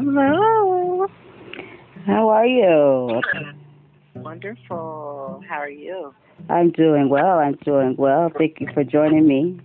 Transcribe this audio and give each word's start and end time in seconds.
Hello. 0.00 1.08
How 2.06 2.28
are 2.28 2.46
you? 2.46 3.20
Wonderful. 4.14 5.42
How 5.48 5.56
are 5.56 5.68
you? 5.68 6.14
I'm 6.48 6.70
doing 6.70 7.08
well. 7.08 7.40
I'm 7.40 7.56
doing 7.64 7.96
well. 7.98 8.30
Thank 8.38 8.60
you 8.60 8.68
for 8.72 8.84
joining 8.84 9.26
me. 9.26 9.58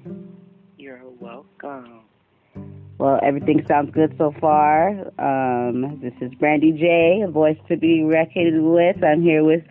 You're 0.76 1.04
welcome. 1.20 2.06
Well, 2.98 3.20
everything 3.22 3.64
sounds 3.68 3.92
good 3.94 4.16
so 4.18 4.34
far. 4.42 4.90
Um, 5.20 6.00
this 6.02 6.14
is 6.20 6.34
Brandy 6.40 6.72
J, 6.72 7.22
a 7.24 7.30
voice 7.30 7.60
to 7.68 7.78
be 7.78 8.04
reckoned 8.04 8.74
with. 8.74 9.04
I'm 9.04 9.22
here 9.22 9.44
with 9.44 9.64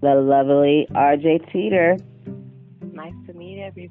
the 0.00 0.14
lovely 0.14 0.86
RJ 0.92 1.52
Teeter. 1.52 1.98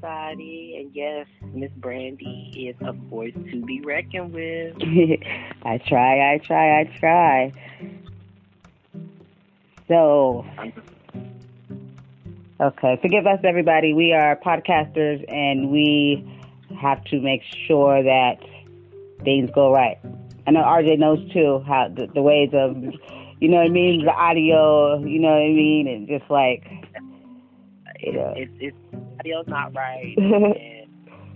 Nice 0.01 0.27
to 0.27 0.37
meet 0.37 0.55
everybody. 0.55 0.75
And 0.79 0.95
yes, 0.95 1.27
Miss 1.53 1.71
Brandy 1.77 2.69
is 2.69 2.75
a 2.87 2.93
voice 2.93 3.33
to 3.51 3.65
be 3.65 3.81
reckoned 3.81 4.33
with. 4.33 4.75
I 5.63 5.77
try, 5.77 6.33
I 6.33 6.37
try, 6.39 6.79
I 6.79 6.83
try. 6.99 7.51
So, 9.87 10.45
okay, 12.59 12.99
forgive 13.01 13.27
us, 13.27 13.39
everybody. 13.43 13.93
We 13.93 14.13
are 14.13 14.35
podcasters 14.35 15.23
and 15.31 15.69
we 15.69 16.27
have 16.79 17.03
to 17.05 17.21
make 17.21 17.41
sure 17.67 18.03
that 18.03 18.37
things 19.23 19.49
go 19.53 19.71
right. 19.71 19.97
I 20.47 20.51
know 20.51 20.61
RJ 20.61 20.99
knows 20.99 21.19
too 21.31 21.63
how 21.67 21.89
the, 21.95 22.07
the 22.13 22.21
ways 22.21 22.49
of, 22.53 22.75
you 23.39 23.49
know 23.49 23.57
what 23.57 23.65
I 23.65 23.69
mean, 23.69 24.05
the 24.05 24.11
audio, 24.11 24.99
you 25.03 25.19
know 25.19 25.29
what 25.29 25.41
I 25.41 25.49
mean, 25.49 25.87
and 25.87 26.07
just 26.07 26.29
like, 26.29 26.63
you 27.99 28.13
know. 28.13 28.33
It's 28.35 28.51
it's 28.59 28.77
audio's 29.25 29.47
not 29.47 29.73
right 29.73 30.15
and 30.17 30.87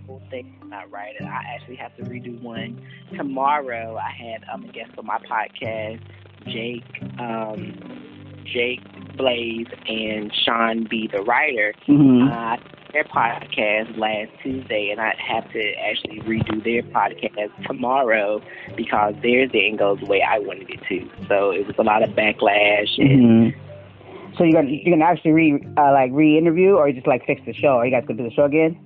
whole 0.06 0.22
thing's 0.30 0.54
not 0.66 0.90
right. 0.90 1.14
And 1.18 1.28
I 1.28 1.42
actually 1.54 1.76
have 1.76 1.94
to 1.96 2.02
redo 2.02 2.40
one 2.42 2.80
tomorrow. 3.16 3.96
I 3.96 4.10
had 4.10 4.44
um, 4.52 4.64
a 4.64 4.68
guest 4.68 4.90
on 4.98 5.06
my 5.06 5.18
podcast, 5.18 6.00
Jake, 6.46 6.84
um, 7.18 8.42
Jake 8.44 8.80
Blaze 9.16 9.66
and 9.88 10.32
Sean 10.44 10.86
B, 10.88 11.08
the 11.12 11.20
writer. 11.22 11.74
hmm 11.86 12.22
Uh, 12.22 12.56
their 12.92 13.04
podcast 13.04 13.96
last 13.98 14.30
Tuesday, 14.42 14.88
and 14.90 15.00
I 15.00 15.14
have 15.24 15.44
to 15.52 15.72
actually 15.88 16.20
redo 16.22 16.62
their 16.64 16.82
podcast 16.82 17.50
tomorrow 17.68 18.42
because 18.76 19.14
theirs 19.22 19.50
didn't 19.52 19.76
go 19.76 19.94
the 19.94 20.06
way 20.06 20.22
I 20.28 20.40
wanted 20.40 20.68
it 20.70 20.80
to. 20.88 21.26
So 21.28 21.52
it 21.52 21.64
was 21.68 21.76
a 21.78 21.84
lot 21.84 22.02
of 22.02 22.10
backlash. 22.10 22.98
And 22.98 23.52
hmm 23.54 23.59
So 24.40 24.44
you're 24.44 24.54
gonna 24.62 24.70
you're 24.70 24.96
gonna 24.96 25.04
actually 25.04 25.32
re 25.32 25.66
uh, 25.76 25.92
like 25.92 26.12
re-interview, 26.14 26.72
or 26.72 26.88
you 26.88 26.94
just 26.94 27.06
like 27.06 27.26
fix 27.26 27.42
the 27.44 27.52
show? 27.52 27.76
Are 27.76 27.84
you 27.84 27.92
guys 27.92 28.04
gonna 28.08 28.22
do 28.22 28.24
the 28.26 28.34
show 28.34 28.44
again? 28.44 28.80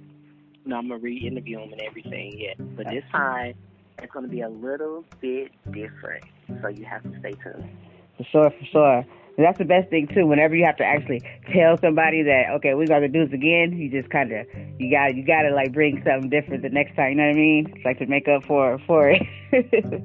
No, 0.66 0.78
I'm 0.78 0.88
gonna 0.88 0.98
re-interview 0.98 1.60
them 1.60 1.70
and 1.70 1.80
everything. 1.80 2.34
Yeah, 2.36 2.54
but 2.58 2.86
this 2.90 3.04
time 3.12 3.54
it's 3.98 4.12
gonna 4.12 4.26
be 4.26 4.40
a 4.40 4.48
little 4.48 5.04
bit 5.20 5.52
different. 5.70 6.24
So 6.60 6.66
you 6.66 6.84
have 6.86 7.04
to 7.04 7.20
stay 7.20 7.34
tuned. 7.40 7.70
For 8.16 8.24
sure, 8.32 8.50
for 8.50 8.64
sure. 8.72 8.96
And 9.36 9.46
that's 9.46 9.58
the 9.58 9.64
best 9.64 9.90
thing 9.90 10.08
too. 10.12 10.26
Whenever 10.26 10.56
you 10.56 10.64
have 10.64 10.76
to 10.78 10.84
actually 10.84 11.22
tell 11.52 11.78
somebody 11.78 12.24
that 12.24 12.50
okay, 12.56 12.74
we're 12.74 12.88
gonna 12.88 13.06
do 13.06 13.24
this 13.24 13.32
again, 13.32 13.78
you 13.78 13.88
just 13.88 14.10
kind 14.10 14.32
of 14.32 14.48
you 14.80 14.90
got 14.90 15.14
you 15.14 15.24
got 15.24 15.42
to 15.42 15.54
like 15.54 15.72
bring 15.72 16.02
something 16.04 16.30
different 16.30 16.64
the 16.64 16.68
next 16.68 16.96
time. 16.96 17.10
You 17.10 17.14
know 17.18 17.28
what 17.28 17.36
I 17.36 17.38
mean? 17.38 17.72
It's 17.76 17.84
like 17.84 17.98
to 18.00 18.06
make 18.06 18.26
up 18.26 18.42
for 18.42 18.80
for 18.88 19.08
it. 19.08 19.22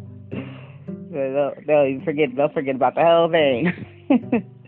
They'll, 1.12 1.56
they'll 1.66 2.02
forget 2.06 2.36
they'll 2.36 2.50
forget 2.50 2.76
about 2.76 2.94
the 2.94 3.04
whole 3.04 3.32
thing. 3.32 4.46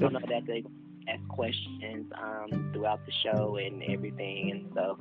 I 0.00 0.08
know 0.08 0.20
that 0.28 0.46
they 0.46 0.64
ask 1.08 1.26
questions 1.28 2.12
um, 2.20 2.70
throughout 2.72 3.00
the 3.06 3.12
show 3.24 3.56
and 3.56 3.82
everything, 3.84 4.50
and 4.50 4.70
so 4.74 4.98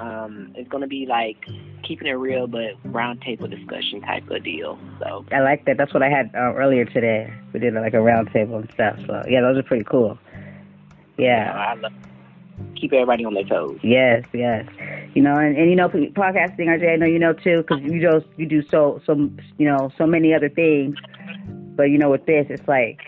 um, 0.00 0.52
it's 0.54 0.68
gonna 0.68 0.86
be 0.86 1.06
like 1.06 1.44
keeping 1.82 2.06
it 2.06 2.12
real, 2.12 2.46
but 2.46 2.80
roundtable 2.86 3.50
discussion 3.50 4.00
type 4.02 4.28
of 4.30 4.44
deal. 4.44 4.78
So 5.00 5.24
I 5.32 5.40
like 5.40 5.64
that. 5.66 5.76
That's 5.76 5.92
what 5.92 6.02
I 6.02 6.08
had 6.08 6.30
uh, 6.34 6.54
earlier 6.54 6.84
today. 6.84 7.32
We 7.52 7.60
did 7.60 7.74
like 7.74 7.94
a 7.94 7.98
roundtable 7.98 8.60
and 8.60 8.70
stuff. 8.72 8.98
So 9.06 9.22
yeah, 9.28 9.40
those 9.40 9.58
are 9.58 9.62
pretty 9.62 9.84
cool. 9.84 10.18
Yeah. 11.16 11.52
I 11.52 11.74
love 11.74 11.92
keep 12.76 12.92
everybody 12.92 13.24
on 13.24 13.34
their 13.34 13.44
toes. 13.44 13.78
Yes, 13.82 14.24
yes. 14.32 14.66
You 15.14 15.22
know, 15.22 15.34
and, 15.34 15.56
and 15.56 15.70
you 15.70 15.76
know, 15.76 15.88
podcasting, 15.88 16.66
RJ, 16.66 16.92
I 16.92 16.96
know 16.96 17.06
you 17.06 17.18
know 17.18 17.32
too, 17.32 17.64
because 17.66 17.82
you 17.82 18.00
just 18.00 18.26
you 18.36 18.46
do 18.46 18.62
so 18.68 19.00
so 19.04 19.14
you 19.58 19.68
know 19.68 19.90
so 19.98 20.06
many 20.06 20.34
other 20.34 20.48
things. 20.48 20.96
But 21.76 21.84
you 21.84 21.98
know, 21.98 22.10
with 22.10 22.26
this, 22.26 22.46
it's 22.50 22.66
like 22.68 23.00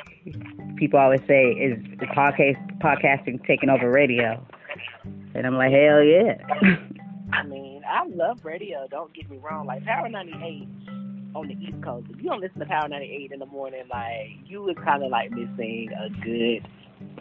people 0.80 0.98
always 0.98 1.20
say, 1.28 1.50
"Is 1.52 1.78
the 2.00 2.06
podcast 2.06 2.58
podcasting 2.80 3.46
taking 3.46 3.68
over 3.68 3.88
radio?" 3.90 4.44
And 5.34 5.46
I'm 5.46 5.54
like, 5.54 5.70
hell 5.70 6.02
yeah. 6.02 6.38
I 7.32 7.44
mean, 7.44 7.82
I 7.88 8.04
love 8.06 8.44
radio. 8.44 8.86
Don't 8.90 9.12
get 9.14 9.30
me 9.30 9.38
wrong. 9.38 9.66
Like 9.66 9.84
Power 9.84 10.08
98 10.08 10.66
on 11.34 11.46
the 11.46 11.54
East 11.54 11.80
Coast. 11.82 12.06
If 12.10 12.16
you 12.16 12.28
don't 12.28 12.40
listen 12.40 12.58
to 12.58 12.66
Power 12.66 12.88
98 12.88 13.32
in 13.32 13.38
the 13.38 13.46
morning, 13.46 13.82
like 13.90 14.30
you 14.46 14.62
was 14.62 14.76
kind 14.84 15.04
of 15.04 15.10
like 15.10 15.30
missing 15.30 15.90
a 15.92 16.10
good, 16.24 16.66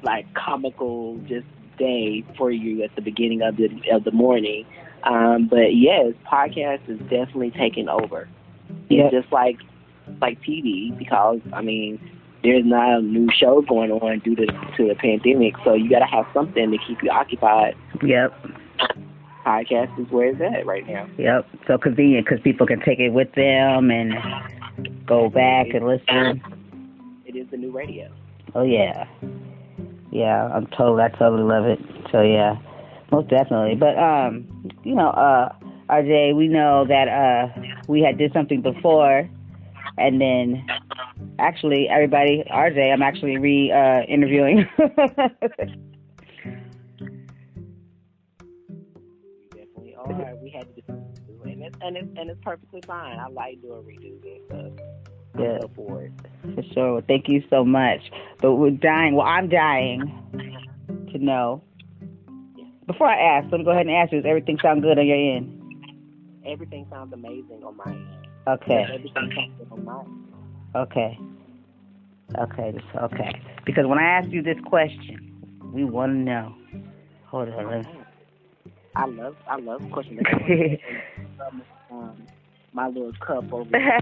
like 0.03 0.25
comical 0.33 1.17
just 1.27 1.45
day 1.77 2.23
for 2.37 2.51
you 2.51 2.83
at 2.83 2.95
the 2.95 3.01
beginning 3.01 3.41
of 3.41 3.57
the 3.57 3.69
of 3.91 4.03
the 4.03 4.11
morning. 4.11 4.65
Um, 5.03 5.47
but 5.47 5.75
yes, 5.75 6.13
podcast 6.29 6.89
is 6.89 6.99
definitely 7.01 7.51
taking 7.51 7.87
over. 7.87 8.27
Yeah. 8.89 9.05
It's 9.05 9.13
just 9.13 9.31
like 9.31 9.57
like 10.19 10.41
TV 10.41 10.97
because 10.97 11.39
I 11.53 11.61
mean 11.61 11.99
there's 12.43 12.65
not 12.65 12.99
a 12.99 13.01
new 13.01 13.27
show 13.37 13.61
going 13.61 13.91
on 13.91 14.19
due 14.19 14.35
to 14.35 14.45
to 14.45 14.87
the 14.87 14.95
pandemic, 14.95 15.55
so 15.63 15.73
you 15.73 15.89
got 15.89 15.99
to 15.99 16.05
have 16.05 16.25
something 16.33 16.71
to 16.71 16.77
keep 16.87 17.01
you 17.03 17.11
occupied. 17.11 17.75
Yep, 18.03 18.33
Podcast 19.45 19.99
is 19.99 20.11
where 20.11 20.29
it's 20.29 20.41
at 20.41 20.65
right 20.65 20.87
now. 20.87 21.07
yep. 21.17 21.47
So 21.67 21.77
convenient 21.77 22.25
because 22.25 22.41
people 22.41 22.65
can 22.65 22.79
take 22.81 22.99
it 22.99 23.09
with 23.09 23.33
them 23.33 23.91
and 23.91 24.13
go 25.05 25.29
back 25.29 25.67
and 25.73 25.85
listen. 25.85 26.41
It 27.25 27.35
is 27.35 27.47
the 27.51 27.57
new 27.57 27.71
radio. 27.71 28.09
Oh 28.55 28.63
yeah, 28.63 29.05
yeah. 30.11 30.47
I'm 30.53 30.67
totally, 30.67 31.03
I 31.03 31.09
totally 31.09 31.43
love 31.43 31.65
it. 31.65 31.79
So 32.11 32.21
yeah, 32.21 32.55
most 33.11 33.29
definitely. 33.29 33.75
But 33.75 33.97
um, 33.97 34.47
you 34.83 34.95
know, 34.95 35.09
uh, 35.09 35.49
RJ, 35.89 36.35
we 36.35 36.47
know 36.47 36.85
that 36.87 37.07
uh, 37.07 37.61
we 37.87 38.01
had 38.01 38.17
did 38.17 38.31
something 38.33 38.61
before, 38.61 39.29
and 39.97 40.21
then 40.21 40.65
actually, 41.39 41.87
everybody, 41.89 42.43
RJ, 42.51 42.91
I'm 42.93 43.01
actually 43.01 43.37
re 43.37 43.71
uh, 43.71 44.01
interviewing. 44.07 44.67
Definitely 49.51 49.95
are. 49.95 50.35
We 50.41 50.49
had 50.49 50.73
to 50.75 50.81
do 50.81 50.93
it, 51.45 51.51
and 51.53 51.63
it's 51.63 51.77
and 51.81 51.97
it's 51.97 52.07
and 52.17 52.29
it's 52.29 52.39
perfectly 52.43 52.81
fine. 52.85 53.17
I 53.19 53.27
like 53.27 53.61
doing 53.61 53.83
redos 53.83 54.23
and 54.25 54.45
stuff. 54.77 54.85
I'm 55.35 55.41
Yeah. 55.41 55.57
so 55.61 55.71
for 55.75 56.03
it. 56.03 56.11
For 56.55 56.63
sure. 56.73 57.01
Thank 57.01 57.27
you 57.29 57.43
so 57.49 57.63
much. 57.63 58.01
But 58.41 58.55
we're 58.55 58.71
dying. 58.71 59.15
Well, 59.15 59.27
I'm 59.27 59.47
dying 59.49 60.01
to 61.11 61.17
know. 61.17 61.63
Before 62.87 63.07
I 63.07 63.19
ask, 63.37 63.51
let 63.51 63.59
me 63.59 63.63
go 63.65 63.71
ahead 63.71 63.85
and 63.85 63.95
ask 63.95 64.11
you: 64.11 64.21
Does 64.21 64.27
everything 64.29 64.57
sound 64.61 64.81
good 64.81 64.97
on 64.97 65.05
your 65.07 65.17
end? 65.17 65.55
Everything 66.45 66.87
sounds 66.89 67.13
amazing 67.13 67.61
on 67.63 67.77
my 67.77 67.91
end. 67.91 68.27
Okay. 68.47 68.83
Everything 68.91 69.11
sounds 69.13 69.51
good 69.59 69.67
on 69.71 69.85
my 69.85 69.99
end. 70.01 70.28
Okay. 70.75 71.17
Okay. 72.37 72.73
Okay. 72.95 73.41
Because 73.65 73.85
when 73.87 73.97
I 73.97 74.03
asked 74.03 74.29
you 74.29 74.41
this 74.41 74.57
question, 74.65 75.35
we 75.73 75.83
want 75.83 76.11
to 76.11 76.17
know. 76.17 76.55
Hold 77.27 77.49
on. 77.49 77.67
Let 77.67 77.85
me, 77.85 78.01
I 78.95 79.05
love 79.05 79.35
I 79.47 79.57
love 79.57 79.81
questions. 79.91 80.19
um, 81.91 82.27
my 82.73 82.87
little 82.87 83.13
cup 83.25 83.51
over 83.51 83.69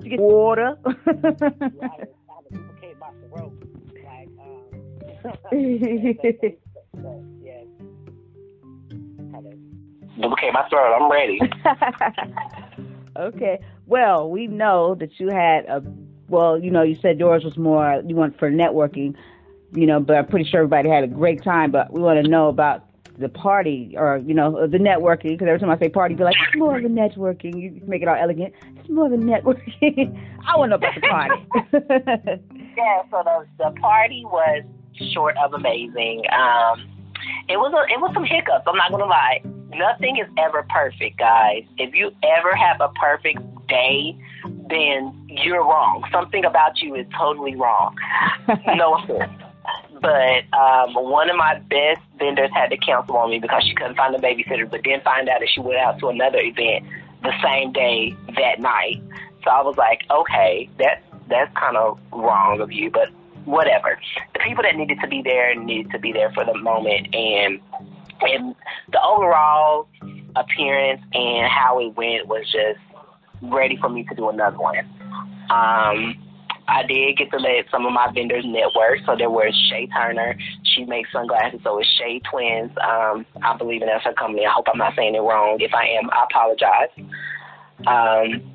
you 0.00 0.10
get 0.10 0.20
water. 0.20 0.76
I 0.86 0.90
had 0.90 1.02
to 1.02 2.06
duplicate 2.52 2.98
my 2.98 3.10
throat. 3.28 3.52
Like, 4.04 4.28
um, 4.40 4.62
yes. 7.42 7.66
My 10.18 10.68
throat. 10.70 10.96
I'm 10.98 11.10
ready. 11.10 11.40
okay. 13.18 13.60
Well, 13.86 14.30
we 14.30 14.46
know 14.46 14.94
that 14.96 15.18
you 15.18 15.28
had 15.28 15.66
a. 15.66 15.82
Well, 16.28 16.58
you 16.58 16.72
know, 16.72 16.82
you 16.82 16.96
said 16.96 17.20
yours 17.20 17.44
was 17.44 17.56
more 17.56 18.02
you 18.04 18.16
went 18.16 18.36
for 18.36 18.50
networking, 18.50 19.14
you 19.72 19.86
know, 19.86 20.00
but 20.00 20.16
I'm 20.16 20.26
pretty 20.26 20.48
sure 20.50 20.60
everybody 20.60 20.88
had 20.88 21.04
a 21.04 21.08
great 21.08 21.42
time. 21.44 21.70
But 21.70 21.92
we 21.92 22.00
want 22.00 22.22
to 22.22 22.28
know 22.28 22.48
about 22.48 22.84
the 23.18 23.28
party 23.28 23.94
or 23.96 24.18
you 24.18 24.34
know 24.34 24.66
the 24.66 24.78
networking 24.78 25.30
because 25.30 25.46
every 25.48 25.60
time 25.60 25.70
I 25.70 25.78
say 25.78 25.88
party, 25.88 26.14
be 26.14 26.24
like 26.24 26.34
it's 26.48 26.58
more 26.58 26.76
of 26.76 26.84
a 26.84 26.88
networking. 26.88 27.60
You 27.60 27.80
make 27.86 28.02
it 28.02 28.08
all 28.08 28.16
elegant. 28.16 28.54
It's 28.76 28.88
more 28.88 29.06
of 29.06 29.12
a 29.12 29.16
networking? 29.16 30.20
I 30.46 30.56
want 30.56 30.72
to 30.72 30.78
know 30.78 30.88
about 30.88 30.94
the 30.94 31.00
party. 31.00 31.46
yeah, 32.76 33.02
so 33.10 33.22
the 33.24 33.46
the 33.58 33.80
party 33.80 34.24
was 34.26 34.64
short 35.14 35.36
of 35.38 35.52
amazing. 35.54 36.24
Um, 36.32 36.88
it 37.48 37.56
was 37.56 37.72
a, 37.72 37.92
it 37.92 38.00
was 38.00 38.10
some 38.14 38.24
hiccups. 38.24 38.64
I'm 38.66 38.76
not 38.76 38.90
gonna 38.90 39.06
lie. 39.06 39.42
Nothing 39.74 40.18
is 40.18 40.26
ever 40.38 40.64
perfect, 40.68 41.18
guys. 41.18 41.64
If 41.76 41.94
you 41.94 42.10
ever 42.22 42.54
have 42.54 42.80
a 42.80 42.88
perfect 42.90 43.40
day, 43.68 44.16
then 44.70 45.26
you're 45.28 45.62
wrong. 45.62 46.04
Something 46.12 46.44
about 46.44 46.80
you 46.80 46.94
is 46.94 47.06
totally 47.18 47.56
wrong. 47.56 47.96
no 48.74 48.94
offense. 48.94 49.32
But 50.00 50.44
um, 50.56 50.94
one 50.94 51.30
of 51.30 51.36
my 51.36 51.58
best 51.58 52.00
vendors 52.18 52.50
had 52.52 52.70
to 52.70 52.76
cancel 52.76 53.16
on 53.16 53.30
me 53.30 53.38
because 53.38 53.64
she 53.64 53.74
couldn't 53.74 53.96
find 53.96 54.14
a 54.14 54.18
babysitter, 54.18 54.70
but 54.70 54.82
then 54.84 55.00
find 55.02 55.28
out 55.28 55.40
that 55.40 55.48
she 55.52 55.60
went 55.60 55.78
out 55.78 55.98
to 56.00 56.08
another 56.08 56.38
event 56.40 56.84
the 57.22 57.32
same 57.42 57.72
day 57.72 58.14
that 58.36 58.60
night. 58.60 59.02
So 59.42 59.50
I 59.50 59.62
was 59.62 59.76
like, 59.76 60.02
okay, 60.10 60.68
that's 60.78 61.02
that's 61.28 61.52
kind 61.56 61.76
of 61.76 61.98
wrong 62.12 62.60
of 62.60 62.70
you, 62.70 62.90
but 62.90 63.08
whatever. 63.46 63.98
The 64.34 64.40
people 64.40 64.62
that 64.62 64.76
needed 64.76 65.00
to 65.00 65.08
be 65.08 65.22
there 65.22 65.54
needed 65.54 65.90
to 65.92 65.98
be 65.98 66.12
there 66.12 66.30
for 66.32 66.44
the 66.44 66.56
moment, 66.58 67.14
and 67.14 67.60
and 68.20 68.54
the 68.92 69.02
overall 69.02 69.88
appearance 70.36 71.02
and 71.12 71.48
how 71.50 71.80
it 71.80 71.96
went 71.96 72.26
was 72.26 72.44
just 72.44 72.80
ready 73.42 73.76
for 73.80 73.88
me 73.88 74.04
to 74.04 74.14
do 74.14 74.28
another 74.28 74.58
one. 74.58 74.78
Um, 75.50 76.22
I 76.68 76.82
did 76.86 77.16
get 77.16 77.30
to 77.30 77.36
let 77.36 77.70
some 77.70 77.86
of 77.86 77.92
my 77.92 78.10
vendors 78.12 78.44
network. 78.46 78.98
So 79.06 79.14
there 79.16 79.30
was 79.30 79.54
Shay 79.70 79.86
Turner. 79.86 80.36
She 80.74 80.84
makes 80.84 81.12
sunglasses. 81.12 81.60
So 81.62 81.78
it's 81.78 81.88
Shay 81.98 82.20
Twins. 82.30 82.72
Um, 82.82 83.24
I 83.42 83.56
believe 83.56 83.82
in 83.82 83.88
that's 83.88 84.04
her 84.04 84.12
company. 84.14 84.44
I 84.46 84.50
hope 84.50 84.66
I'm 84.72 84.78
not 84.78 84.94
saying 84.96 85.14
it 85.14 85.20
wrong. 85.20 85.58
If 85.60 85.72
I 85.74 85.86
am, 85.86 86.10
I 86.10 86.24
apologize. 86.28 86.90
Um, 87.86 88.52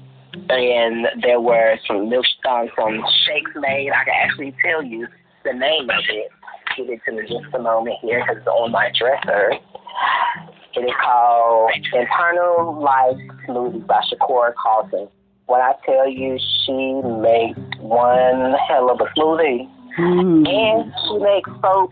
and 0.50 1.08
there 1.22 1.40
were 1.40 1.78
some 1.88 2.10
milk, 2.10 2.26
um, 2.50 2.70
some 2.78 3.04
shakes 3.26 3.52
made. 3.56 3.92
I 3.92 4.04
can 4.04 4.14
actually 4.24 4.56
tell 4.64 4.84
you 4.84 5.08
the 5.44 5.54
name 5.54 5.90
of 5.90 6.04
it. 6.10 6.32
Give 6.78 6.90
it 6.90 7.02
to 7.06 7.12
me 7.12 7.22
just 7.24 7.54
a 7.54 7.60
moment 7.60 7.98
here 8.02 8.22
because 8.22 8.38
it's 8.38 8.48
on 8.48 8.72
my 8.72 8.92
dresser. 8.98 9.54
It 10.74 10.80
is 10.82 10.92
called 11.04 11.72
Internal 11.94 12.82
Life 12.82 13.18
Smoothies 13.48 13.86
by 13.88 14.02
Shakora 14.12 14.54
Carlson. 14.62 15.08
When 15.48 15.60
I 15.60 15.74
tell 15.86 16.08
you 16.08 16.38
she 16.66 16.94
makes 17.20 17.60
one 17.80 18.56
hell 18.68 18.90
of 18.90 19.02
a 19.02 19.06
smoothie 19.20 19.70
Mm. 20.00 20.48
and 20.48 20.94
she 21.04 21.18
makes 21.18 21.50
soap 21.62 21.92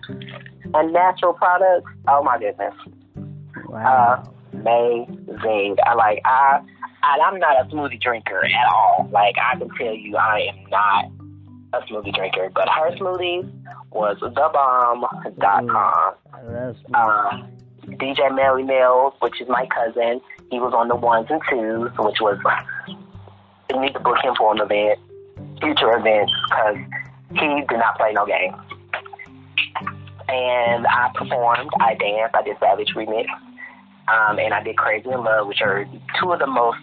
and 0.74 0.94
natural 0.94 1.34
products, 1.34 1.92
oh 2.08 2.24
my 2.24 2.40
goodness. 2.40 2.74
Wow. 3.68 4.24
Amazing. 4.54 5.76
I 5.86 5.94
like 5.96 6.22
I, 6.24 6.62
I 7.04 7.18
I'm 7.26 7.40
not 7.40 7.60
a 7.66 7.70
smoothie 7.70 8.00
drinker 8.02 8.46
at 8.46 8.74
all. 8.74 9.10
Like 9.12 9.36
I 9.38 9.58
can 9.58 9.70
tell 9.78 9.94
you 9.94 10.16
I 10.16 10.48
am 10.54 10.70
not 10.70 11.06
a 11.74 11.80
smoothie 11.82 12.14
drinker. 12.14 12.50
But 12.54 12.70
her 12.70 12.92
smoothies 12.98 13.50
was 13.92 14.18
thebomb.com. 14.18 16.16
Love 16.46 16.76
smoothies. 16.88 17.44
Uh, 17.44 17.48
DJ 17.98 18.36
Melly 18.36 18.64
Mills, 18.64 19.14
which 19.20 19.42
is 19.42 19.48
my 19.48 19.68
cousin, 19.68 20.22
he 20.52 20.60
was 20.60 20.74
on 20.74 20.88
the 20.88 20.96
ones 20.96 21.28
and 21.30 21.42
twos, 21.50 21.92
which 21.98 22.22
was 22.22 22.38
you 23.70 23.80
need 23.80 23.94
to 23.94 24.00
book 24.00 24.18
him 24.24 24.34
for 24.36 24.54
an 24.54 24.62
event, 24.62 25.00
future 25.62 25.96
events, 25.96 26.32
because 26.50 26.78
he 27.32 27.62
did 27.68 27.78
not 27.78 27.98
play 27.98 28.14
no 28.14 28.26
games. 28.26 28.56
And 30.28 30.86
I 30.88 31.12
performed, 31.14 31.70
I 31.80 31.96
danced, 31.96 32.36
I 32.36 32.44
did 32.44 32.58
Savage 32.60 32.94
Remix, 32.96 33.26
um, 34.08 34.40
and 34.40 34.54
I 34.54 34.64
did 34.64 34.78
Crazy 34.78 35.10
in 35.10 35.24
Love, 35.24 35.48
which 35.48 35.62
are 35.62 35.86
two 36.20 36.32
of 36.32 36.40
the 36.40 36.48
most 36.48 36.78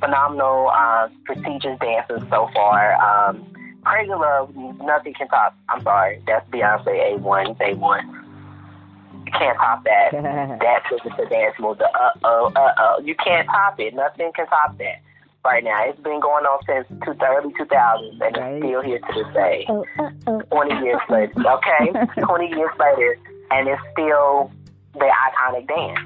phenomenal, 0.00 0.70
uh, 0.74 1.08
prestigious 1.24 1.78
dances 1.80 2.22
so 2.30 2.48
far. 2.54 2.94
Um, 2.94 3.46
Crazy 3.84 4.10
Love, 4.10 4.54
nothing 4.56 5.14
can 5.14 5.28
top. 5.28 5.56
I'm 5.68 5.82
sorry, 5.82 6.22
that's 6.26 6.48
Beyonce 6.50 7.18
A1, 7.18 7.56
A1. 7.58 8.18
You 9.26 9.32
can't 9.38 9.56
top 9.58 9.84
that. 9.84 10.12
That's 10.60 10.84
just 10.90 11.18
a 11.18 11.26
dance 11.26 11.54
move. 11.58 11.78
The 11.78 11.86
uh 11.86 12.10
oh, 12.24 12.52
uh 12.54 12.72
oh. 12.78 13.00
You 13.02 13.14
can't 13.14 13.46
top 13.46 13.80
it. 13.80 13.94
Nothing 13.94 14.30
can 14.36 14.46
top 14.46 14.76
that. 14.78 15.00
Right 15.44 15.64
now, 15.64 15.84
it's 15.88 15.98
been 16.00 16.20
going 16.20 16.44
on 16.44 16.58
since 16.66 16.86
two, 17.04 17.14
early 17.24 17.52
2000s, 17.54 18.10
and 18.10 18.20
Right. 18.20 18.52
it's 18.54 18.64
still 18.66 18.82
here 18.82 18.98
to 18.98 19.12
this 19.14 19.34
day. 19.34 19.66
oh, 19.68 19.84
uh, 19.98 20.10
oh. 20.26 20.40
20 20.50 20.84
years 20.84 21.00
later, 21.08 21.32
okay? 21.38 21.92
20 22.22 22.48
years 22.48 22.70
later, 22.78 23.18
and 23.50 23.68
it's 23.68 23.80
still 23.92 24.50
the 24.94 25.06
iconic 25.08 25.66
dance. 25.66 25.98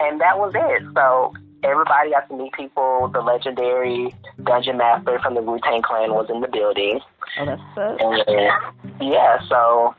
And 0.00 0.20
that 0.20 0.38
was 0.38 0.52
it. 0.54 0.82
So 0.94 1.32
everybody 1.62 2.10
got 2.10 2.28
to 2.28 2.36
meet 2.36 2.52
people. 2.54 3.08
The 3.12 3.20
legendary 3.20 4.12
Dungeon 4.44 4.76
Master 4.78 5.18
from 5.20 5.34
the 5.34 5.42
Wu 5.42 5.58
Tang 5.60 5.82
Clan 5.82 6.12
was 6.12 6.26
in 6.30 6.40
the 6.40 6.48
building. 6.48 7.00
Oh, 7.38 7.46
that's 7.46 7.60
so. 7.74 7.96
And 8.26 9.12
yeah, 9.12 9.38
so 9.48 9.94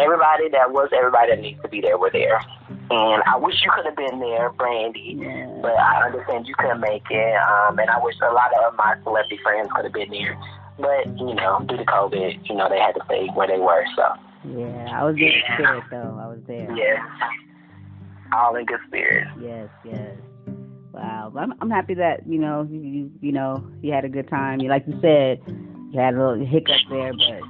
everybody 0.00 0.48
that 0.50 0.72
was 0.72 0.88
everybody 0.96 1.30
that 1.30 1.40
needs 1.40 1.60
to 1.62 1.68
be 1.68 1.80
there 1.80 1.98
were 1.98 2.10
there. 2.10 2.40
And 2.90 3.22
I 3.26 3.36
wish 3.36 3.54
you 3.64 3.70
could 3.74 3.86
have 3.86 3.96
been 3.96 4.20
there, 4.20 4.50
Brandy. 4.50 5.16
Yeah. 5.18 5.46
But 5.62 5.78
I 5.78 6.06
understand 6.06 6.46
you 6.46 6.54
couldn't 6.58 6.80
make 6.80 7.04
it. 7.10 7.36
Um, 7.42 7.78
and 7.78 7.88
I 7.88 7.98
wish 8.02 8.16
a 8.22 8.32
lot 8.32 8.50
of 8.64 8.74
my 8.76 8.94
celebrity 9.02 9.38
friends 9.42 9.70
could 9.74 9.84
have 9.84 9.94
been 9.94 10.10
there. 10.10 10.38
But, 10.78 11.06
you 11.18 11.34
know, 11.34 11.60
due 11.68 11.76
to 11.76 11.84
COVID, 11.84 12.48
you 12.48 12.54
know, 12.54 12.68
they 12.68 12.78
had 12.78 12.92
to 12.94 13.00
stay 13.06 13.28
where 13.34 13.46
they 13.46 13.58
were. 13.58 13.84
So, 13.96 14.02
Yeah, 14.44 14.88
I 15.00 15.04
was 15.04 15.16
there 15.16 15.32
spirit 15.54 15.84
though. 15.90 16.18
I 16.20 16.26
was 16.26 16.40
there. 16.46 16.70
yes. 16.76 16.98
All 18.34 18.56
in 18.56 18.64
good 18.64 18.80
spirits. 18.88 19.30
Yes, 19.40 19.68
yes. 19.84 20.10
Wow, 20.92 21.32
I'm 21.36 21.54
I'm 21.60 21.70
happy 21.70 21.94
that 21.94 22.26
you 22.26 22.38
know 22.38 22.68
you 22.70 23.10
you, 23.20 23.32
know 23.32 23.64
you 23.80 23.92
had 23.92 24.04
a 24.04 24.08
good 24.08 24.28
time. 24.28 24.60
You 24.60 24.68
like 24.68 24.86
you 24.86 24.98
said, 25.00 25.40
you 25.90 25.98
had 25.98 26.14
a 26.14 26.18
little 26.18 26.46
hiccup 26.46 26.76
there, 26.90 27.12
but 27.12 27.40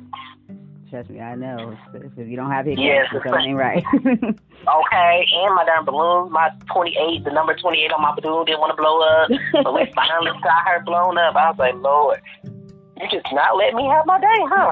trust 0.91 1.11
me, 1.11 1.21
I 1.21 1.35
know 1.35 1.77
if, 1.95 2.19
if 2.19 2.29
you 2.29 2.37
don't 2.37 2.51
have 2.51 2.67
hiccups, 2.67 2.83
Yes. 2.83 3.07
something 3.13 3.41
ain't 3.51 3.57
right. 3.57 3.85
Okay, 4.63 5.27
and 5.43 5.55
my 5.57 5.65
darn 5.65 5.85
balloon, 5.85 6.31
my 6.31 6.49
28, 6.73 7.25
the 7.25 7.33
number 7.33 7.53
28 7.53 7.93
on 7.93 8.01
my 8.01 8.15
balloon 8.15 8.45
didn't 8.45 8.61
want 8.61 8.71
to 8.71 8.81
blow 8.81 9.01
up. 9.01 9.65
But 9.65 9.75
we 9.75 9.93
finally 9.93 10.31
got 10.43 10.69
her 10.69 10.81
blown 10.85 11.19
up. 11.19 11.35
I 11.35 11.51
was 11.51 11.59
like, 11.59 11.75
Lord, 11.75 12.21
you 12.45 13.09
just 13.11 13.27
not 13.33 13.57
let 13.57 13.75
me 13.75 13.85
have 13.87 14.07
my 14.07 14.21
day, 14.21 14.27
huh? 14.29 14.71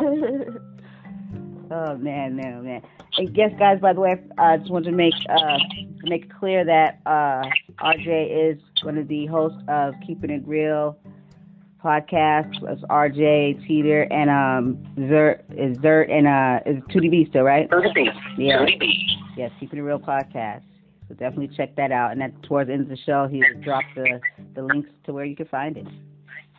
oh 1.73 1.97
man, 1.99 2.37
no 2.37 2.63
man. 2.63 2.83
And 3.19 3.37
yes, 3.37 3.51
guys. 3.59 3.81
By 3.81 3.93
the 3.93 4.01
way, 4.01 4.17
I 4.39 4.59
just 4.59 4.71
wanted 4.71 4.91
to 4.91 4.97
make 4.97 5.15
uh 5.29 5.59
make 6.05 6.33
clear 6.39 6.65
that 6.65 7.01
uh 7.05 7.43
RJ 7.81 8.53
is 8.53 8.61
one 8.83 8.99
of 8.99 9.09
the 9.09 9.27
hosts 9.27 9.59
of 9.69 9.95
Keeping 10.07 10.31
It 10.31 10.47
Real 10.47 10.99
podcast. 11.83 12.53
It's 12.63 12.83
RJ 12.83 13.67
Teeter 13.67 14.03
and 14.13 14.29
um 14.29 14.87
Zert 14.99 15.41
is 15.51 15.79
Zert 15.79 16.11
and 16.13 16.27
uh 16.27 16.61
is 16.71 16.83
Judy 16.91 17.09
B 17.09 17.27
still 17.31 17.43
right? 17.43 17.71
Judy 17.71 17.91
B. 17.95 18.11
Yeah. 18.37 18.59
Judy 18.59 18.77
B. 18.79 19.07
Yes, 19.37 19.51
Keeping 19.59 19.79
It 19.79 19.83
Real 19.83 19.99
podcast. 19.99 20.63
So 21.09 21.15
definitely 21.15 21.57
check 21.57 21.75
that 21.77 21.91
out. 21.91 22.13
And 22.13 22.21
that 22.21 22.43
towards 22.43 22.69
the 22.69 22.75
end 22.75 22.83
of 22.83 22.89
the 22.89 22.99
show, 22.99 23.27
he 23.27 23.39
will 23.39 23.63
drop 23.63 23.83
the 23.97 24.21
the 24.55 24.63
links 24.63 24.91
to 25.07 25.15
where 25.15 25.25
you 25.25 25.35
can 25.35 25.47
find 25.47 25.79
it. 25.79 25.87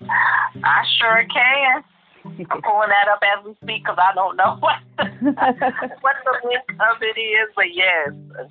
I 0.01 0.83
sure 0.99 1.23
can. 1.31 1.83
I'm 2.23 2.35
pulling 2.35 2.89
that 2.89 3.07
up 3.11 3.21
as 3.21 3.45
we 3.45 3.53
speak 3.63 3.83
because 3.83 3.97
I 3.97 4.13
don't 4.15 4.37
know 4.37 4.57
what 4.59 4.77
what 4.97 6.15
the 6.25 6.47
link 6.47 6.63
of 6.69 6.97
it 7.01 7.19
is. 7.19 7.49
But 7.55 7.73
yes, 7.73 8.09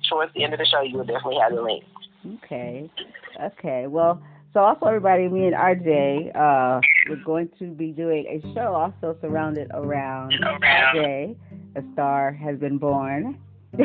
towards 0.09 0.33
the 0.33 0.45
end 0.45 0.53
of 0.53 0.59
the 0.59 0.65
show, 0.65 0.81
you 0.81 0.97
will 0.97 1.05
definitely 1.05 1.39
have 1.41 1.53
the 1.53 1.61
link. 1.61 1.83
Okay. 2.43 2.89
Okay. 3.41 3.87
Well, 3.87 4.21
so 4.53 4.59
also 4.59 4.85
everybody, 4.85 5.27
me 5.29 5.45
and 5.47 5.55
RJ, 5.55 6.35
uh, 6.35 6.81
we're 7.09 7.23
going 7.23 7.49
to 7.59 7.67
be 7.71 7.91
doing 7.91 8.25
a 8.27 8.53
show 8.53 8.73
also 8.73 9.17
surrounded 9.21 9.71
around 9.73 10.33
RJ. 10.43 11.35
A 11.77 11.83
star 11.93 12.31
has 12.33 12.57
been 12.59 12.77
born. 12.77 13.37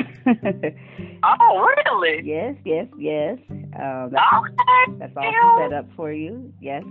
Oh, 1.22 1.64
really? 1.86 2.20
yes, 2.24 2.54
yes, 2.64 2.86
yes. 2.98 3.38
Um, 3.50 4.10
that's, 4.10 4.24
Okay. 4.36 4.98
that's 4.98 5.12
all 5.16 5.58
set 5.60 5.72
up 5.72 5.86
for 5.96 6.12
you. 6.12 6.52
Yes. 6.60 6.82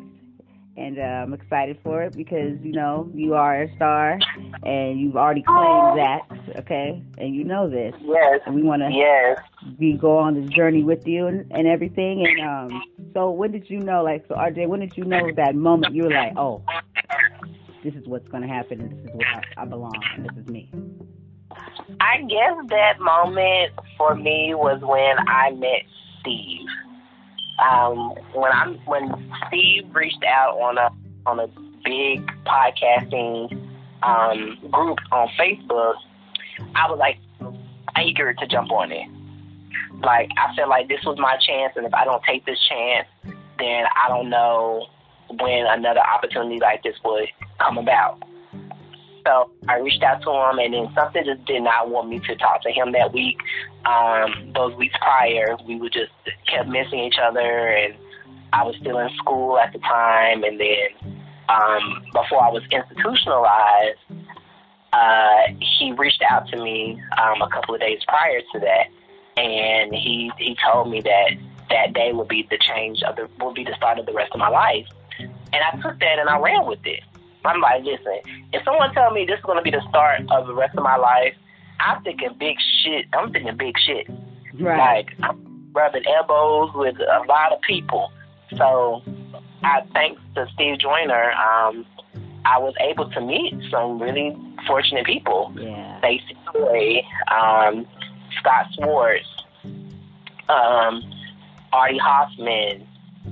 And 0.77 0.99
uh, 0.99 1.01
I'm 1.03 1.33
excited 1.33 1.79
for 1.83 2.03
it 2.03 2.17
because 2.17 2.59
you 2.61 2.73
know 2.73 3.09
you 3.13 3.33
are 3.33 3.61
a 3.63 3.75
star, 3.77 4.19
and 4.63 4.99
you've 4.99 5.15
already 5.15 5.41
claimed 5.41 5.97
that. 5.97 6.21
Okay, 6.59 7.01
and 7.17 7.33
you 7.33 7.45
know 7.45 7.69
this, 7.69 7.93
Yes. 8.01 8.41
and 8.45 8.55
we 8.55 8.61
want 8.61 8.81
to 8.81 8.89
Yes. 8.91 9.37
we 9.79 9.93
go 9.93 10.17
on 10.17 10.33
this 10.39 10.49
journey 10.51 10.83
with 10.83 11.07
you 11.07 11.27
and, 11.27 11.49
and 11.51 11.65
everything. 11.65 12.25
And 12.27 12.41
um, 12.73 12.83
so 13.13 13.31
when 13.31 13.51
did 13.51 13.69
you 13.69 13.79
know, 13.79 14.03
like, 14.03 14.25
so 14.27 14.35
RJ, 14.35 14.67
when 14.67 14.81
did 14.81 14.97
you 14.97 15.05
know 15.05 15.31
that 15.37 15.55
moment 15.55 15.93
you 15.95 16.03
were 16.03 16.09
like, 16.11 16.33
oh, 16.37 16.61
this 17.83 17.93
is 17.95 18.05
what's 18.07 18.27
going 18.27 18.43
to 18.43 18.49
happen 18.49 18.81
and 18.81 18.91
this 18.91 18.99
is 19.05 19.15
where 19.15 19.27
I, 19.57 19.61
I 19.61 19.65
belong 19.65 19.93
and 20.15 20.25
this 20.25 20.37
is 20.43 20.47
me? 20.49 20.69
I 22.01 22.17
guess 22.23 22.67
that 22.69 22.99
moment 22.99 23.71
for 23.97 24.15
me 24.15 24.53
was 24.55 24.81
when 24.81 25.17
I 25.29 25.51
met 25.51 25.83
Steve. 26.19 26.67
Um, 27.59 28.13
when 28.33 28.51
I 28.51 28.67
when 28.85 29.31
Steve 29.47 29.83
reached 29.93 30.23
out 30.27 30.59
on 30.59 30.77
a 30.77 30.89
on 31.25 31.39
a 31.39 31.47
big 31.83 32.25
podcasting 32.45 33.51
um, 34.03 34.57
group 34.71 34.99
on 35.11 35.29
Facebook, 35.39 35.95
I 36.75 36.89
was 36.89 36.99
like 36.99 37.17
eager 38.03 38.33
to 38.33 38.47
jump 38.47 38.71
on 38.71 38.91
it. 38.91 39.07
Like 40.03 40.29
I 40.37 40.53
felt 40.55 40.69
like 40.69 40.89
this 40.89 41.03
was 41.05 41.17
my 41.17 41.37
chance, 41.47 41.73
and 41.75 41.85
if 41.85 41.93
I 41.93 42.03
don't 42.03 42.21
take 42.27 42.45
this 42.45 42.59
chance, 42.67 43.07
then 43.57 43.85
I 43.95 44.09
don't 44.09 44.29
know 44.29 44.87
when 45.29 45.65
another 45.65 46.01
opportunity 46.01 46.59
like 46.59 46.83
this 46.83 46.95
would 47.03 47.27
come 47.59 47.77
about. 47.77 48.21
So 49.25 49.49
I 49.67 49.79
reached 49.79 50.03
out 50.03 50.21
to 50.21 50.29
him, 50.29 50.59
and 50.59 50.73
then 50.73 50.93
something 50.93 51.23
just 51.25 51.43
did 51.45 51.63
not 51.63 51.89
want 51.89 52.09
me 52.09 52.19
to 52.19 52.35
talk 52.35 52.61
to 52.61 52.71
him 52.71 52.91
that 52.91 53.11
week. 53.11 53.39
Um, 53.85 54.51
those 54.53 54.75
weeks 54.75 54.95
prior, 55.01 55.57
we 55.67 55.77
would 55.77 55.93
just 55.93 56.11
kept 56.47 56.69
missing 56.69 56.99
each 56.99 57.17
other, 57.21 57.69
and 57.69 57.95
I 58.53 58.63
was 58.63 58.75
still 58.79 58.99
in 58.99 59.09
school 59.17 59.57
at 59.57 59.73
the 59.73 59.79
time. 59.79 60.43
And 60.43 60.59
then 60.59 61.15
um, 61.49 62.03
before 62.13 62.43
I 62.43 62.51
was 62.51 62.61
institutionalized, 62.69 63.99
uh, 64.93 65.41
he 65.59 65.91
reached 65.93 66.21
out 66.29 66.47
to 66.49 66.57
me 66.63 67.01
um, 67.21 67.41
a 67.41 67.49
couple 67.49 67.73
of 67.73 67.81
days 67.81 67.99
prior 68.07 68.41
to 68.53 68.59
that, 68.59 68.87
and 69.41 69.93
he 69.93 70.31
he 70.37 70.55
told 70.71 70.89
me 70.89 71.01
that 71.01 71.31
that 71.69 71.93
day 71.93 72.13
would 72.13 72.27
be 72.27 72.47
the 72.49 72.59
change 72.59 73.01
of 73.03 73.15
the 73.15 73.27
would 73.43 73.55
be 73.55 73.63
the 73.63 73.75
start 73.75 73.97
of 73.97 74.05
the 74.05 74.13
rest 74.13 74.31
of 74.33 74.39
my 74.39 74.49
life. 74.49 74.87
And 75.19 75.63
I 75.63 75.71
took 75.81 75.99
that 75.99 76.19
and 76.19 76.29
I 76.29 76.39
ran 76.39 76.65
with 76.65 76.85
it. 76.85 77.01
I'm 77.47 77.61
like, 77.61 77.83
listen, 77.83 78.19
if 78.53 78.63
someone 78.63 78.93
tell 78.93 79.11
me 79.11 79.25
this 79.25 79.39
is 79.39 79.45
going 79.45 79.57
to 79.57 79.63
be 79.63 79.71
the 79.71 79.81
start 79.89 80.21
of 80.29 80.47
the 80.47 80.53
rest 80.53 80.77
of 80.77 80.83
my 80.83 80.97
life, 80.97 81.33
I'm 81.79 82.03
thinking 82.03 82.29
big 82.39 82.57
shit. 82.83 83.05
I'm 83.13 83.31
thinking 83.31 83.55
big 83.57 83.75
shit. 83.85 84.07
Right. 84.59 85.05
Like, 85.05 85.07
I'm 85.21 85.69
rubbing 85.73 86.03
elbows 86.07 86.71
with 86.73 86.95
a 86.99 87.25
lot 87.27 87.51
of 87.51 87.61
people. 87.61 88.11
So, 88.57 89.01
I 89.63 89.81
thanks 89.93 90.21
to 90.35 90.47
Steve 90.53 90.79
Joyner, 90.79 91.31
um, 91.31 91.85
I 92.45 92.59
was 92.59 92.75
able 92.79 93.09
to 93.09 93.21
meet 93.21 93.53
some 93.71 93.99
really 93.99 94.35
fortunate 94.67 95.05
people. 95.05 95.51
Yeah. 95.55 95.97
Stacey 95.99 97.03
um, 97.31 97.87
Scott 98.39 98.67
Swartz, 98.73 99.25
um, 100.47 101.01
Artie 101.73 101.97
Hoffman, 101.97 102.87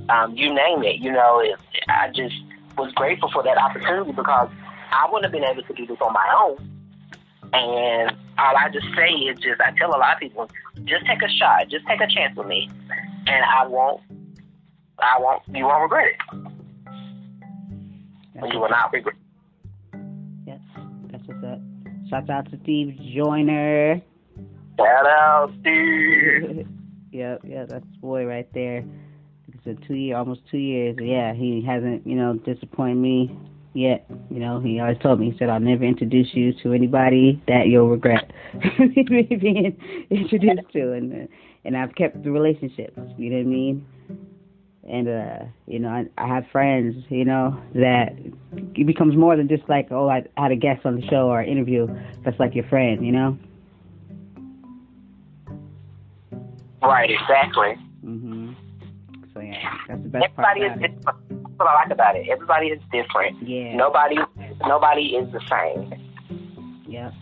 um, 0.10 0.36
you 0.36 0.53
name 0.53 0.84
it. 0.84 1.00
You 1.00 1.12
know, 1.12 1.39
it, 1.39 1.60
I 1.88 2.10
just 2.10 2.36
was 2.77 2.91
grateful 2.93 3.29
for 3.31 3.43
that 3.43 3.57
opportunity 3.57 4.11
because 4.11 4.49
I 4.91 5.07
wouldn't 5.11 5.25
have 5.25 5.31
been 5.31 5.43
able 5.43 5.63
to 5.63 5.73
do 5.73 5.85
this 5.85 5.97
on 6.01 6.13
my 6.13 6.33
own. 6.41 6.69
And 7.53 8.11
all 8.37 8.57
I 8.57 8.69
just 8.69 8.87
say 8.95 9.09
is 9.09 9.37
just 9.39 9.61
I 9.61 9.71
tell 9.77 9.89
a 9.95 9.97
lot 9.97 10.13
of 10.13 10.19
people, 10.19 10.49
just 10.85 11.05
take 11.05 11.21
a 11.21 11.29
shot, 11.29 11.69
just 11.69 11.85
take 11.87 12.01
a 12.01 12.07
chance 12.07 12.35
with 12.35 12.47
me, 12.47 12.69
and 13.27 13.45
I 13.45 13.67
won't, 13.67 14.01
I 14.99 15.17
won't, 15.19 15.43
you 15.53 15.65
won't 15.65 15.83
regret 15.83 16.07
it. 16.07 16.17
You 18.51 18.59
will 18.59 18.69
not 18.69 18.91
regret. 18.91 19.15
Yes, 20.47 20.59
that's 21.11 21.23
what's 21.27 21.43
up. 21.43 21.59
Shout 22.09 22.29
out 22.29 22.49
to 22.51 22.59
Steve 22.63 22.99
Joyner. 23.13 24.01
Shout 24.77 25.05
out, 25.05 25.51
Steve. 25.61 26.67
yep, 27.11 27.41
yeah, 27.43 27.65
that's 27.65 27.85
boy 28.01 28.25
right 28.25 28.51
there. 28.53 28.83
It's 29.65 29.82
a 29.82 29.88
two 29.88 29.96
year, 29.96 30.17
almost 30.17 30.41
two 30.51 30.58
years. 30.58 30.98
Yeah, 31.01 31.34
he 31.34 31.63
hasn't, 31.65 32.05
you 32.05 32.15
know, 32.15 32.34
disappointed 32.34 32.96
me 32.96 33.38
yet. 33.74 34.05
You 34.29 34.39
know, 34.39 34.60
he 34.60 34.79
always 34.79 34.98
told 35.00 35.20
me, 35.20 35.32
he 35.32 35.38
said, 35.38 35.50
I'll 35.50 35.60
never 35.60 35.84
introduce 35.84 36.34
you 36.34 36.53
to 36.63 36.74
anybody 36.74 37.41
that 37.48 37.67
you'll 37.67 37.89
regret 37.89 38.32
being 38.77 39.77
introduced 40.10 40.72
to. 40.74 40.93
And, 40.93 41.13
uh, 41.13 41.27
and 41.65 41.77
I've 41.77 41.96
kept 41.96 42.24
the 42.24 42.32
relationships, 42.32 43.00
you 43.17 43.29
know 43.29 43.38
what 43.38 43.41
I 43.41 43.46
mean? 43.46 43.86
And, 44.89 45.08
uh, 45.08 45.46
you 45.65 45.79
know, 45.79 45.89
I, 45.89 46.05
I 46.17 46.27
have 46.27 46.43
friends, 46.51 46.96
you 47.08 47.24
know, 47.24 47.58
that 47.75 48.17
it 48.75 48.86
becomes 48.86 49.15
more 49.15 49.38
than 49.38 49.48
just 49.48 49.63
like, 49.70 49.88
oh, 49.91 50.10
I 50.10 50.24
had 50.36 50.51
a 50.51 50.58
guest 50.58 50.86
on 50.86 51.00
the 51.00 51.08
show 51.08 51.29
or 51.29 51.41
interview. 51.41 51.88
That's 52.25 52.38
like 52.38 52.53
your 52.53 52.67
friend, 52.67 53.05
you 53.05 53.13
know? 53.13 53.38
Right, 56.82 57.10
exactly. 57.10 57.77
Mhm. 58.05 58.42
Yeah, 59.53 59.77
that's 59.88 60.03
the 60.03 60.10
best 60.10 60.25
Everybody 60.25 60.62
part 60.62 60.72
is 60.72 60.77
about 60.77 60.83
it. 60.83 60.95
different. 60.95 61.29
That's 61.29 61.60
what 61.60 61.67
I 61.67 61.74
like 61.75 61.91
about 61.91 62.15
it. 62.15 62.29
Everybody 62.29 62.67
is 62.67 62.81
different. 62.91 63.48
Yeah. 63.48 63.75
Nobody, 63.75 64.17
nobody 64.65 65.15
is 65.15 65.31
the 65.31 65.41
same. 65.50 66.83
Yep. 66.88 67.13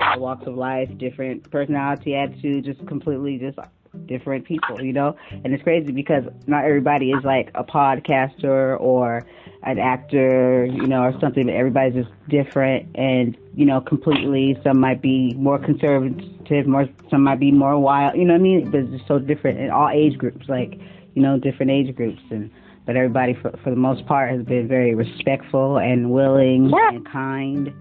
All 0.00 0.20
walks 0.20 0.46
of 0.46 0.56
life, 0.56 0.88
different 0.98 1.50
personality, 1.50 2.14
attitude, 2.14 2.64
just 2.64 2.86
completely 2.86 3.38
just 3.38 3.58
different 4.06 4.44
people, 4.44 4.80
you 4.82 4.92
know? 4.92 5.16
And 5.44 5.52
it's 5.52 5.62
crazy 5.62 5.92
because 5.92 6.24
not 6.46 6.64
everybody 6.64 7.10
is 7.10 7.24
like 7.24 7.50
a 7.54 7.64
podcaster 7.64 8.78
or 8.80 9.26
an 9.64 9.78
actor, 9.78 10.66
you 10.66 10.86
know, 10.86 11.02
or 11.02 11.12
something, 11.20 11.46
but 11.46 11.54
everybody's 11.54 11.94
just 12.04 12.10
different 12.28 12.88
and, 12.94 13.36
you 13.54 13.66
know, 13.66 13.80
completely 13.80 14.56
some 14.62 14.78
might 14.78 15.02
be 15.02 15.34
more 15.34 15.58
conservative, 15.58 16.66
more 16.66 16.88
some 17.10 17.22
might 17.24 17.40
be 17.40 17.50
more 17.50 17.78
wild, 17.78 18.16
you 18.16 18.24
know 18.24 18.34
what 18.34 18.40
I 18.40 18.42
mean? 18.42 18.70
But 18.70 18.80
it's 18.80 18.90
just 18.92 19.08
so 19.08 19.18
different 19.18 19.58
in 19.58 19.70
all 19.70 19.88
age 19.88 20.16
groups, 20.16 20.48
like, 20.48 20.78
you 21.18 21.24
know, 21.24 21.36
different 21.36 21.72
age 21.72 21.94
groups 21.96 22.20
and 22.30 22.48
but 22.86 22.94
everybody 22.96 23.34
for 23.42 23.50
for 23.64 23.70
the 23.70 23.76
most 23.76 24.06
part 24.06 24.30
has 24.30 24.42
been 24.44 24.68
very 24.68 24.94
respectful 24.94 25.78
and 25.78 26.10
willing 26.12 26.70
Yeah. 26.70 26.90
and 26.90 27.04
kind. 27.10 27.72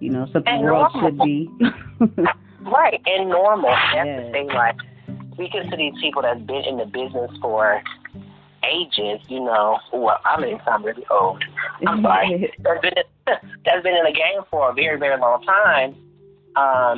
You 0.00 0.10
know, 0.10 0.26
something 0.32 0.52
And 0.52 0.66
the 0.66 0.72
world 0.72 0.90
normal. 0.92 1.10
should 1.10 1.18
be. 1.20 1.48
Right, 2.62 3.00
and 3.06 3.30
normal. 3.30 3.70
That's 3.70 4.06
Yeah. 4.06 4.20
the 4.24 4.30
thing. 4.32 4.48
Like 4.48 4.76
speaking 5.34 5.70
to 5.70 5.76
these 5.76 5.94
people 6.00 6.20
that's 6.22 6.40
been 6.42 6.64
in 6.64 6.76
the 6.78 6.84
business 6.84 7.30
for 7.40 7.80
ages, 8.68 9.20
you 9.28 9.40
know. 9.40 9.78
Well, 9.92 10.18
I 10.26 10.38
mean, 10.40 10.60
I'm 10.66 10.84
really 10.84 11.06
old. 11.10 11.42
I'm 11.86 12.02
sorry. 12.08 12.52
that's 12.58 12.80
been 12.82 12.92
that's 13.64 13.82
been 13.84 13.94
in 13.94 14.04
the 14.04 14.12
game 14.12 14.42
for 14.50 14.70
a 14.70 14.74
very, 14.74 14.98
very 14.98 15.18
long 15.18 15.42
time. 15.44 15.94
Um, 16.56 16.96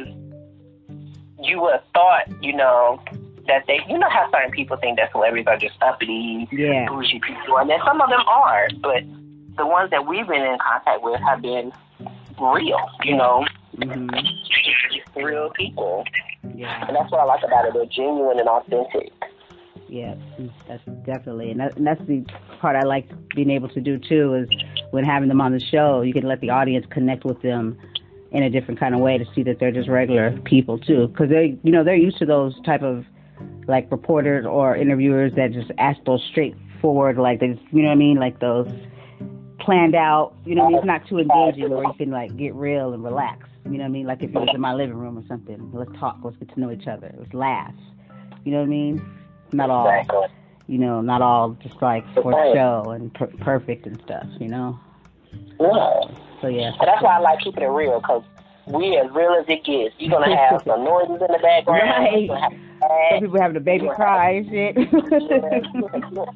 you 1.40 1.60
would 1.60 1.74
have 1.74 1.84
thought, 1.94 2.24
you 2.42 2.54
know, 2.56 2.98
that 3.46 3.64
they, 3.66 3.80
you 3.88 3.98
know, 3.98 4.08
how 4.08 4.30
certain 4.30 4.50
people 4.50 4.76
think 4.76 4.98
that 4.98 5.10
celebrities 5.12 5.46
are 5.46 5.58
just 5.58 5.74
uppity, 5.82 6.48
Yeah. 6.52 6.86
bougie 6.88 7.20
people, 7.20 7.58
and 7.58 7.68
then 7.68 7.78
some 7.84 8.00
of 8.00 8.08
them 8.08 8.22
are, 8.26 8.68
but 8.80 9.02
the 9.56 9.66
ones 9.66 9.90
that 9.90 10.06
we've 10.06 10.26
been 10.26 10.42
in 10.42 10.58
contact 10.58 11.02
with 11.02 11.20
have 11.20 11.42
been 11.42 11.72
real, 12.38 12.88
you 13.04 13.16
know, 13.16 13.44
hmm 13.82 14.08
real 15.16 15.50
people. 15.50 16.04
Yeah. 16.54 16.86
And 16.86 16.96
that's 16.96 17.10
what 17.10 17.20
I 17.20 17.24
like 17.24 17.42
about 17.44 17.66
it. 17.66 17.74
They're 17.74 17.86
genuine 17.86 18.38
and 18.38 18.48
authentic. 18.48 19.12
Yeah, 19.88 20.14
that's 20.66 20.82
definitely, 21.04 21.50
and, 21.50 21.60
that, 21.60 21.76
and 21.76 21.86
that's 21.86 22.00
the 22.06 22.24
part 22.60 22.76
I 22.76 22.82
like 22.82 23.10
being 23.34 23.50
able 23.50 23.68
to 23.70 23.80
do 23.80 23.98
too. 23.98 24.34
Is 24.34 24.48
when 24.90 25.04
having 25.04 25.28
them 25.28 25.40
on 25.40 25.52
the 25.52 25.60
show, 25.60 26.00
you 26.00 26.14
can 26.14 26.24
let 26.24 26.40
the 26.40 26.50
audience 26.50 26.86
connect 26.90 27.24
with 27.24 27.42
them 27.42 27.78
in 28.30 28.42
a 28.42 28.48
different 28.50 28.80
kind 28.80 28.94
of 28.94 29.00
way 29.00 29.18
to 29.18 29.26
see 29.34 29.42
that 29.42 29.58
they're 29.58 29.70
just 29.70 29.88
regular 29.88 30.30
people 30.44 30.78
too, 30.78 31.08
because 31.08 31.28
they, 31.28 31.58
you 31.62 31.70
know, 31.70 31.84
they're 31.84 31.94
used 31.94 32.18
to 32.18 32.26
those 32.26 32.58
type 32.62 32.82
of 32.82 33.04
like 33.66 33.90
reporters 33.90 34.46
or 34.46 34.76
interviewers 34.76 35.32
that 35.36 35.52
just 35.52 35.70
ask 35.78 36.02
those 36.04 36.22
straightforward, 36.30 37.18
like 37.18 37.40
they, 37.40 37.48
just, 37.48 37.62
you 37.72 37.82
know 37.82 37.88
what 37.88 37.94
I 37.94 37.96
mean, 37.96 38.16
like 38.18 38.40
those 38.40 38.68
planned 39.60 39.94
out. 39.94 40.34
You 40.44 40.54
know, 40.54 40.64
what 40.64 40.68
I 40.68 40.70
mean? 40.70 40.78
it's 40.78 40.86
not 40.86 41.08
too 41.08 41.18
engaging 41.18 41.70
where 41.70 41.84
you 41.84 41.94
can 41.94 42.10
like 42.10 42.36
get 42.36 42.54
real 42.54 42.92
and 42.92 43.02
relax. 43.04 43.48
You 43.64 43.72
know 43.72 43.78
what 43.78 43.84
I 43.84 43.88
mean? 43.88 44.06
Like 44.06 44.22
if 44.22 44.32
you 44.32 44.40
was 44.40 44.48
in 44.52 44.60
my 44.60 44.74
living 44.74 44.96
room 44.96 45.16
or 45.16 45.24
something, 45.28 45.70
let's 45.72 45.92
talk, 45.98 46.18
let's 46.22 46.36
get 46.36 46.52
to 46.54 46.60
know 46.60 46.70
each 46.70 46.88
other, 46.88 47.14
let's 47.16 47.32
laugh. 47.32 47.74
You 48.44 48.52
know 48.52 48.58
what 48.58 48.64
I 48.64 48.68
mean? 48.68 49.02
Not 49.52 49.70
all 49.70 50.28
you 50.66 50.78
know, 50.78 51.00
not 51.00 51.22
all 51.22 51.50
just 51.62 51.80
like 51.82 52.04
for 52.14 52.32
show 52.54 52.90
and 52.90 53.12
per- 53.12 53.32
perfect 53.40 53.86
and 53.86 54.00
stuff, 54.04 54.26
you 54.40 54.48
know. 54.48 54.78
Yeah. 55.60 56.00
So 56.40 56.48
yeah, 56.48 56.70
that's 56.84 57.02
why 57.02 57.16
I 57.16 57.18
like 57.18 57.40
keeping 57.40 57.62
it 57.62 57.66
real, 57.66 58.00
because 58.00 58.22
we 58.66 58.96
as 58.96 59.10
real 59.12 59.34
as 59.38 59.44
it 59.48 59.64
gets. 59.64 59.94
You're 59.98 60.10
going 60.10 60.30
to 60.30 60.36
have 60.36 60.62
some 60.64 60.84
noises 60.84 61.20
in 61.20 61.32
the 61.32 61.40
background. 61.42 62.30
Right. 62.30 62.52
Some 63.10 63.20
people 63.20 63.40
having 63.40 63.56
a 63.56 63.60
baby 63.60 63.88
cry 63.94 64.30
and 64.30 64.48
shit. 64.48 64.74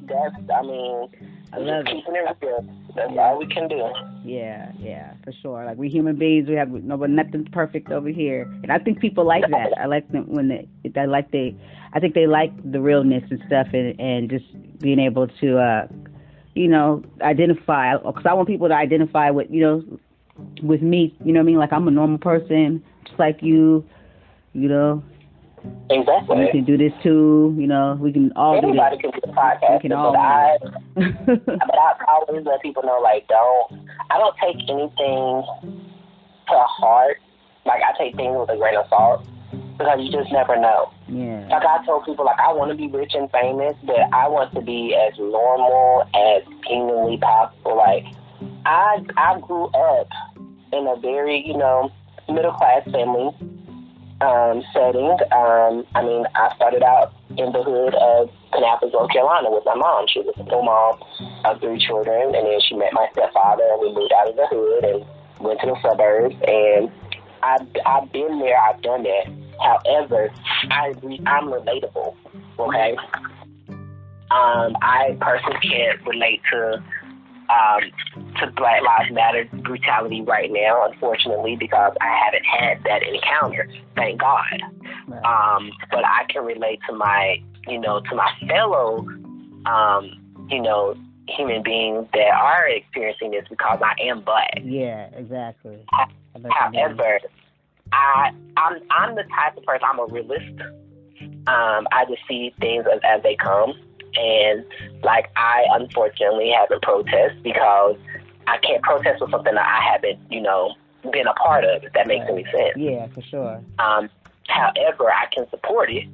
That's, 0.07 0.35
I 0.55 0.61
mean, 0.61 1.09
I 1.53 1.57
love 1.57 1.85
it. 1.85 1.93
keeping 1.93 2.15
it 2.15 2.37
real. 2.41 2.65
That's 2.95 3.11
all 3.17 3.39
we 3.39 3.47
can 3.47 3.67
do. 3.67 3.89
Yeah, 4.23 4.71
yeah, 4.79 5.13
for 5.23 5.31
sure. 5.41 5.65
Like 5.65 5.77
we 5.77 5.89
human 5.89 6.17
beings, 6.17 6.47
we 6.49 6.55
have 6.55 6.69
no, 6.69 6.97
but 6.97 7.09
nothing's 7.09 7.47
perfect 7.49 7.91
over 7.91 8.09
here, 8.09 8.41
and 8.63 8.71
I 8.71 8.79
think 8.79 8.99
people 8.99 9.25
like 9.25 9.43
that. 9.49 9.69
I 9.79 9.85
like 9.85 10.09
them 10.11 10.25
when 10.27 10.47
they, 10.49 10.67
I 10.99 11.05
like 11.05 11.31
they, 11.31 11.55
I 11.93 11.99
think 11.99 12.15
they 12.15 12.27
like 12.27 12.51
the 12.69 12.81
realness 12.81 13.23
and 13.29 13.41
stuff, 13.47 13.67
and 13.73 13.97
and 13.99 14.29
just 14.29 14.45
being 14.79 14.99
able 14.99 15.27
to, 15.27 15.57
uh, 15.57 15.87
you 16.55 16.67
know, 16.67 17.03
identify. 17.21 17.95
Because 17.97 18.25
I 18.25 18.33
want 18.33 18.47
people 18.47 18.67
to 18.67 18.75
identify 18.75 19.29
with, 19.29 19.47
you 19.49 19.61
know, 19.61 19.99
with 20.61 20.81
me. 20.81 21.15
You 21.23 21.33
know 21.33 21.39
what 21.39 21.43
I 21.43 21.47
mean? 21.47 21.57
Like 21.57 21.73
I'm 21.73 21.87
a 21.87 21.91
normal 21.91 22.17
person, 22.17 22.83
just 23.05 23.19
like 23.19 23.41
you. 23.41 23.85
You 24.53 24.69
know, 24.69 25.03
Exactly. 25.89 26.47
can 26.51 26.63
do 26.63 26.77
this 26.77 26.93
too. 27.03 27.55
You 27.59 27.67
know, 27.67 27.97
we 27.99 28.11
can 28.11 28.31
all 28.35 28.59
do 28.59 28.69
Anybody 28.69 28.95
this. 28.97 29.01
can 29.01 29.11
do 29.11 29.31
a 29.31 29.33
podcast, 29.35 29.73
We 29.73 29.79
can 29.81 29.91
all. 29.91 30.11
but 30.13 30.19
I, 30.19 30.57
but 30.95 31.77
I 31.77 31.93
always 32.07 32.45
let 32.45 32.61
people 32.61 32.81
know, 32.83 32.99
like, 33.01 33.27
don't, 33.27 33.87
I 34.09 34.17
don't 34.17 34.35
take 34.41 34.55
anything 34.69 35.43
to 36.47 36.55
heart. 36.55 37.17
Like, 37.65 37.81
I 37.83 37.95
take 37.97 38.15
things 38.15 38.35
with 38.39 38.49
a 38.49 38.57
grain 38.57 38.77
of 38.77 38.87
salt 38.89 39.25
because 39.77 39.99
you 40.01 40.11
just 40.11 40.31
never 40.31 40.57
know. 40.59 40.91
yeah. 41.07 41.47
Like 41.51 41.63
I 41.63 41.85
told 41.85 42.05
people, 42.05 42.25
like 42.25 42.39
I 42.39 42.51
want 42.51 42.71
to 42.71 42.77
be 42.77 42.87
rich 42.87 43.11
and 43.13 43.29
famous, 43.31 43.75
but 43.85 43.99
I 44.13 44.27
want 44.27 44.53
to 44.55 44.61
be 44.61 44.95
as 44.95 45.13
normal 45.19 46.03
as 46.15 46.41
humanly 46.65 47.17
possible. 47.17 47.77
Like 47.77 48.03
I, 48.65 49.03
I 49.17 49.39
grew 49.39 49.65
up 49.65 50.07
in 50.73 50.87
a 50.87 50.95
very, 50.99 51.43
you 51.45 51.57
know, 51.57 51.91
middle 52.29 52.53
class 52.53 52.83
family, 52.85 53.35
um, 54.21 54.63
setting. 54.73 55.17
Um, 55.31 55.85
I 55.95 56.01
mean, 56.03 56.25
I 56.35 56.53
started 56.55 56.83
out 56.83 57.13
in 57.29 57.51
the 57.51 57.63
hood 57.63 57.95
of 57.95 58.29
Kannapolis, 58.53 58.91
North 58.91 59.11
Carolina 59.11 59.51
with 59.51 59.63
my 59.65 59.75
mom. 59.75 60.05
She 60.07 60.19
was 60.19 60.33
a 60.33 60.37
single 60.37 60.63
mom 60.63 60.99
of 61.45 61.61
three 61.61 61.79
children, 61.79 62.35
and 62.35 62.47
then 62.47 62.59
she 62.67 62.75
met 62.75 62.93
my 62.93 63.07
stepfather, 63.11 63.63
and 63.63 63.81
we 63.81 63.93
moved 63.93 64.13
out 64.13 64.29
of 64.29 64.35
the 64.35 64.47
hood 64.47 64.83
and 64.83 65.05
went 65.39 65.59
to 65.61 65.67
the 65.67 65.77
suburbs. 65.81 66.35
And 66.47 66.91
I've, 67.43 67.67
I've 67.85 68.11
been 68.11 68.39
there, 68.39 68.57
I've 68.59 68.81
done 68.81 69.03
that. 69.03 69.25
However, 69.59 70.31
I, 70.69 70.93
I'm 71.25 71.47
relatable, 71.49 72.15
okay? 72.59 72.95
Um, 74.29 74.75
I 74.81 75.15
personally 75.19 75.59
can't 75.61 76.05
relate 76.05 76.41
to 76.51 76.83
um, 77.49 78.26
to 78.39 78.51
Black 78.51 78.81
Lives 78.83 79.11
Matter 79.11 79.49
brutality 79.63 80.21
right 80.21 80.51
now, 80.51 80.85
unfortunately, 80.89 81.55
because 81.55 81.93
I 82.01 82.23
haven't 82.25 82.45
had 82.45 82.83
that 82.83 83.03
encounter. 83.03 83.69
Thank 83.95 84.21
God. 84.21 84.61
Um, 85.23 85.71
but 85.91 86.05
I 86.05 86.25
can 86.29 86.43
relate 86.43 86.79
to 86.87 86.93
my, 86.93 87.41
you 87.67 87.79
know, 87.79 88.01
to 88.01 88.15
my 88.15 88.31
fellow, 88.47 88.99
um, 89.65 90.47
you 90.49 90.61
know, 90.61 90.95
human 91.27 91.61
beings 91.63 92.07
that 92.13 92.31
are 92.31 92.67
experiencing 92.67 93.31
this 93.31 93.45
because 93.49 93.79
I 93.81 93.93
am 94.01 94.21
black. 94.21 94.59
Yeah, 94.63 95.09
exactly. 95.15 95.83
However, 96.49 97.19
I 97.91 98.31
I'm 98.55 98.81
I'm 98.91 99.15
the 99.15 99.23
type 99.23 99.57
of 99.57 99.63
person 99.63 99.87
I'm 99.91 99.99
a 99.99 100.05
realist. 100.05 100.61
Um, 101.47 101.87
I 101.91 102.05
just 102.07 102.21
see 102.27 102.53
things 102.59 102.85
as, 102.91 102.99
as 103.03 103.23
they 103.23 103.35
come. 103.35 103.73
And 104.15 104.65
like 105.03 105.29
I 105.35 105.65
unfortunately 105.71 106.51
haven't 106.57 106.81
protested 106.81 107.43
because 107.43 107.97
I 108.47 108.57
can't 108.57 108.81
protest 108.81 109.21
with 109.21 109.31
something 109.31 109.53
that 109.53 109.65
I 109.65 109.91
haven't, 109.91 110.19
you 110.31 110.41
know, 110.41 110.73
been 111.11 111.27
a 111.27 111.33
part 111.33 111.63
of, 111.63 111.83
if 111.83 111.93
that 111.93 112.07
makes 112.07 112.25
right. 112.25 112.33
any 112.33 112.43
sense. 112.45 112.77
Yeah, 112.77 113.07
for 113.07 113.21
sure. 113.21 113.63
Um, 113.79 114.09
however, 114.47 115.11
I 115.11 115.27
can 115.33 115.49
support 115.49 115.91
it. 115.91 116.05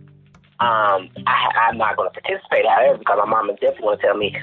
Um, 0.60 1.10
I, 1.28 1.70
I'm 1.70 1.78
not 1.78 1.96
going 1.98 2.10
to 2.12 2.22
participate, 2.22 2.66
however, 2.66 2.98
because 2.98 3.20
my 3.20 3.30
mom 3.30 3.50
is 3.50 3.58
definitely 3.60 3.84
going 3.84 3.98
to 3.98 4.04
tell 4.04 4.18
me, 4.18 4.36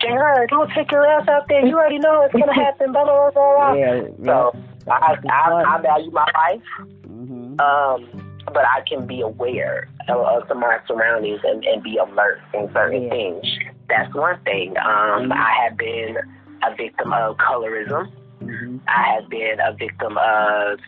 Jared, 0.00 0.50
don't 0.50 0.70
take 0.72 0.90
your 0.90 1.06
ass 1.06 1.26
out 1.28 1.48
there. 1.48 1.64
You 1.64 1.76
already 1.76 1.98
know 1.98 2.22
it's 2.22 2.32
going 2.32 2.46
to 2.54 2.54
happen. 2.54 2.92
Blah, 2.92 3.04
blah, 3.04 3.30
blah, 3.30 3.54
blah. 3.56 3.74
Yeah, 3.74 3.94
yeah. 3.94 4.24
So 4.24 4.56
I, 4.90 5.16
I, 5.28 5.76
I 5.76 5.80
value 5.80 6.10
my 6.10 6.26
life. 6.34 6.88
Mm-hmm. 7.06 7.60
Um, 7.60 8.26
but 8.46 8.64
I 8.64 8.82
can 8.86 9.06
be 9.06 9.22
aware 9.22 9.88
of, 10.08 10.48
of 10.50 10.56
my 10.56 10.78
surroundings 10.86 11.40
and, 11.44 11.64
and 11.64 11.82
be 11.82 11.96
alert 11.96 12.40
in 12.54 12.70
certain 12.72 13.04
yeah. 13.04 13.10
things. 13.10 13.44
That's 13.88 14.14
one 14.14 14.38
thing. 14.44 14.76
Um, 14.78 15.32
I 15.32 15.52
have 15.64 15.76
been 15.76 16.16
a 16.62 16.74
victim 16.74 17.12
of 17.12 17.36
colorism. 17.36 18.10
Mm-hmm. 18.40 18.78
I 18.88 19.14
have 19.14 19.28
been 19.28 19.58
a 19.60 19.72
victim 19.72 20.18
of 20.18 20.78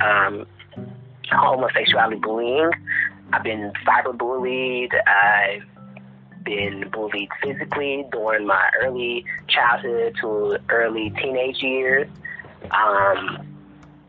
um, 0.00 0.46
homosexuality 1.30 2.16
bullying. 2.16 2.70
I've 3.32 3.42
been 3.42 3.72
cyberbullied. 3.86 4.92
I've 5.06 5.62
been 6.44 6.88
bullied 6.90 7.28
physically 7.42 8.04
during 8.10 8.46
my 8.46 8.68
early 8.82 9.24
childhood 9.48 10.16
to 10.20 10.58
early 10.68 11.10
teenage 11.10 11.62
years. 11.62 12.08
Um, 12.70 13.46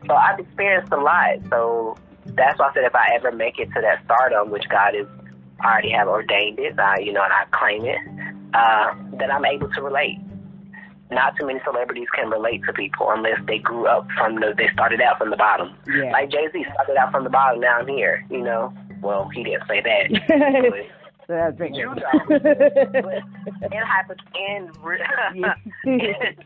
so 0.06 0.14
I've 0.14 0.38
experienced 0.38 0.92
a 0.92 0.96
lot. 1.00 1.38
So 1.50 1.96
that's 2.26 2.58
why 2.58 2.68
I 2.68 2.74
said 2.74 2.84
if 2.84 2.94
I 2.94 3.14
ever 3.14 3.32
make 3.32 3.58
it 3.58 3.72
to 3.74 3.80
that 3.80 4.04
stardom, 4.04 4.50
which 4.50 4.68
God 4.68 4.94
is 4.94 5.06
already 5.62 5.90
have 5.90 6.08
ordained 6.08 6.58
it, 6.58 6.78
uh, 6.78 6.94
you 6.98 7.12
know, 7.12 7.22
and 7.22 7.32
I 7.32 7.44
claim 7.52 7.84
it, 7.84 7.98
uh, 8.52 8.94
then 9.18 9.30
I'm 9.30 9.44
able 9.44 9.70
to 9.70 9.82
relate. 9.82 10.18
Not 11.10 11.36
too 11.38 11.46
many 11.46 11.60
celebrities 11.64 12.08
can 12.14 12.30
relate 12.30 12.62
to 12.66 12.72
people 12.72 13.10
unless 13.10 13.38
they 13.46 13.58
grew 13.58 13.86
up 13.86 14.08
from 14.16 14.36
the, 14.36 14.54
they 14.56 14.68
started 14.72 15.00
out 15.00 15.18
from 15.18 15.30
the 15.30 15.36
bottom. 15.36 15.76
Yeah. 15.86 16.10
Like 16.10 16.30
Jay 16.30 16.48
Z 16.52 16.64
started 16.72 16.96
out 16.96 17.12
from 17.12 17.24
the 17.24 17.30
bottom, 17.30 17.60
now 17.60 17.78
I'm 17.78 17.88
here, 17.88 18.24
you 18.30 18.42
know. 18.42 18.72
Well, 19.02 19.28
he 19.34 19.44
didn't 19.44 19.64
say 19.68 19.82
that. 19.82 20.84
So 21.26 21.32
that's 21.32 21.58
you 21.74 21.86
know, 21.86 21.94
in 22.30 23.82
hyper 23.82 24.14
in, 24.34 24.70
in 25.84 25.96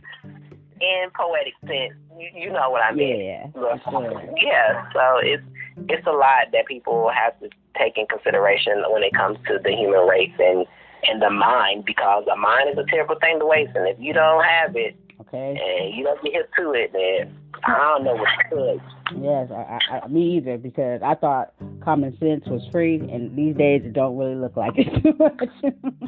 in 0.80 1.10
poetic 1.16 1.54
sense, 1.66 1.94
you, 2.16 2.30
you 2.42 2.52
know 2.52 2.70
what 2.70 2.82
I 2.82 2.94
mean. 2.94 3.20
Yeah, 3.20 3.76
sure. 3.90 4.22
yeah. 4.36 4.88
So 4.92 5.18
it's 5.20 5.42
it's 5.88 6.06
a 6.06 6.12
lot 6.12 6.52
that 6.52 6.66
people 6.66 7.10
have 7.12 7.38
to 7.40 7.48
take 7.76 7.98
in 7.98 8.06
consideration 8.06 8.84
when 8.90 9.02
it 9.02 9.12
comes 9.14 9.38
to 9.48 9.58
the 9.62 9.70
human 9.70 10.06
race 10.06 10.34
and 10.38 10.64
and 11.06 11.22
the 11.22 11.30
mind, 11.30 11.84
because 11.84 12.24
the 12.26 12.36
mind 12.36 12.70
is 12.70 12.78
a 12.78 12.84
terrible 12.90 13.16
thing 13.20 13.38
to 13.38 13.46
waste, 13.46 13.72
and 13.74 13.86
if 13.86 13.96
you 13.98 14.12
don't 14.12 14.44
have 14.44 14.76
it, 14.76 14.96
okay, 15.20 15.58
and 15.58 15.94
you 15.94 16.04
don't 16.04 16.22
get 16.22 16.48
to 16.58 16.72
it, 16.72 16.92
then 16.92 17.36
I 17.64 17.76
don't 17.78 18.04
know 18.04 18.14
what 18.14 18.28
could. 18.50 18.80
Yes, 19.20 19.50
I, 19.50 19.78
I, 20.04 20.08
me 20.08 20.36
either, 20.36 20.58
because 20.58 21.00
I 21.02 21.14
thought 21.14 21.54
common 21.82 22.16
sense 22.18 22.44
was 22.46 22.62
free, 22.70 22.96
and 22.96 23.34
these 23.36 23.56
days 23.56 23.82
it 23.84 23.94
don't 23.94 24.16
really 24.16 24.34
look 24.34 24.56
like 24.56 24.74
it 24.76 24.84
too 25.02 25.14
much. 25.18 25.38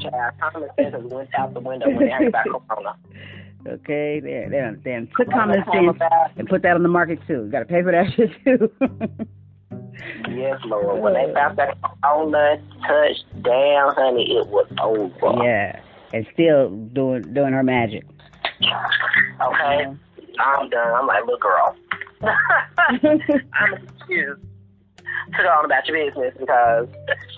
Child, 0.01 0.33
common 0.39 0.69
sense 0.77 0.93
has 0.93 1.03
went 1.03 1.29
out 1.37 1.53
the 1.53 1.59
window 1.59 1.87
when 1.89 2.07
they 2.07 2.27
about 2.27 2.67
Corona. 2.67 2.95
Okay, 3.67 4.19
they 4.19 4.47
they 4.49 4.71
they 4.83 5.07
took 5.15 5.29
common 5.31 5.63
sense 5.71 5.99
and 6.35 6.49
put 6.49 6.63
that 6.63 6.73
on 6.73 6.81
the 6.81 6.89
market 6.89 7.19
too. 7.27 7.43
You 7.45 7.51
got 7.51 7.59
to 7.59 7.65
pay 7.65 7.83
for 7.83 7.91
that 7.91 8.07
shit 8.15 8.31
too. 8.43 8.71
Yes, 10.29 10.59
Lord. 10.65 11.01
When 11.01 11.13
they 11.13 11.31
found 11.33 11.57
that 11.57 11.77
Corona 11.81 12.61
touched 12.87 13.43
down, 13.43 13.95
honey, 13.95 14.37
it 14.37 14.47
was 14.47 14.67
over. 14.81 15.43
Yeah, 15.43 15.79
and 16.13 16.25
still 16.33 16.69
doing 16.69 17.33
doing 17.33 17.53
her 17.53 17.63
magic. 17.63 18.05
Okay, 18.61 18.67
yeah. 19.39 19.93
I'm 20.39 20.69
done. 20.69 20.93
I'm 20.93 21.07
like, 21.07 21.25
look, 21.25 21.41
girl. 21.41 21.75
I'm 22.23 23.73
excused 23.97 24.41
to 25.37 25.43
go 25.43 25.49
on 25.49 25.65
about 25.65 25.87
your 25.87 26.05
business 26.05 26.33
because 26.39 26.87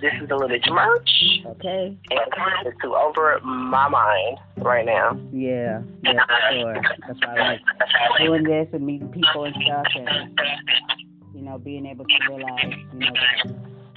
this 0.01 0.13
is 0.21 0.29
a 0.29 0.33
little 0.33 0.47
bit 0.47 0.63
too 0.63 0.73
much. 0.73 1.09
Okay. 1.45 1.97
And 2.11 2.19
it's 2.65 2.81
too 2.81 2.95
over 2.95 3.39
my 3.43 3.87
mind 3.87 4.37
right 4.57 4.85
now. 4.85 5.17
Yeah, 5.31 5.81
yeah, 6.03 6.25
for 6.25 6.53
sure. 6.53 6.81
That's 7.07 7.19
why 7.19 7.35
I 7.35 7.47
like 7.53 7.61
doing 8.19 8.43
this 8.43 8.67
and 8.73 8.85
meeting 8.85 9.09
people 9.09 9.45
and 9.45 9.55
stuff 9.63 9.85
and, 9.95 10.39
you 11.33 11.41
know, 11.41 11.57
being 11.57 11.85
able 11.85 12.05
to 12.05 12.15
realize, 12.29 12.73
you 12.93 12.99
know, 12.99 13.11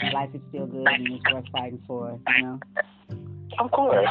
that 0.01 0.13
life 0.13 0.31
is 0.35 0.41
still 0.49 0.67
good 0.67 0.87
and 0.87 1.09
it's 1.09 1.33
worth 1.33 1.45
fighting 1.53 1.83
for, 1.87 2.19
you 2.37 2.43
know? 2.43 2.61
Of 3.59 3.71
course. 3.71 4.09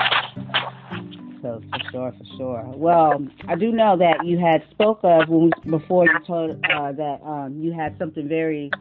So 1.42 1.62
for 1.70 1.92
sure, 1.92 2.14
for 2.18 2.38
sure. 2.38 2.64
Well, 2.76 3.26
I 3.48 3.56
do 3.56 3.72
know 3.72 3.98
that 3.98 4.26
you 4.26 4.40
had 4.40 4.64
spoke 4.72 5.00
of 5.04 5.30
when 5.30 5.52
before 5.70 6.06
you 6.06 6.20
told 6.26 6.52
uh, 6.66 6.92
that 6.94 7.22
um, 7.24 7.60
you 7.60 7.72
had 7.72 7.98
something 8.00 8.28
very 8.28 8.72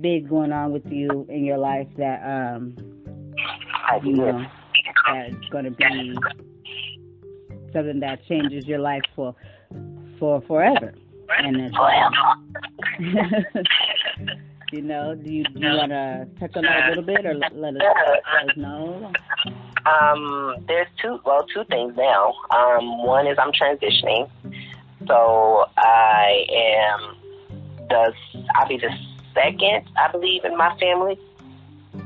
big 0.00 0.28
going 0.28 0.52
on 0.52 0.72
with 0.72 0.86
you 0.86 1.26
in 1.28 1.44
your 1.44 1.58
life 1.58 1.88
that 1.96 2.22
um 2.22 2.76
you 4.04 4.12
know 4.12 4.46
that's 5.08 5.48
going 5.50 5.64
to 5.64 5.70
be 5.72 6.14
something 7.72 8.00
that 8.00 8.24
changes 8.26 8.66
your 8.66 8.78
life 8.78 9.02
for 9.16 9.34
for 10.18 10.40
forever. 10.42 10.94
And 11.38 11.56
it's, 11.56 11.74
you 14.72 14.82
know, 14.82 15.14
do 15.14 15.32
you 15.32 15.44
do 15.44 15.60
you 15.60 15.76
want 15.76 15.90
to 15.90 16.28
touch 16.38 16.56
on 16.56 16.62
that 16.62 16.86
a 16.86 16.88
little 16.90 17.04
bit 17.04 17.26
or 17.26 17.34
let, 17.34 17.54
let, 17.56 17.76
us, 17.76 17.82
let 17.82 18.50
us 18.50 18.56
know? 18.56 19.12
Um, 19.86 20.56
there's 20.66 20.88
two 21.00 21.20
well 21.24 21.46
two 21.54 21.64
things 21.64 21.96
now. 21.96 22.34
Um, 22.50 23.04
one 23.04 23.26
is 23.26 23.38
I'm 23.38 23.52
transitioning, 23.52 24.30
so 25.06 25.66
I 25.76 26.46
am 26.50 27.16
the 27.88 28.12
I'll 28.54 28.68
be 28.68 28.76
the 28.76 28.90
second, 29.34 29.88
I 29.96 30.10
believe, 30.10 30.44
in 30.44 30.56
my 30.56 30.76
family 30.78 31.18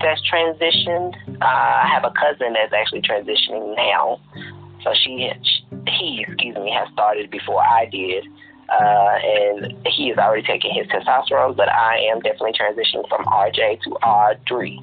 that's 0.00 0.20
transitioned. 0.30 1.14
Uh, 1.40 1.44
I 1.44 1.88
have 1.92 2.04
a 2.04 2.10
cousin 2.10 2.54
that's 2.54 2.72
actually 2.72 3.02
transitioning 3.02 3.76
now. 3.76 4.20
So 4.82 4.92
she, 4.94 5.30
he, 5.88 6.24
excuse 6.26 6.56
me, 6.56 6.70
has 6.72 6.88
started 6.92 7.30
before 7.30 7.62
I 7.62 7.86
did. 7.86 8.24
Uh, 8.68 9.18
and 9.22 9.74
he 9.86 10.10
is 10.10 10.18
already 10.18 10.42
taking 10.42 10.72
his 10.74 10.86
testosterone, 10.86 11.54
but 11.54 11.68
I 11.68 11.98
am 12.10 12.20
definitely 12.20 12.52
transitioning 12.52 13.08
from 13.08 13.24
RJ 13.26 13.82
to 13.82 13.90
Audrey. 13.96 14.80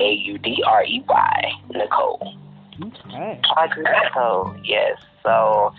A 0.00 0.12
U 0.12 0.38
D 0.38 0.62
R 0.66 0.84
E 0.84 1.04
Y, 1.08 1.52
Nicole. 1.70 2.34
Okay. 2.80 3.40
Audrey 3.56 3.84
Nicole, 3.84 4.56
yes. 4.64 4.98
So 5.22 5.72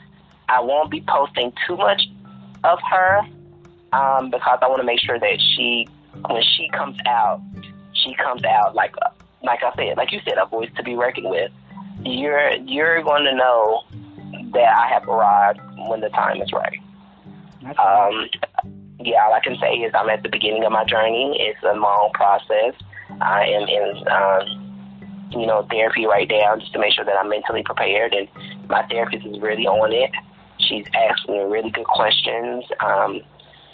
I 0.49 0.59
won't 0.59 0.91
be 0.91 1.03
posting 1.07 1.53
too 1.65 1.77
much 1.77 2.01
of 2.63 2.79
her 2.89 3.21
um, 3.93 4.29
because 4.29 4.59
I 4.61 4.67
want 4.67 4.81
to 4.81 4.85
make 4.85 4.99
sure 4.99 5.19
that 5.19 5.41
she 5.55 5.87
when 6.27 6.43
she 6.43 6.69
comes 6.69 6.97
out, 7.07 7.41
she 7.93 8.13
comes 8.15 8.43
out 8.43 8.75
like 8.75 8.93
like 9.43 9.63
I 9.63 9.73
said, 9.75 9.97
like 9.97 10.11
you 10.11 10.19
said, 10.25 10.37
a 10.37 10.45
voice 10.45 10.69
to 10.75 10.83
be 10.83 10.95
reckoned 10.95 11.29
with. 11.29 11.51
You're 12.03 12.55
you're 12.57 13.01
going 13.03 13.23
to 13.23 13.35
know 13.35 13.83
that 14.53 14.75
I 14.75 14.87
have 14.89 15.07
arrived 15.07 15.59
when 15.87 16.01
the 16.01 16.09
time 16.09 16.41
is 16.41 16.51
right. 16.51 16.79
Um, 17.65 18.29
yeah, 18.99 19.23
all 19.23 19.33
I 19.33 19.41
can 19.43 19.57
say 19.59 19.73
is 19.75 19.91
I'm 19.93 20.09
at 20.09 20.23
the 20.23 20.29
beginning 20.29 20.63
of 20.65 20.71
my 20.71 20.85
journey. 20.85 21.37
It's 21.39 21.59
a 21.63 21.73
long 21.77 22.11
process. 22.13 22.73
I 23.21 23.45
am 23.45 23.67
in, 23.67 24.07
um, 24.07 25.29
you 25.31 25.45
know, 25.45 25.65
therapy 25.69 26.05
right 26.05 26.27
now 26.29 26.57
just 26.57 26.73
to 26.73 26.79
make 26.79 26.93
sure 26.93 27.05
that 27.05 27.15
I'm 27.17 27.29
mentally 27.29 27.63
prepared. 27.63 28.13
And 28.13 28.27
my 28.67 28.85
therapist 28.87 29.25
is 29.25 29.39
really 29.41 29.67
on 29.67 29.91
it. 29.93 30.11
She's 30.59 30.85
asking 30.93 31.35
me 31.35 31.43
really 31.43 31.71
good 31.71 31.85
questions. 31.85 32.65
Um, 32.79 33.21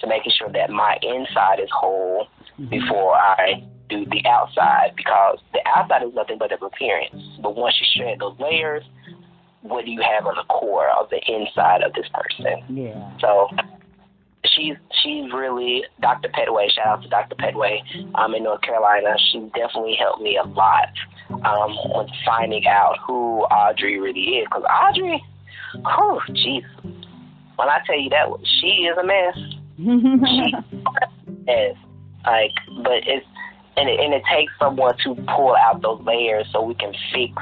to 0.01 0.07
making 0.07 0.33
sure 0.37 0.51
that 0.51 0.69
my 0.69 0.97
inside 1.01 1.59
is 1.59 1.69
whole 1.71 2.27
mm-hmm. 2.59 2.69
before 2.69 3.15
I 3.15 3.63
do 3.89 4.05
the 4.05 4.25
outside 4.27 4.93
because 4.95 5.39
the 5.53 5.61
outside 5.75 6.03
is 6.03 6.13
nothing 6.13 6.37
but 6.37 6.51
an 6.51 6.57
appearance. 6.61 7.15
But 7.41 7.55
once 7.55 7.75
you 7.79 7.87
shred 7.95 8.19
those 8.19 8.37
layers, 8.39 8.83
what 9.67 9.85
do 9.85 9.91
you 9.91 10.01
have 10.01 10.25
on 10.25 10.35
the 10.35 10.43
core 10.43 10.89
of 10.89 11.09
the 11.09 11.19
inside 11.27 11.81
of 11.81 11.93
this 11.93 12.07
person? 12.13 12.63
Yeah. 12.69 13.17
So 13.19 13.49
she's 14.45 14.75
she's 15.03 15.31
really 15.33 15.83
Dr. 16.01 16.29
Petway. 16.29 16.69
Shout 16.71 16.87
out 16.87 17.03
to 17.03 17.09
Dr. 17.09 17.35
Petway 17.35 17.79
um, 18.15 18.35
in 18.35 18.43
North 18.43 18.61
Carolina. 18.61 19.15
She 19.31 19.39
definitely 19.55 19.95
helped 19.99 20.21
me 20.21 20.37
a 20.37 20.47
lot 20.47 20.89
um, 21.29 21.75
with 21.95 22.09
finding 22.25 22.65
out 22.67 22.97
who 23.05 23.41
Audrey 23.43 23.99
really 23.99 24.37
is. 24.37 24.45
Because 24.45 24.63
Audrey, 24.63 25.23
oh 25.85 26.21
jeez, 26.29 26.63
when 27.55 27.69
I 27.69 27.79
tell 27.85 27.99
you 27.99 28.09
that 28.09 28.27
she 28.61 28.87
is 28.87 28.97
a 28.97 29.05
mess. 29.05 29.37
she 29.77 30.55
is 31.51 31.75
like, 32.25 32.51
but 32.83 33.05
it's 33.05 33.25
and 33.77 33.89
it, 33.89 33.99
and 33.99 34.13
it 34.13 34.23
takes 34.31 34.53
someone 34.59 34.95
to 35.03 35.15
pull 35.35 35.55
out 35.55 35.81
those 35.81 36.01
layers 36.05 36.47
so 36.51 36.61
we 36.61 36.75
can 36.75 36.93
fix 37.13 37.33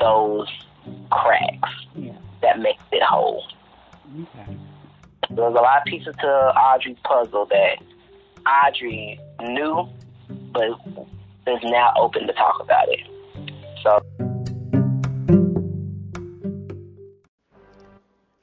those 0.00 0.48
cracks 1.10 1.70
yeah. 1.94 2.16
that 2.42 2.58
makes 2.58 2.82
it 2.92 3.02
whole. 3.02 3.44
Okay. 4.22 4.56
There's 5.30 5.54
a 5.54 5.60
lot 5.60 5.78
of 5.78 5.84
pieces 5.86 6.14
to 6.20 6.26
Audrey's 6.26 6.98
puzzle 7.04 7.46
that 7.46 7.78
Audrey 8.46 9.18
knew, 9.40 9.88
but 10.52 10.70
is 11.46 11.60
now 11.64 11.92
open 11.98 12.26
to 12.26 12.32
talk 12.32 12.60
about 12.60 12.88
it. 12.88 13.00
So. 13.82 14.00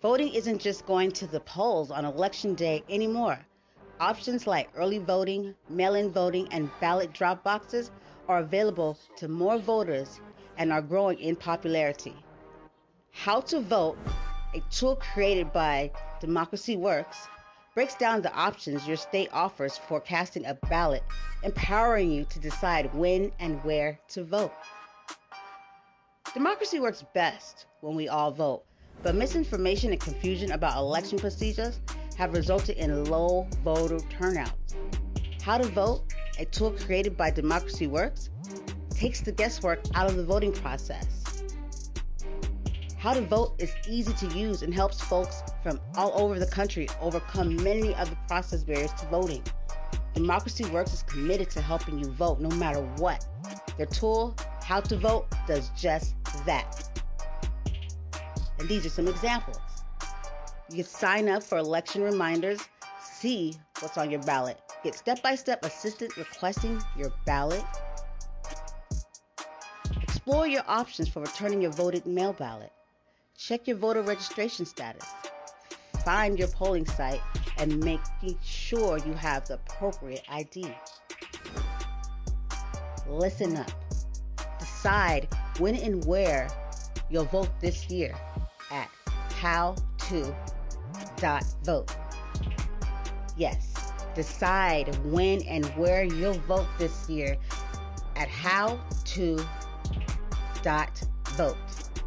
Voting 0.01 0.33
isn't 0.33 0.59
just 0.59 0.85
going 0.85 1.11
to 1.11 1.27
the 1.27 1.39
polls 1.41 1.91
on 1.91 2.05
election 2.05 2.55
day 2.55 2.83
anymore. 2.89 3.39
Options 3.99 4.47
like 4.47 4.69
early 4.75 4.97
voting, 4.97 5.53
mail 5.69 5.93
in 5.93 6.11
voting, 6.11 6.47
and 6.51 6.71
ballot 6.79 7.13
drop 7.13 7.43
boxes 7.43 7.91
are 8.27 8.39
available 8.39 8.97
to 9.17 9.27
more 9.27 9.59
voters 9.59 10.19
and 10.57 10.71
are 10.71 10.81
growing 10.81 11.19
in 11.19 11.35
popularity. 11.35 12.15
How 13.13 13.39
to 13.41 13.59
Vote, 13.59 13.99
a 14.55 14.61
tool 14.71 14.95
created 14.95 15.53
by 15.53 15.91
Democracy 16.19 16.75
Works, 16.75 17.27
breaks 17.75 17.93
down 17.93 18.23
the 18.23 18.33
options 18.33 18.87
your 18.87 18.97
state 18.97 19.29
offers 19.31 19.77
for 19.77 19.99
casting 19.99 20.43
a 20.45 20.55
ballot, 20.55 21.03
empowering 21.43 22.09
you 22.09 22.25
to 22.25 22.39
decide 22.39 22.91
when 22.95 23.31
and 23.39 23.63
where 23.63 23.99
to 24.09 24.23
vote. 24.23 24.51
Democracy 26.33 26.79
works 26.79 27.03
best 27.13 27.67
when 27.81 27.95
we 27.95 28.09
all 28.09 28.31
vote, 28.31 28.63
but 29.03 29.13
misinformation 29.13 29.91
and 29.91 30.01
confusion 30.01 30.53
about 30.53 30.77
election 30.77 31.19
procedures 31.19 31.79
have 32.17 32.33
resulted 32.33 32.77
in 32.77 33.05
low 33.05 33.47
voter 33.63 33.99
turnout. 34.09 34.57
How 35.43 35.59
to 35.59 35.67
Vote, 35.67 36.11
a 36.39 36.45
tool 36.45 36.71
created 36.71 37.17
by 37.17 37.29
Democracy 37.29 37.85
Works, 37.85 38.31
takes 38.89 39.21
the 39.21 39.31
guesswork 39.31 39.79
out 39.93 40.09
of 40.09 40.15
the 40.15 40.25
voting 40.25 40.53
process. 40.53 41.43
How 43.01 43.15
to 43.15 43.21
Vote 43.21 43.55
is 43.57 43.73
easy 43.89 44.13
to 44.13 44.27
use 44.37 44.61
and 44.61 44.71
helps 44.71 45.01
folks 45.01 45.41
from 45.63 45.81
all 45.95 46.13
over 46.21 46.37
the 46.37 46.45
country 46.45 46.87
overcome 47.01 47.55
many 47.63 47.95
of 47.95 48.11
the 48.11 48.15
process 48.27 48.63
barriers 48.63 48.93
to 48.93 49.07
voting. 49.07 49.43
Democracy 50.13 50.65
Works 50.65 50.93
is 50.93 51.01
committed 51.01 51.49
to 51.49 51.61
helping 51.61 51.97
you 51.97 52.11
vote 52.11 52.39
no 52.39 52.49
matter 52.57 52.83
what. 52.97 53.25
Their 53.75 53.87
tool, 53.87 54.35
How 54.63 54.81
to 54.81 54.97
Vote, 54.97 55.25
does 55.47 55.71
just 55.75 56.13
that. 56.45 57.01
And 58.59 58.69
these 58.69 58.85
are 58.85 58.89
some 58.89 59.07
examples. 59.07 59.57
You 60.69 60.75
can 60.75 60.85
sign 60.85 61.27
up 61.27 61.41
for 61.41 61.57
election 61.57 62.03
reminders, 62.03 62.59
see 63.01 63.55
what's 63.79 63.97
on 63.97 64.11
your 64.11 64.21
ballot, 64.21 64.61
get 64.83 64.93
step 64.93 65.23
by 65.23 65.33
step 65.33 65.65
assistance 65.65 66.15
requesting 66.19 66.79
your 66.95 67.11
ballot, 67.25 67.63
explore 70.03 70.45
your 70.45 70.63
options 70.67 71.09
for 71.09 71.21
returning 71.21 71.63
your 71.63 71.71
voted 71.71 72.05
mail 72.05 72.33
ballot 72.33 72.71
Check 73.43 73.67
your 73.67 73.77
voter 73.77 74.03
registration 74.03 74.67
status. 74.67 75.03
Find 76.05 76.37
your 76.37 76.49
polling 76.49 76.85
site 76.85 77.21
and 77.57 77.83
making 77.83 78.37
sure 78.43 78.99
you 78.99 79.13
have 79.13 79.47
the 79.47 79.55
appropriate 79.55 80.21
ID. 80.29 80.67
Listen 83.09 83.57
up. 83.57 83.71
Decide 84.59 85.27
when 85.57 85.75
and 85.75 86.05
where 86.05 86.49
you'll 87.09 87.25
vote 87.25 87.49
this 87.59 87.89
year 87.89 88.13
at 88.69 88.91
howto.vote. 89.41 90.35
Yes, 93.37 93.73
decide 94.13 94.95
when 95.05 95.41
and 95.47 95.65
where 95.77 96.03
you'll 96.03 96.33
vote 96.47 96.67
this 96.77 97.09
year 97.09 97.37
at 98.15 98.29
howto.vote. 98.29 99.47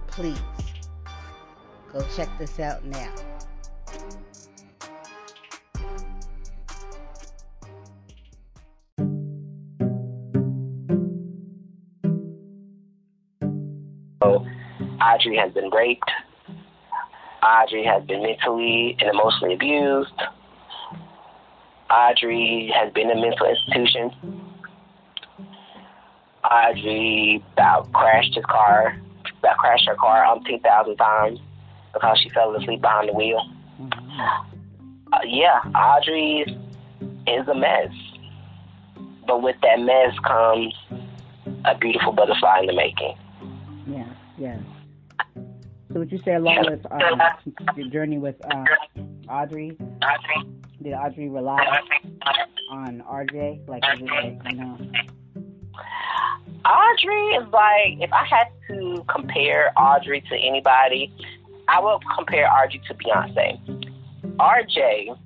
Please. 0.06 0.63
Go 1.94 2.04
check 2.16 2.28
this 2.40 2.58
out 2.58 2.84
now. 2.84 3.14
So, 14.20 14.44
Audrey 15.00 15.36
has 15.36 15.52
been 15.52 15.70
raped. 15.70 16.10
Audrey 17.44 17.84
has 17.84 18.02
been 18.06 18.24
mentally 18.24 18.96
and 18.98 19.10
emotionally 19.10 19.54
abused. 19.54 20.10
Audrey 21.88 22.72
has 22.74 22.92
been 22.92 23.08
in 23.08 23.20
mental 23.20 23.46
institution. 23.46 24.10
Audrey 26.42 27.44
about 27.52 27.92
crashed 27.92 28.34
his 28.34 28.44
car, 28.46 29.00
about 29.38 29.58
crashed 29.58 29.86
her 29.86 29.94
car 29.94 30.24
umpteen 30.24 30.60
thousand 30.60 30.96
times 30.96 31.38
because 31.94 32.18
she 32.20 32.28
fell 32.30 32.54
asleep 32.54 32.80
behind 32.82 33.08
the 33.08 33.12
wheel. 33.14 33.40
Mm-hmm. 33.80 34.20
Uh, 35.12 35.18
yeah, 35.24 35.60
Audrey 35.74 36.44
is 37.26 37.48
a 37.48 37.54
mess. 37.54 37.92
But 39.26 39.42
with 39.42 39.56
that 39.62 39.80
mess 39.80 40.18
comes 40.26 40.74
a 41.64 41.76
beautiful 41.78 42.12
butterfly 42.12 42.60
in 42.60 42.66
the 42.66 42.74
making. 42.74 43.16
Yeah, 43.86 44.06
yeah. 44.36 44.58
So 45.92 46.00
would 46.00 46.12
you 46.12 46.20
say 46.24 46.34
along 46.34 46.66
with 46.68 46.84
um, 46.90 47.20
your 47.76 47.88
journey 47.88 48.18
with 48.18 48.36
um, 48.52 48.66
Audrey, 49.28 49.76
did 50.82 50.92
Audrey 50.92 51.28
rely 51.28 51.80
on 52.70 53.02
RJ? 53.08 53.68
Like, 53.68 53.82
everybody, 53.84 54.38
you 54.50 54.56
know? 54.56 54.78
Audrey 56.66 57.26
is 57.36 57.46
like, 57.52 58.00
if 58.00 58.12
I 58.12 58.24
had 58.24 58.48
to 58.68 59.04
compare 59.08 59.72
Audrey 59.76 60.20
to 60.22 60.36
anybody, 60.36 61.12
I 61.68 61.80
will 61.80 62.00
compare 62.16 62.46
RJ 62.48 62.86
to 62.86 62.94
Beyonce. 62.94 63.96
RJ 64.36 65.18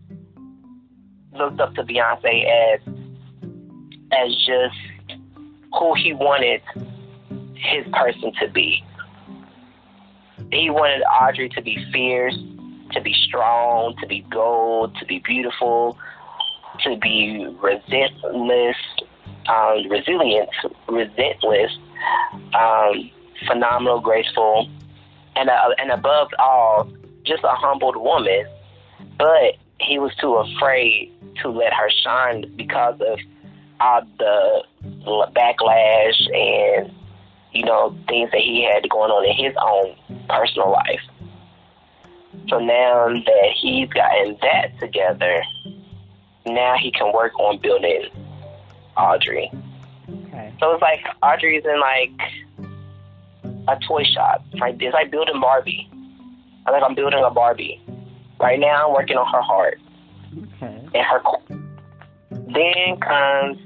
looked 1.35 1.61
up 1.61 1.75
to 1.75 1.83
Beyonce 1.83 2.45
as 2.47 2.81
as 4.13 4.35
just 4.47 5.19
who 5.79 5.95
he 5.95 6.15
wanted 6.15 6.63
his 7.55 7.87
person 7.93 8.33
to 8.41 8.49
be. 8.49 8.83
He 10.51 10.71
wanted 10.71 11.03
Audrey 11.03 11.49
to 11.51 11.63
be 11.63 11.85
fierce, 11.93 12.37
to 12.93 13.01
be 13.03 13.15
strong, 13.27 13.95
to 14.01 14.07
be 14.07 14.25
bold, 14.31 14.97
to 14.97 15.05
be 15.05 15.19
beautiful, 15.19 15.99
to 16.85 16.97
be 16.97 17.47
relentless, 17.61 18.77
um, 19.49 19.89
resilient, 19.91 20.49
relentless, 20.89 21.73
um, 22.55 23.11
phenomenal, 23.47 24.01
graceful, 24.01 24.69
and 25.39 25.49
uh, 25.49 25.71
and 25.79 25.91
above 25.91 26.29
all, 26.39 26.91
just 27.25 27.45
a 27.45 27.55
humbled 27.55 27.97
woman. 27.97 28.47
But 29.17 29.57
he 29.81 29.99
was 29.99 30.15
too 30.17 30.35
afraid 30.35 31.13
to 31.43 31.49
let 31.49 31.73
her 31.73 31.89
shine 32.03 32.53
because 32.57 33.01
of 33.01 33.19
all 33.81 34.03
the 34.19 34.65
backlash 35.37 36.35
and 36.35 36.93
you 37.53 37.65
know 37.65 37.97
things 38.09 38.31
that 38.33 38.41
he 38.41 38.65
had 38.65 38.89
going 38.89 39.11
on 39.11 39.25
in 39.25 39.45
his 39.45 39.55
own 39.63 39.95
personal 40.29 40.73
life. 40.73 41.01
So 42.49 42.59
now 42.59 43.09
that 43.09 43.51
he's 43.61 43.89
gotten 43.91 44.37
that 44.43 44.79
together, 44.81 45.43
now 46.47 46.77
he 46.81 46.91
can 46.91 47.13
work 47.13 47.39
on 47.39 47.59
building 47.59 48.07
Audrey. 48.97 49.51
Okay. 50.09 50.53
So 50.59 50.73
it's 50.73 50.83
like 50.83 51.05
Audrey's 51.23 51.65
in 51.65 51.81
like 51.81 52.11
a 53.69 53.79
toy 53.87 54.05
shop. 54.05 54.45
Right? 54.61 54.77
It's 54.81 54.95
like 54.95 55.11
building 55.11 55.41
Barbie. 55.41 55.91
I 56.67 56.71
like 56.71 56.83
I'm 56.83 56.95
building 56.95 57.23
a 57.25 57.31
Barbie. 57.31 57.81
Right 58.41 58.59
now, 58.59 58.89
I'm 58.89 58.95
working 58.95 59.17
on 59.17 59.31
her 59.33 59.43
heart 59.43 59.79
okay. 60.63 60.89
and 60.95 61.07
her. 61.07 61.23
Then 62.31 63.01
comes 63.01 63.59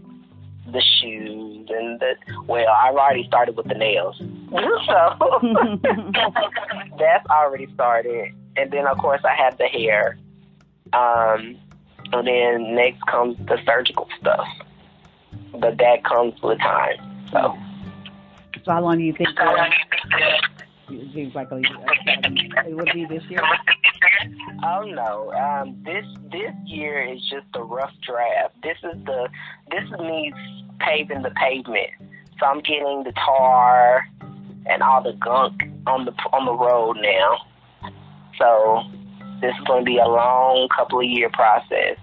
the 0.73 0.81
shoes 0.81 1.69
and 1.71 2.01
the. 2.01 2.15
Well, 2.47 2.67
I've 2.69 2.95
already 2.95 3.27
started 3.27 3.57
with 3.57 3.69
the 3.69 3.75
nails, 3.75 4.17
so 4.19 4.27
that's 6.99 7.27
already 7.29 7.67
started. 7.75 8.35
And 8.57 8.71
then, 8.71 8.87
of 8.87 8.99
course, 8.99 9.23
I 9.25 9.35
have 9.35 9.59
the 9.59 9.67
hair. 9.67 10.19
Um, 10.93 11.57
and 12.13 12.27
then 12.27 12.75
next 12.75 13.01
comes 13.07 13.37
the 13.47 13.59
surgical 13.65 14.09
stuff. 14.21 14.47
but 15.59 15.79
that 15.79 16.05
comes 16.05 16.41
with 16.43 16.59
time. 16.59 16.97
So. 17.31 17.57
So 18.65 18.73
how 18.73 18.83
long 18.83 18.99
do 18.99 19.05
you 19.05 19.13
think? 19.13 19.29
Uh, 19.39 19.55
it 20.91 21.15
seems 21.15 21.35
like 21.35 21.49
it 21.51 22.75
would 22.75 22.91
be 22.93 23.07
this 23.07 23.23
year. 23.29 23.41
Oh 24.65 24.83
no, 24.83 25.33
um, 25.33 25.83
this 25.85 26.05
this 26.31 26.53
year 26.67 27.03
is 27.03 27.21
just 27.23 27.47
a 27.55 27.63
rough 27.63 27.93
draft. 28.07 28.55
This 28.63 28.77
is 28.85 29.05
the 29.05 29.29
this 29.71 29.85
needs 30.01 30.37
paving 30.81 31.23
the 31.23 31.31
pavement. 31.31 31.91
So 32.39 32.47
I'm 32.47 32.61
getting 32.61 33.05
the 33.05 33.13
tar 33.13 34.07
and 34.67 34.83
all 34.83 35.03
the 35.03 35.15
gunk 35.15 35.63
on 35.87 36.05
the 36.05 36.13
on 36.33 36.47
the 36.47 36.55
road 36.55 36.99
now. 37.01 37.91
So 38.39 38.83
this 39.41 39.55
is 39.59 39.65
going 39.67 39.85
to 39.85 39.89
be 39.89 39.99
a 39.99 40.07
long 40.07 40.69
couple 40.77 41.01
of 41.01 41.07
year 41.07 41.31
process 41.31 41.97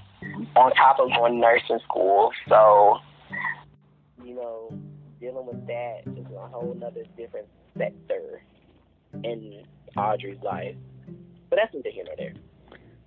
on 0.55 0.71
top 0.73 0.99
of 0.99 1.09
going 1.15 1.33
to 1.33 1.39
nursing 1.39 1.79
school. 1.87 2.31
So 2.47 2.97
you 4.25 4.35
know, 4.35 4.77
dealing 5.19 5.45
with 5.45 5.65
that 5.67 6.01
whole 6.49 6.77
other 6.85 7.03
different 7.17 7.47
sector 7.77 8.41
in 9.23 9.63
Audrey's 9.97 10.41
life. 10.43 10.75
But 11.49 11.59
that's 11.61 11.73
neither 11.73 11.89
here 11.89 12.03
nor 12.05 12.15
there. 12.17 12.33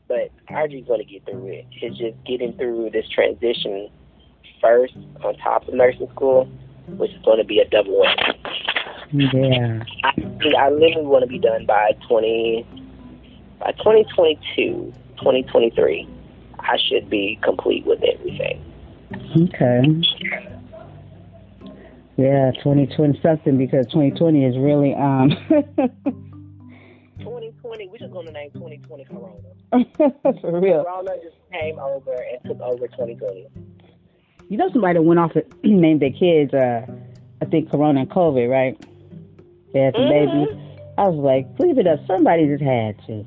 But 0.08 0.30
Audrey's 0.54 0.86
going 0.86 1.00
to 1.00 1.04
get 1.04 1.24
through 1.24 1.46
it. 1.48 1.66
It's 1.72 1.96
just 1.98 2.16
getting 2.26 2.56
through 2.56 2.90
this 2.92 3.08
transition 3.08 3.88
first 4.60 4.94
on 5.24 5.36
top 5.36 5.68
of 5.68 5.74
nursing 5.74 6.08
school, 6.14 6.48
which 6.88 7.10
is 7.12 7.22
going 7.24 7.38
to 7.38 7.44
be 7.44 7.58
a 7.58 7.68
double 7.68 8.02
whammy. 8.02 8.42
Yeah. 9.12 9.84
I, 10.04 10.66
I 10.66 10.70
literally 10.70 11.06
want 11.06 11.22
to 11.22 11.28
be 11.28 11.38
done 11.38 11.66
by 11.66 11.92
20, 12.08 12.66
by 13.60 13.72
2022, 13.72 14.92
2023. 15.18 16.08
I 16.60 16.78
should 16.88 17.10
be 17.10 17.38
complete 17.42 17.84
with 17.84 18.00
everything. 18.02 18.64
Okay. 19.36 19.82
Yeah, 22.16 22.50
2020 22.62 23.20
something 23.22 23.56
because 23.56 23.86
2020 23.86 24.44
is 24.44 24.56
really 24.58 24.94
um 24.94 25.30
2020, 27.20 27.88
we're 27.88 27.98
just 27.98 28.12
going 28.12 28.26
to 28.26 28.32
name 28.32 28.50
2020 28.52 29.04
Corona. 29.04 29.38
for 30.40 30.60
real. 30.60 30.84
Corona 30.84 31.12
just 31.22 31.36
came 31.50 31.78
over 31.78 32.12
and 32.14 32.42
took 32.44 32.60
over 32.60 32.86
2020. 32.88 33.46
You 34.48 34.56
know 34.58 34.68
somebody 34.72 34.94
that 34.98 35.02
went 35.02 35.20
off 35.20 35.32
and 35.36 35.44
named 35.80 36.02
their 36.02 36.10
kids 36.10 36.52
uh 36.52 36.84
I 37.40 37.44
think 37.46 37.70
Corona 37.70 38.00
and 38.00 38.10
COVID, 38.10 38.48
right? 38.50 38.78
They 39.72 39.80
had 39.80 39.94
some 39.94 40.02
Mhm. 40.04 40.08
babies. 40.10 40.56
I 40.98 41.08
was 41.08 41.16
like, 41.18 41.56
please 41.56 41.78
it 41.78 41.86
up, 41.86 41.98
somebody 42.06 42.46
just 42.46 42.62
had 42.62 42.96
to. 43.06 43.24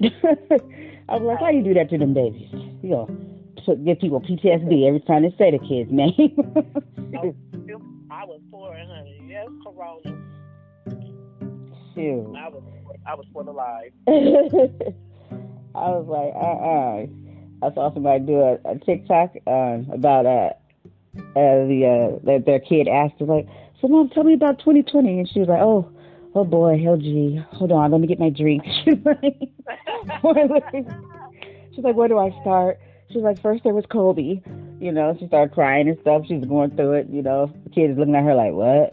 I 1.10 1.16
was 1.16 1.22
like, 1.22 1.40
why 1.42 1.50
you 1.50 1.62
do 1.62 1.74
that 1.74 1.90
to 1.90 1.98
them 1.98 2.14
babies? 2.14 2.48
You 2.82 2.88
know, 2.88 3.10
to 3.66 3.76
give 3.76 4.00
people 4.00 4.20
PTSD 4.20 4.86
every 4.88 5.00
time 5.00 5.22
they 5.22 5.34
say 5.36 5.50
the 5.50 5.58
kid's 5.58 5.92
name. 5.92 6.32
I 8.22 8.24
was 8.24 8.40
poor, 8.52 8.72
honey. 8.72 9.20
Yes, 9.26 9.48
Corona. 9.64 10.16
Shoot. 11.92 12.32
I 12.38 12.48
was, 12.48 12.62
I 13.04 13.14
was 13.16 13.26
for 13.32 13.42
the 13.42 13.50
life. 13.50 13.90
I 15.74 15.88
was 15.90 16.06
like, 16.06 16.32
uh 16.36 17.66
uh 17.66 17.68
I 17.68 17.74
saw 17.74 17.92
somebody 17.92 18.24
do 18.24 18.38
a, 18.38 18.58
a 18.64 18.78
TikTok 18.78 19.34
um, 19.48 19.90
about 19.92 20.26
uh, 20.26 20.50
uh 21.18 21.66
the 21.66 21.82
uh 21.84 22.24
that 22.26 22.44
their 22.46 22.60
kid 22.60 22.86
asked 22.86 23.14
her 23.18 23.26
like, 23.26 23.48
so 23.80 23.88
mom, 23.88 24.08
tell 24.10 24.22
me 24.22 24.34
about 24.34 24.60
2020, 24.60 25.18
and 25.18 25.28
she 25.28 25.40
was 25.40 25.48
like, 25.48 25.60
oh, 25.60 25.90
oh 26.36 26.44
boy, 26.44 26.80
oh 26.88 26.96
gee, 26.96 27.42
hold 27.50 27.72
on, 27.72 27.90
let 27.90 28.00
me 28.00 28.06
get 28.06 28.20
my 28.20 28.30
drink. 28.30 28.62
She's 28.84 29.04
like, 29.04 29.34
she's 31.74 31.82
like, 31.82 31.96
where 31.96 32.06
do 32.06 32.18
I 32.18 32.30
start? 32.42 32.78
She's 33.10 33.22
like, 33.22 33.42
first 33.42 33.64
there 33.64 33.74
was 33.74 33.84
Kobe, 33.90 34.40
you 34.82 34.92
know. 34.92 35.16
She 35.18 35.26
started 35.28 35.54
crying 35.54 35.88
and 35.88 35.98
stuff. 36.00 36.22
She's 36.26 36.44
going 36.44 36.72
through 36.72 36.94
it, 36.94 37.08
you 37.08 37.22
know. 37.22 37.52
The 37.64 37.70
kid 37.70 37.90
is 37.90 37.98
looking 37.98 38.14
at 38.14 38.24
her 38.24 38.34
like, 38.34 38.52
what? 38.52 38.92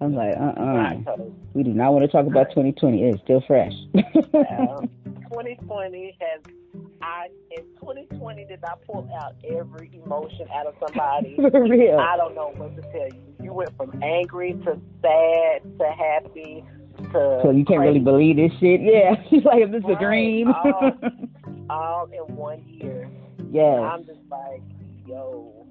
I'm 0.00 0.14
like, 0.14 0.34
uh 0.36 0.60
uh 0.60 1.16
We 1.54 1.62
do 1.62 1.72
not 1.72 1.92
want 1.92 2.04
to 2.04 2.08
talk 2.08 2.26
about 2.26 2.50
2020. 2.50 3.04
It's 3.04 3.22
still 3.22 3.42
fresh. 3.46 3.72
um, 3.94 4.90
2020 5.30 6.16
has, 6.20 6.40
I 7.00 7.28
in 7.52 7.64
2020 7.80 8.44
did 8.46 8.64
I 8.64 8.74
pull 8.84 9.08
out 9.22 9.36
every 9.48 9.90
emotion 10.04 10.48
out 10.52 10.66
of 10.66 10.74
somebody. 10.80 11.36
For 11.50 11.62
real. 11.62 11.98
I 11.98 12.16
don't 12.16 12.34
know 12.34 12.52
what 12.56 12.74
to 12.74 12.82
tell 12.90 13.08
you. 13.08 13.34
You 13.40 13.52
went 13.52 13.76
from 13.76 14.02
angry 14.02 14.54
to 14.64 14.80
sad 15.02 15.78
to 15.78 15.92
happy 15.96 16.64
to 17.12 17.40
So 17.44 17.50
you 17.50 17.64
can't 17.64 17.80
really 17.80 18.00
believe 18.00 18.36
this 18.36 18.52
shit. 18.58 18.80
Yeah. 18.80 19.14
She's 19.30 19.44
like, 19.44 19.62
is 19.64 19.70
this 19.70 19.84
a 19.88 19.98
dream? 20.00 20.48
Oh. 20.48 20.90
all 21.70 22.06
in 22.06 22.34
one 22.34 22.64
year. 22.66 23.08
Yeah. 23.52 23.62
I'm 23.62 24.04
just 24.04 24.20
like, 24.30 24.62
yo, 25.06 25.66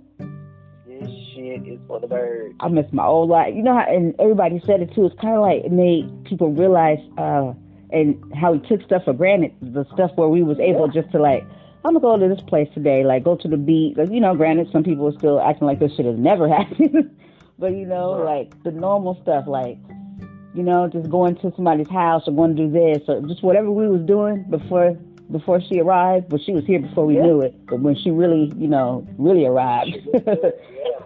this 0.88 1.10
shit 1.34 1.68
is 1.68 1.80
for 1.88 2.00
the 2.00 2.08
birds. 2.08 2.56
I 2.60 2.68
miss 2.68 2.86
my 2.92 3.06
old 3.06 3.30
life. 3.30 3.54
You 3.56 3.64
know 3.64 3.74
how, 3.74 3.86
and 3.88 4.14
everybody 4.20 4.62
said 4.66 4.82
it 4.82 4.94
too. 4.94 5.06
It's 5.06 5.20
kind 5.22 5.36
of 5.36 5.42
like 5.42 5.64
it 5.66 5.72
made 5.72 6.26
people 6.26 6.52
realize, 6.52 7.00
uh, 7.18 7.54
and 7.92 8.22
how 8.36 8.54
we 8.54 8.60
took 8.68 8.82
stuff 8.84 9.04
for 9.06 9.14
granted. 9.14 9.54
The 9.62 9.86
stuff 9.94 10.12
where 10.16 10.28
we 10.30 10.44
was 10.44 10.60
able 10.60 10.88
just 10.88 11.12
to 11.12 11.20
like, 11.20 11.44
I'm 11.84 11.94
gonna 11.94 12.00
go 12.00 12.18
to 12.18 12.34
this 12.34 12.44
place 12.44 12.70
today, 12.74 13.04
like 13.04 13.24
go 13.24 13.36
to 13.36 13.48
the 13.48 13.58
beach. 13.58 13.98
Like, 13.98 14.12
you 14.12 14.20
know, 14.20 14.36
granted, 14.36 14.70
some 14.72 14.84
people 14.84 15.08
are 15.08 15.18
still 15.18 15.40
acting 15.40 15.68
like 15.68 15.80
this 15.80 15.96
shit 15.96 16.06
has 16.06 16.18
never 16.18 16.48
happened. 16.56 17.10
but 17.60 17.72
you 17.74 17.86
know, 17.86 18.16
Right. 18.22 18.50
like 18.52 18.64
the 18.64 18.72
normal 18.72 19.18
stuff, 19.22 19.46
like, 19.48 19.78
you 20.54 20.64
know, 20.64 20.88
just 20.90 21.10
going 21.10 21.36
to 21.38 21.54
somebody's 21.56 21.90
house 21.90 22.24
or 22.28 22.32
going 22.36 22.56
to 22.56 22.68
do 22.68 22.72
this 22.72 23.02
or 23.08 23.22
just 23.22 23.42
whatever 23.44 23.72
we 23.72 23.88
was 23.88 24.02
doing 24.02 24.44
before 24.50 24.98
before 25.32 25.62
she 25.62 25.80
arrived. 25.80 26.30
But 26.30 26.42
she 26.46 26.52
was 26.52 26.66
here 26.66 26.80
before 26.80 27.06
we 27.06 27.16
Yeah. 27.16 27.24
knew 27.24 27.42
it. 27.42 27.54
But 27.68 27.80
when 27.82 27.96
she 27.96 28.12
really, 28.12 28.52
you 28.58 28.68
know, 28.68 29.08
really 29.18 29.46
arrived. 29.46 29.98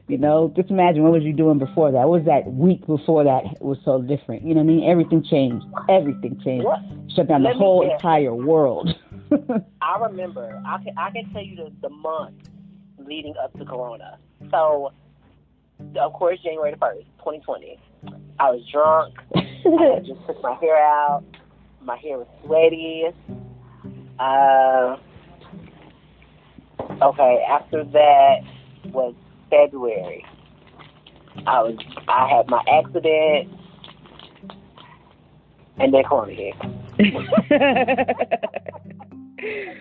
You 0.08 0.20
know, 0.20 0.54
just 0.56 0.70
imagine 0.70 1.02
what 1.02 1.14
was 1.14 1.24
you 1.24 1.34
doing 1.34 1.58
before 1.58 1.92
that? 1.92 2.08
What 2.08 2.20
was 2.22 2.26
that 2.26 2.46
week 2.54 2.86
before 2.86 3.24
that 3.24 3.44
it 3.54 3.62
was 3.62 3.80
so 3.84 4.04
different? 4.04 4.44
You 4.44 4.54
know 4.54 4.62
what 4.62 4.72
I 4.72 4.76
mean? 4.76 4.88
Everything 4.90 5.24
changed. 5.24 5.66
Everything 5.90 6.40
changed. 6.44 6.64
What? 6.64 6.80
Shut 7.16 7.28
down 7.28 7.42
the 7.42 7.50
Let 7.50 7.58
me 7.58 7.64
whole 7.64 7.92
entire 7.92 8.36
world. 8.36 8.90
I 9.82 9.98
remember. 10.00 10.62
I 10.64 10.78
can 10.84 10.96
I 10.96 11.10
can 11.10 11.28
tell 11.34 11.42
you 11.44 11.56
the 11.56 11.72
the 11.82 11.90
month 11.90 12.36
leading 13.00 13.34
up 13.44 13.58
to 13.58 13.66
Corona. 13.66 14.20
So, 14.52 14.92
of 16.00 16.14
course, 16.14 16.40
January 16.44 16.70
the 16.70 16.78
first, 16.78 17.08
2020. 17.20 17.80
I 18.40 18.52
was 18.52 18.62
drunk. 18.72 19.16
I 19.36 20.02
just 20.06 20.24
took 20.28 20.40
my 20.44 20.54
hair 20.54 20.78
out. 20.78 21.24
My 21.82 21.98
hair 21.98 22.20
was 22.20 22.28
sweaty. 22.44 23.06
Uh, 24.20 24.98
okay. 27.02 27.46
After 27.50 27.84
that 27.84 28.38
was 28.86 29.14
February. 29.50 30.26
I 31.48 31.62
was 31.64 31.76
I 32.08 32.28
had 32.30 32.48
my 32.50 32.64
accident, 32.72 33.50
and 35.78 35.94
then 35.94 36.04
Corona 36.04 36.34
hit. 36.34 36.56
And 36.62 37.12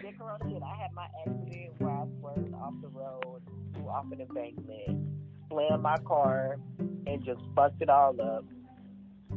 then 0.03 0.15
Corona 0.19 0.49
hit. 0.49 0.63
I 0.63 0.77
had 0.83 0.93
my 0.95 1.07
accident 1.21 1.73
where 1.79 1.93
I 1.93 2.07
swerved 2.19 2.55
off 2.55 2.75
the 2.83 2.89
road, 2.89 3.43
flew 3.73 3.89
off 3.89 4.07
an 4.13 4.21
embankment, 4.21 5.07
slammed 5.49 5.83
my 5.83 5.97
car, 5.99 6.59
and 7.07 7.25
just 7.25 7.41
fucked 7.55 7.81
it 7.81 7.89
all 7.89 8.21
up. 8.21 8.45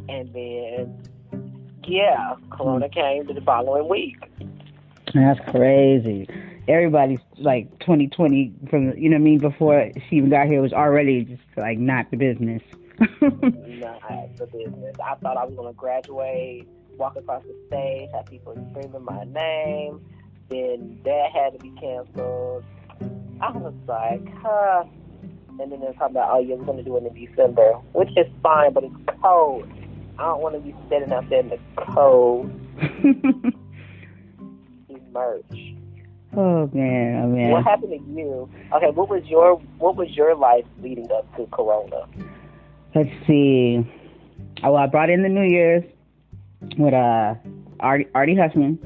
And 0.10 0.34
then, 0.34 1.04
yeah, 1.86 2.36
Corona 2.50 2.90
came 2.90 3.28
to 3.28 3.34
the 3.34 3.42
following 3.42 3.88
week. 3.88 4.18
That's 5.18 5.40
crazy. 5.50 6.28
Everybody's 6.68 7.20
like 7.38 7.80
2020 7.80 8.54
from 8.70 8.98
you 8.98 9.10
know 9.10 9.16
what 9.16 9.22
I 9.22 9.24
mean 9.24 9.40
before 9.40 9.92
she 10.10 10.18
even 10.18 10.30
got 10.30 10.48
here 10.48 10.62
was 10.62 10.74
already 10.74 11.24
just 11.24 11.42
like 11.56 11.78
not 11.78 12.12
the 12.12 12.18
business. 12.18 12.62
Not 13.00 14.36
the 14.38 14.48
business. 14.48 14.96
I 15.04 15.14
thought 15.16 15.38
I 15.38 15.46
was 15.46 15.54
going 15.56 15.72
to 15.72 15.78
graduate, 15.78 16.68
walk 16.98 17.16
across 17.16 17.44
the 17.44 17.56
stage, 17.68 18.10
have 18.12 18.26
people 18.26 18.54
screaming 18.72 19.06
my 19.06 19.24
name. 19.26 20.04
Then 20.50 21.00
that 21.06 21.30
had 21.32 21.54
to 21.54 21.60
be 21.60 21.70
canceled. 21.80 22.64
I 23.40 23.52
was 23.52 23.76
like, 23.88 24.28
huh. 24.42 24.86
And 25.60 25.72
then 25.72 25.80
they're 25.80 25.94
talking 25.94 26.16
about, 26.16 26.30
oh, 26.32 26.40
yeah, 26.40 26.56
we're 26.56 26.66
going 26.66 26.80
to 26.80 26.84
do 26.84 26.98
it 26.98 27.06
in 27.06 27.14
December, 27.14 27.74
which 27.94 28.10
is 28.18 28.26
fine, 28.42 28.74
but 28.74 28.84
it's 28.84 28.96
cold. 29.22 29.70
I 30.18 30.24
don't 30.24 30.42
want 30.42 30.56
to 30.56 30.62
be 30.62 30.74
sitting 30.90 31.12
out 31.12 31.30
there 31.30 31.42
in 31.42 31.50
the 31.50 31.60
cold. 31.78 32.50
Merch. 35.18 35.76
oh 36.36 36.70
man, 36.74 37.22
oh 37.24 37.28
man. 37.28 37.52
What 37.52 37.64
happened 37.64 37.92
to 37.92 38.12
you? 38.20 38.50
Okay, 38.74 38.92
what 38.92 39.10
was 39.10 39.24
your 39.26 39.56
what 39.80 39.96
was 39.96 40.10
your 40.16 40.36
life 40.36 40.66
leading 40.82 41.12
up 41.12 41.26
to 41.38 41.48
Corona? 41.48 42.06
Let's 42.94 43.10
see. 43.26 43.80
Oh, 44.64 44.72
well, 44.72 44.84
I 44.84 44.88
brought 44.88 45.10
in 45.10 45.24
the 45.24 45.30
New 45.30 45.44
Year's 45.48 45.84
with 46.78 46.94
uh 46.94 47.34
Artie, 47.80 48.08
Artie 48.14 48.36
Huffman. 48.36 48.80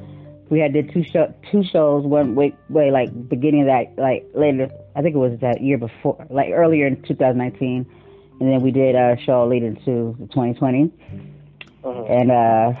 We 0.48 0.58
had 0.60 0.72
did 0.72 0.92
two 0.92 1.04
show 1.04 1.32
two 1.50 1.62
shows. 1.64 2.04
One 2.04 2.34
way 2.34 2.54
way 2.70 2.90
like 2.90 3.10
beginning 3.28 3.62
of 3.62 3.66
that 3.66 4.00
like 4.00 4.26
later. 4.34 4.68
I 4.96 5.02
think 5.02 5.14
it 5.14 5.18
was 5.18 5.38
that 5.40 5.62
year 5.62 5.78
before, 5.78 6.26
like 6.30 6.50
earlier 6.50 6.86
in 6.86 7.00
2019, 7.02 7.86
and 8.40 8.52
then 8.52 8.60
we 8.62 8.70
did 8.70 8.94
a 8.94 9.16
show 9.24 9.46
leading 9.46 9.76
to 9.84 10.14
2020. 10.32 10.90
Mhm. 11.82 12.10
And 12.10 12.30
uh, 12.30 12.78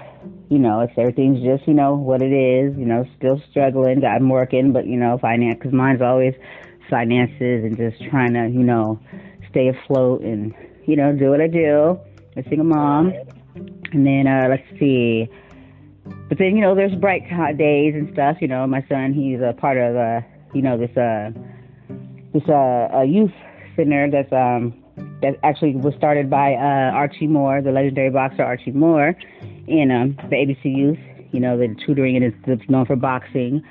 you 0.52 0.58
know, 0.58 0.80
it's 0.80 0.92
everything's 0.96 1.42
just 1.42 1.66
you 1.66 1.74
know 1.74 1.94
what 1.94 2.22
it 2.22 2.32
is. 2.32 2.76
You 2.76 2.86
know, 2.86 3.04
still 3.16 3.40
struggling. 3.50 4.04
'em 4.04 4.28
working, 4.28 4.72
but 4.72 4.86
you 4.86 4.98
know, 4.98 5.18
finance 5.18 5.56
because 5.58 5.72
mine's 5.72 6.02
always 6.02 6.34
finances 6.92 7.64
and 7.64 7.76
just 7.76 7.96
trying 8.10 8.34
to, 8.34 8.48
you 8.48 8.62
know, 8.62 9.00
stay 9.50 9.68
afloat 9.68 10.20
and, 10.20 10.54
you 10.84 10.94
know, 10.94 11.12
do 11.12 11.30
what 11.30 11.40
I 11.40 11.46
do. 11.46 11.98
A 12.36 12.56
mom. 12.56 13.12
And 13.92 14.06
then, 14.06 14.26
uh, 14.26 14.48
let's 14.48 14.78
see. 14.78 15.28
But 16.28 16.38
then, 16.38 16.56
you 16.56 16.62
know, 16.62 16.74
there's 16.74 16.94
bright 16.94 17.30
hot 17.30 17.56
days 17.56 17.94
and 17.94 18.12
stuff. 18.12 18.38
You 18.40 18.48
know, 18.48 18.66
my 18.66 18.84
son, 18.88 19.12
he's 19.12 19.40
a 19.40 19.54
part 19.54 19.78
of, 19.78 19.96
uh, 19.96 20.20
you 20.54 20.62
know, 20.62 20.76
this, 20.78 20.94
uh, 20.96 21.30
this, 22.32 22.42
uh, 22.48 22.88
a 22.92 23.04
youth 23.04 23.32
center 23.76 24.10
that's, 24.10 24.32
um, 24.32 24.74
that 25.22 25.38
actually 25.42 25.76
was 25.76 25.94
started 25.94 26.28
by, 26.28 26.54
uh, 26.54 26.92
Archie 26.92 27.26
Moore, 27.26 27.62
the 27.62 27.72
legendary 27.72 28.10
boxer 28.10 28.42
Archie 28.42 28.72
Moore, 28.72 29.14
in, 29.66 29.90
um, 29.90 30.16
the 30.28 30.36
ABC 30.36 30.64
Youth. 30.64 30.98
You 31.32 31.40
know, 31.40 31.56
the 31.56 31.74
tutoring 31.86 32.16
and 32.16 32.34
it's 32.46 32.68
known 32.68 32.84
for 32.84 32.96
boxing. 32.96 33.62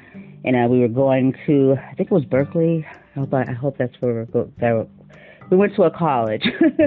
And, 0.44 0.56
uh, 0.56 0.68
we 0.68 0.80
were 0.80 0.88
going 0.88 1.36
to, 1.46 1.76
I 1.78 1.94
think 1.94 2.10
it 2.10 2.14
was 2.14 2.26
Berkeley. 2.26 2.86
I 3.16 3.20
hope, 3.20 3.34
I, 3.34 3.44
I 3.44 3.54
hope 3.54 3.78
that's 3.78 3.94
where 4.00 4.14
we're 4.14 4.26
go, 4.26 4.52
that 4.60 4.88
we 5.52 5.58
went 5.58 5.76
to 5.76 5.84
a 5.84 5.92
college. 5.92 6.44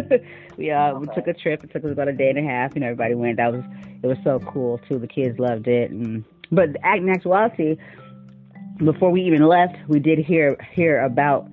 we 0.56 0.70
uh 0.70 0.94
we 0.98 1.06
took 1.14 1.28
a 1.28 1.34
trip. 1.34 1.62
It 1.62 1.70
took 1.72 1.84
us 1.84 1.92
about 1.92 2.08
a 2.08 2.12
day 2.12 2.30
and 2.30 2.38
a 2.38 2.42
half, 2.42 2.74
You 2.74 2.80
know, 2.80 2.86
everybody 2.88 3.14
went. 3.14 3.36
That 3.36 3.52
was 3.52 3.62
it 4.02 4.06
was 4.06 4.16
so 4.24 4.40
cool 4.40 4.80
too. 4.88 4.98
The 4.98 5.06
kids 5.06 5.38
loved 5.38 5.68
it. 5.68 5.90
And 5.90 6.24
but 6.50 6.70
in 6.70 7.08
actuality, 7.10 7.76
before 8.78 9.10
we 9.10 9.22
even 9.22 9.46
left, 9.46 9.76
we 9.86 10.00
did 10.00 10.18
hear 10.18 10.56
hear 10.72 11.00
about 11.04 11.46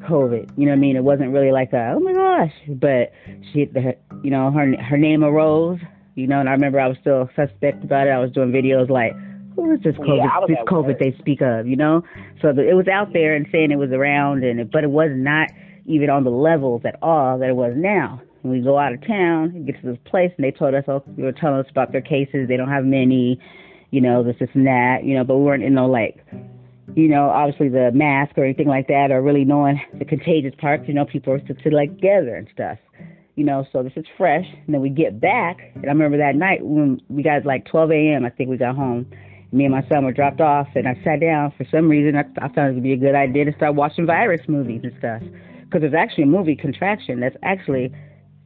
COVID. 0.00 0.50
You 0.58 0.66
know 0.66 0.72
what 0.72 0.78
I 0.78 0.80
mean? 0.80 0.96
It 0.96 1.04
wasn't 1.04 1.32
really 1.32 1.52
like 1.52 1.72
a 1.72 1.94
oh 1.96 2.00
my 2.00 2.12
gosh, 2.12 2.52
but 2.68 3.12
she, 3.52 3.66
the, 3.66 3.96
you 4.22 4.30
know, 4.30 4.50
her 4.50 4.76
her 4.82 4.98
name 4.98 5.22
arose. 5.22 5.78
You 6.14 6.26
know, 6.26 6.40
and 6.40 6.48
I 6.48 6.52
remember 6.52 6.78
I 6.78 6.88
was 6.88 6.98
still 7.00 7.30
suspect 7.34 7.84
about 7.84 8.06
it. 8.06 8.10
I 8.10 8.18
was 8.18 8.30
doing 8.32 8.52
videos 8.52 8.90
like, 8.90 9.12
who 9.54 9.72
is 9.72 9.80
this 9.82 9.94
COVID? 9.96 10.18
Yeah, 10.18 10.46
this 10.46 10.58
COVID 10.66 10.98
they 10.98 11.16
speak 11.18 11.40
of, 11.40 11.66
you 11.66 11.76
know? 11.76 12.02
So 12.40 12.52
the, 12.52 12.68
it 12.68 12.74
was 12.74 12.88
out 12.88 13.12
there 13.12 13.34
and 13.34 13.46
saying 13.52 13.70
it 13.70 13.76
was 13.76 13.90
around, 13.90 14.44
and 14.44 14.60
it, 14.60 14.70
but 14.70 14.84
it 14.84 14.90
was 14.90 15.10
not 15.14 15.48
even 15.86 16.10
on 16.10 16.24
the 16.24 16.30
levels 16.30 16.82
at 16.84 16.96
all 17.02 17.38
that 17.38 17.48
it 17.48 17.56
was 17.56 17.72
now. 17.76 18.20
When 18.42 18.52
we 18.52 18.60
go 18.60 18.78
out 18.78 18.92
of 18.92 19.06
town, 19.06 19.52
we 19.54 19.60
get 19.60 19.80
to 19.80 19.92
this 19.92 19.98
place, 20.04 20.32
and 20.36 20.44
they 20.44 20.50
told 20.50 20.74
us, 20.74 20.84
oh, 20.88 21.02
they 21.06 21.22
were 21.22 21.32
telling 21.32 21.60
us 21.60 21.66
about 21.70 21.92
their 21.92 22.00
cases. 22.00 22.48
They 22.48 22.56
don't 22.56 22.68
have 22.68 22.84
many, 22.84 23.38
you 23.90 24.00
know, 24.00 24.22
this, 24.22 24.36
this, 24.40 24.50
and 24.54 24.66
that, 24.66 25.04
you 25.04 25.14
know, 25.14 25.24
but 25.24 25.36
we 25.36 25.44
weren't 25.44 25.62
in 25.62 25.74
no 25.74 25.86
like, 25.86 26.24
you 26.94 27.08
know, 27.08 27.30
obviously 27.30 27.68
the 27.68 27.90
mask 27.94 28.36
or 28.36 28.44
anything 28.44 28.68
like 28.68 28.88
that, 28.88 29.10
or 29.10 29.22
really 29.22 29.44
knowing 29.44 29.80
the 29.98 30.04
contagious 30.04 30.54
parts. 30.58 30.84
You 30.88 30.94
know, 30.94 31.04
people 31.04 31.32
are 31.32 31.40
still 31.40 31.72
like 31.72 31.94
together 31.94 32.34
and 32.34 32.48
stuff. 32.52 32.78
You 33.34 33.44
know, 33.44 33.66
so 33.72 33.82
this 33.82 33.92
is 33.96 34.04
fresh. 34.16 34.46
And 34.66 34.74
then 34.74 34.80
we 34.80 34.90
get 34.90 35.20
back, 35.20 35.72
and 35.74 35.86
I 35.86 35.88
remember 35.88 36.18
that 36.18 36.36
night 36.36 36.64
when 36.64 37.00
we 37.08 37.22
got 37.22 37.46
like 37.46 37.64
12 37.66 37.90
a.m. 37.90 38.24
I 38.26 38.30
think 38.30 38.50
we 38.50 38.56
got 38.56 38.76
home. 38.76 39.06
Me 39.52 39.64
and 39.64 39.74
my 39.74 39.86
son 39.88 40.04
were 40.04 40.12
dropped 40.12 40.40
off, 40.40 40.68
and 40.74 40.86
I 40.86 40.94
sat 41.04 41.20
down. 41.20 41.52
For 41.56 41.66
some 41.70 41.88
reason, 41.88 42.16
I, 42.16 42.24
I 42.44 42.48
thought 42.48 42.68
it 42.70 42.74
would 42.74 42.82
be 42.82 42.92
a 42.92 42.96
good 42.96 43.14
idea 43.14 43.44
to 43.46 43.52
start 43.54 43.74
watching 43.74 44.06
virus 44.06 44.42
movies 44.48 44.80
and 44.84 44.92
stuff 44.98 45.22
because 45.72 45.80
there's 45.80 45.94
actually 45.94 46.24
a 46.24 46.26
movie 46.26 46.54
Contagion 46.54 47.20
that's 47.20 47.36
actually 47.42 47.90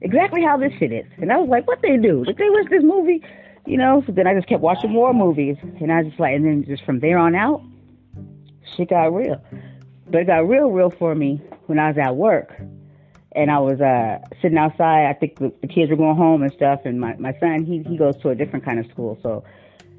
exactly 0.01 0.43
how 0.43 0.57
this 0.57 0.73
shit 0.79 0.93
is. 0.93 1.07
And 1.19 1.33
I 1.33 1.39
was 1.39 1.49
like, 1.49 1.67
what 1.67 1.81
they 1.83 1.97
do? 1.97 2.25
Did 2.25 2.37
they 2.37 2.49
watch 2.49 2.71
this 2.71 2.83
movie? 2.85 3.23
You 3.67 3.79
know, 3.79 4.03
so 4.07 4.13
then 4.13 4.29
I 4.29 4.35
just 4.35 4.49
kept 4.49 4.63
watching 4.63 4.91
more 4.91 5.13
movies. 5.13 5.57
And 5.81 5.91
I 5.91 6.03
was 6.03 6.09
just 6.09 6.21
like, 6.21 6.35
and 6.35 6.45
then 6.45 6.65
just 6.67 6.85
from 6.85 7.01
there 7.01 7.19
on 7.19 7.35
out, 7.35 7.63
shit 8.77 8.91
got 8.91 9.07
real. 9.13 9.43
But 10.09 10.23
it 10.23 10.27
got 10.29 10.49
real, 10.49 10.71
real 10.71 10.91
for 10.91 11.17
me 11.17 11.43
when 11.67 11.81
I 11.81 11.89
was 11.89 11.99
at 11.99 12.15
work. 12.15 12.53
And 13.37 13.51
I 13.51 13.59
was 13.59 13.81
uh 13.81 14.19
sitting 14.41 14.59
outside. 14.59 15.07
I 15.07 15.13
think 15.13 15.39
the, 15.39 15.53
the 15.61 15.69
kids 15.69 15.91
were 15.91 15.97
going 15.97 16.17
home 16.17 16.43
and 16.43 16.53
stuff. 16.53 16.81
And 16.85 17.01
my, 17.01 17.15
my 17.17 17.39
son, 17.39 17.65
he, 17.65 17.83
he 17.89 17.97
goes 17.97 18.17
to 18.23 18.31
a 18.31 18.35
different 18.35 18.65
kind 18.65 18.79
of 18.79 18.91
school. 18.91 19.19
So 19.23 19.45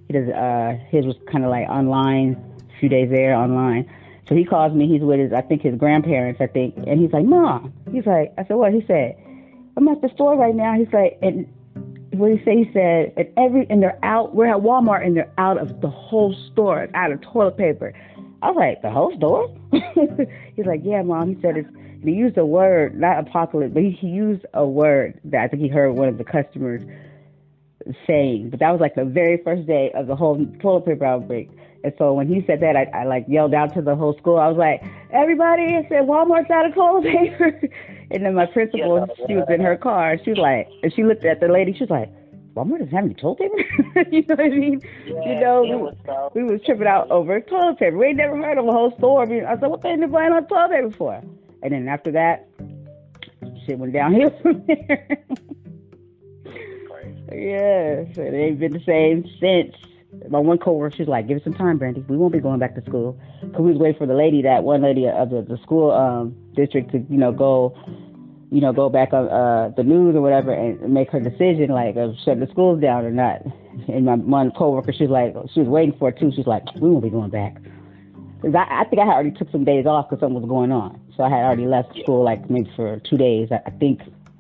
he 0.08 0.14
does, 0.14 0.30
uh, 0.30 0.78
his 0.90 1.06
was 1.06 1.16
kind 1.32 1.44
of 1.44 1.52
like 1.52 1.68
online, 1.70 2.36
a 2.76 2.80
few 2.80 2.90
days 2.90 3.10
there 3.10 3.36
online. 3.36 3.90
So 4.28 4.36
he 4.36 4.44
calls 4.44 4.74
me. 4.74 4.88
He's 4.88 5.02
with 5.02 5.20
his, 5.20 5.34
I 5.34 5.42
think 5.42 5.62
his 5.62 5.76
grandparents, 5.76 6.42
I 6.42 6.48
think, 6.48 6.76
and 6.86 7.00
he's 7.00 7.14
like, 7.14 7.24
"Mom," 7.24 7.74
he's 7.92 8.06
like, 8.06 8.34
I 8.38 8.46
said, 8.46 8.56
"What?" 8.56 8.74
He 8.74 8.84
said, 8.86 9.16
"I'm 9.78 9.88
at 9.88 10.02
the 10.02 10.10
store 10.10 10.36
right 10.36 10.54
now." 10.54 10.74
He's 10.74 10.92
like, 10.92 11.18
and 11.22 11.48
what 12.12 12.32
he 12.32 12.44
say? 12.44 12.58
He 12.58 12.70
said, 12.74 13.14
and 13.16 13.28
every 13.38 13.68
and 13.70 13.82
they're 13.82 14.00
out. 14.04 14.36
We're 14.36 14.48
at 14.48 14.62
Walmart 14.62 15.06
and 15.06 15.16
they're 15.16 15.32
out 15.38 15.58
of 15.58 15.82
the 15.82 15.90
whole 15.90 16.34
store, 16.52 16.88
out 16.94 17.12
of 17.12 17.22
toilet 17.22 17.58
paper. 17.58 17.94
I 18.42 18.52
was 18.52 18.58
like, 18.58 18.82
the 18.82 18.92
whole 18.92 19.16
store? 19.16 19.54
he's 20.56 20.66
like, 20.66 20.82
yeah, 20.84 21.02
mom. 21.02 21.36
He 21.36 21.42
said 21.42 21.58
it's. 21.58 21.70
And 22.02 22.10
he 22.10 22.16
used 22.16 22.38
a 22.38 22.46
word, 22.46 23.00
not 23.00 23.20
apocalypse, 23.20 23.74
but 23.74 23.84
he, 23.84 23.92
he 23.92 24.08
used 24.08 24.46
a 24.54 24.66
word 24.66 25.20
that 25.26 25.42
I 25.42 25.48
think 25.48 25.62
he 25.62 25.68
heard 25.68 25.94
one 25.94 26.08
of 26.08 26.18
the 26.18 26.24
customers 26.24 26.82
saying. 28.06 28.50
But 28.50 28.60
that 28.60 28.72
was 28.72 28.82
like 28.82 28.96
the 28.96 29.06
very 29.06 29.42
first 29.44 29.68
day 29.68 29.92
of 29.96 30.08
the 30.08 30.16
whole 30.16 30.46
toilet 30.62 30.86
paper 30.86 31.06
outbreak. 31.06 31.50
And 31.84 31.94
so 31.98 32.14
when 32.14 32.28
he 32.28 32.44
said 32.46 32.60
that, 32.62 32.76
I, 32.76 32.84
I 32.94 33.04
like 33.06 33.26
yelled 33.28 33.54
out 33.54 33.74
to 33.76 33.82
the 33.82 33.96
whole 33.96 34.18
school. 34.18 34.38
I 34.38 34.48
was 34.48 34.58
like, 34.58 34.84
"Everybody!" 35.12 35.76
I 35.76 35.88
said, 35.88 36.04
"Walmart's 36.04 36.50
out 36.50 36.66
of 36.66 36.74
toilet 36.74 37.04
paper." 37.04 37.62
and 38.12 38.26
then 38.26 38.34
my 38.34 38.46
principal, 38.46 39.06
yeah, 39.08 39.26
she 39.28 39.36
was 39.36 39.46
in 39.50 39.62
her 39.62 39.78
car. 39.78 40.18
She 40.24 40.32
was 40.32 40.40
like, 40.40 40.68
and 40.84 40.94
she 40.94 41.04
looked 41.04 41.24
at 41.24 41.40
the 41.40 41.48
lady. 41.48 41.74
She 41.74 41.84
was 41.84 41.90
like, 41.90 42.10
"Walmart 42.56 42.80
doesn't 42.80 42.94
have 42.94 43.06
any 43.06 43.14
toilet 43.14 43.40
paper." 43.40 44.10
you 44.12 44.22
know 44.24 44.36
what 44.36 44.40
I 44.40 44.50
mean? 44.50 44.82
Yeah, 45.06 45.14
you 45.14 45.40
know, 45.40 45.62
was 45.62 46.32
we, 46.34 46.44
we 46.44 46.52
was 46.54 46.62
tripping 46.66 46.88
out 46.88 47.10
over 47.12 47.40
toilet 47.42 47.80
paper. 47.80 47.98
We 47.98 48.08
ain't 48.08 48.18
never 48.18 48.36
heard 48.38 48.58
of 48.58 48.68
a 48.68 48.72
whole 48.72 48.94
store. 48.98 49.24
I 49.24 49.60
said, 49.60 49.70
"What 49.70 49.82
they 49.82 49.96
been 49.96 50.12
buying 50.12 50.34
on 50.34 50.48
toilet 50.48 50.72
paper 50.72 50.92
for?" 50.98 51.24
And 51.64 51.74
then 51.74 51.88
after 51.88 52.12
that, 52.12 52.48
shit 53.66 53.80
went 53.80 53.94
downhill 53.94 54.32
from 54.42 54.64
there. 54.68 55.08
yes, 57.32 58.18
it 58.18 58.34
ain't 58.34 58.60
been 58.60 58.74
the 58.74 58.84
same 58.86 59.26
since 59.40 59.76
my 60.30 60.40
one 60.40 60.58
coworker, 60.58 60.96
she's 60.96 61.08
like, 61.08 61.28
"Give 61.28 61.38
it 61.38 61.44
some 61.44 61.54
time, 61.54 61.78
Brandy. 61.78 62.02
We 62.08 62.18
won't 62.18 62.34
be 62.34 62.40
going 62.40 62.60
back 62.60 62.76
to 62.76 62.82
school." 62.82 63.20
Cause 63.42 63.62
we 63.62 63.72
was 63.72 63.78
waiting 63.78 63.98
for 63.98 64.08
the 64.08 64.14
lady, 64.14 64.42
that 64.44 64.64
one 64.64 64.82
lady 64.82 65.08
of 65.08 65.30
the, 65.30 65.42
the 65.42 65.58
school 65.64 65.92
um, 65.92 66.36
district, 66.56 66.92
to 66.92 67.00
you 67.10 67.18
know 67.18 67.32
go, 67.32 67.76
you 68.52 68.62
know, 68.62 68.74
go 68.74 68.90
back 68.90 69.14
on 69.14 69.28
uh, 69.28 69.72
the 69.76 69.84
news 69.84 70.16
or 70.16 70.22
whatever 70.22 70.54
and 70.54 70.94
make 70.94 71.10
her 71.12 71.20
decision, 71.20 71.70
like 71.70 71.96
of 71.96 72.16
shutting 72.24 72.40
the 72.40 72.48
schools 72.52 72.82
down 72.82 73.06
or 73.06 73.12
not. 73.12 73.42
And 73.88 74.06
my 74.06 74.16
one 74.16 74.52
coworker, 74.52 74.92
she's 74.92 75.10
like, 75.10 75.36
she 75.54 75.60
was 75.60 75.70
waiting 75.70 75.96
for 75.98 76.10
it 76.10 76.20
too. 76.20 76.32
She's 76.36 76.48
like, 76.48 76.64
"We 76.76 76.90
won't 76.90 77.04
be 77.04 77.10
going 77.10 77.30
back." 77.30 77.58
Cause 78.48 78.56
I, 78.56 78.80
I 78.80 78.84
think 78.86 79.02
I 79.02 79.06
had 79.06 79.12
already 79.12 79.32
took 79.32 79.52
some 79.52 79.66
days 79.66 79.86
off 79.86 80.10
because 80.10 80.22
something 80.22 80.40
was 80.40 80.48
going 80.48 80.72
on, 80.72 81.02
so 81.18 81.24
I 81.24 81.30
had 81.30 81.44
already 81.44 81.66
left 81.66 82.00
school 82.00 82.24
like 82.24 82.50
maybe 82.50 82.72
for 82.78 82.98
two 83.02 83.18
days. 83.18 83.50
I, 83.52 83.60
I 83.66 83.72
think 83.72 84.00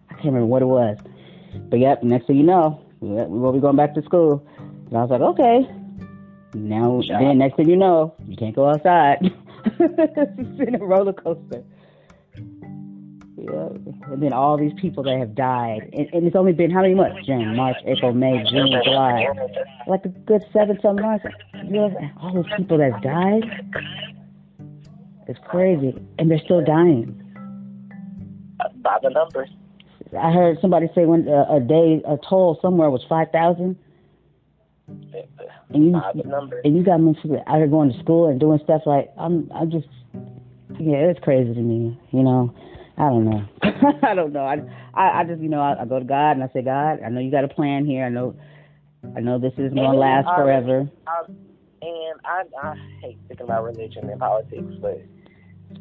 I 0.09 0.13
can't 0.13 0.27
remember 0.27 0.45
what 0.45 0.61
it 0.61 0.67
was, 0.67 0.97
but 1.69 1.77
yep. 1.77 2.03
Next 2.03 2.27
thing 2.27 2.37
you 2.37 2.43
know, 2.43 2.81
we 3.01 3.09
will 3.09 3.51
be 3.51 3.59
going 3.59 3.75
back 3.75 3.93
to 3.95 4.01
school. 4.03 4.47
And 4.57 4.97
I 4.97 5.01
was 5.03 5.09
like, 5.09 5.19
okay. 5.19 5.69
Now, 6.53 7.01
then 7.05 7.39
next 7.39 7.57
thing 7.57 7.67
you 7.67 7.75
know, 7.75 8.15
you 8.25 8.37
can't 8.37 8.55
go 8.55 8.69
outside. 8.69 9.17
it's 9.65 10.57
been 10.57 10.75
a 10.75 10.85
roller 10.85 11.11
coaster. 11.11 11.65
Yeah. 13.47 14.11
And 14.11 14.21
then 14.21 14.33
all 14.33 14.57
these 14.57 14.73
people 14.79 15.03
that 15.03 15.17
have 15.17 15.35
died. 15.35 15.89
And, 15.93 16.07
and 16.13 16.27
it's 16.27 16.35
only 16.35 16.53
been 16.53 16.71
how 16.71 16.81
many 16.81 16.95
months? 16.95 17.25
June, 17.25 17.55
March, 17.55 17.77
April, 17.85 18.13
May, 18.13 18.43
June, 18.49 18.69
July. 18.83 19.27
Like 19.87 20.05
a 20.05 20.09
good 20.09 20.43
seven, 20.51 20.77
some 20.81 20.97
months. 20.97 21.25
You 21.53 21.71
know, 21.71 22.11
all 22.21 22.33
those 22.33 22.51
people 22.57 22.77
that 22.77 23.01
died. 23.01 23.43
It's 25.27 25.39
crazy. 25.47 25.95
And 26.19 26.29
they're 26.29 26.41
still 26.43 26.63
dying. 26.63 27.23
By 28.81 28.97
the 29.01 29.09
numbers. 29.09 29.49
I 30.17 30.31
heard 30.31 30.57
somebody 30.61 30.87
say 30.95 31.05
when 31.05 31.27
uh, 31.27 31.45
a 31.55 31.59
day, 31.59 32.01
a 32.07 32.17
toll 32.29 32.59
somewhere 32.61 32.89
was 32.89 33.03
5,000 33.09 33.77
and 34.87 35.85
you 35.85 36.01
and 36.63 36.77
you 36.77 36.83
got 36.83 36.97
me 36.97 37.13
out 37.47 37.57
here 37.57 37.67
going 37.67 37.91
to 37.91 37.99
school 37.99 38.29
and 38.29 38.39
doing 38.39 38.59
stuff 38.63 38.81
like 38.85 39.11
I'm 39.17 39.51
I'm 39.53 39.69
just 39.69 39.87
yeah 40.79 41.09
it's 41.11 41.19
crazy 41.19 41.53
to 41.53 41.59
me 41.59 41.99
you 42.11 42.23
know 42.23 42.53
I 42.97 43.09
don't 43.09 43.25
know 43.25 43.45
I 44.03 44.15
don't 44.15 44.33
know 44.33 44.45
I 44.45 44.57
I, 44.93 45.19
I 45.19 45.23
just 45.23 45.41
you 45.41 45.49
know 45.49 45.61
I, 45.61 45.81
I 45.81 45.85
go 45.85 45.99
to 45.99 46.05
God 46.05 46.31
and 46.31 46.43
I 46.43 46.49
say 46.53 46.61
God 46.61 46.99
I 47.05 47.09
know 47.09 47.19
you 47.19 47.31
got 47.31 47.43
a 47.43 47.47
plan 47.47 47.85
here 47.85 48.05
I 48.05 48.09
know 48.09 48.35
I 49.15 49.19
know 49.19 49.39
this 49.39 49.53
is 49.57 49.73
gonna 49.73 49.97
last 49.97 50.27
I, 50.27 50.35
forever 50.35 50.89
I, 51.07 51.23
and 51.81 52.19
I 52.25 52.43
I 52.61 52.75
hate 53.01 53.19
thinking 53.27 53.45
about 53.45 53.63
religion 53.63 54.09
and 54.09 54.19
politics 54.19 54.73
but 54.81 55.01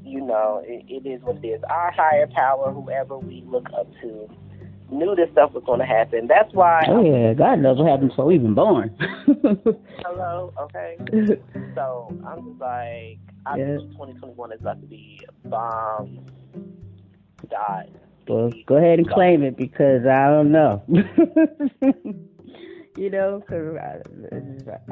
you 0.05 0.21
know 0.21 0.63
it, 0.65 0.85
it 0.89 1.09
is 1.09 1.23
what 1.23 1.43
it 1.43 1.47
is 1.47 1.63
our 1.71 1.91
higher 1.93 2.27
power 2.35 2.73
whoever 2.73 3.19
we 3.19 3.43
look 3.47 3.67
up 3.79 3.89
to 4.03 4.29
knew 4.91 5.15
this 5.15 5.29
stuff 5.33 5.53
was 5.53 5.65
going 5.65 5.81
to 5.81 5.87
happen. 5.87 6.27
That's 6.27 6.53
why. 6.53 6.85
Oh 6.89 7.03
yeah, 7.03 7.35
God 7.35 7.59
knows 7.59 7.79
what 7.79 7.89
happened 7.89 8.11
before 8.11 8.27
we 8.27 8.37
even 8.37 8.55
born. 8.55 8.97
Hello, 10.05 10.53
okay. 10.61 10.97
so 11.75 12.09
I'm 12.27 12.51
just 12.51 12.61
like, 12.61 13.19
I 13.47 13.57
yeah. 13.57 13.79
think 13.79 13.93
2021 13.93 14.53
is 14.53 14.61
about 14.61 14.81
to 14.81 14.87
be 14.87 15.21
bomb. 15.45 16.27
Die. 17.51 17.89
Well, 18.29 18.53
go 18.67 18.77
ahead 18.77 18.99
and 18.99 19.09
claim 19.09 19.43
it 19.43 19.57
because 19.57 20.05
I 20.05 20.27
don't 20.29 20.51
know. 20.51 20.83
you 22.97 23.11
know, 23.11 23.41
because 23.41 24.03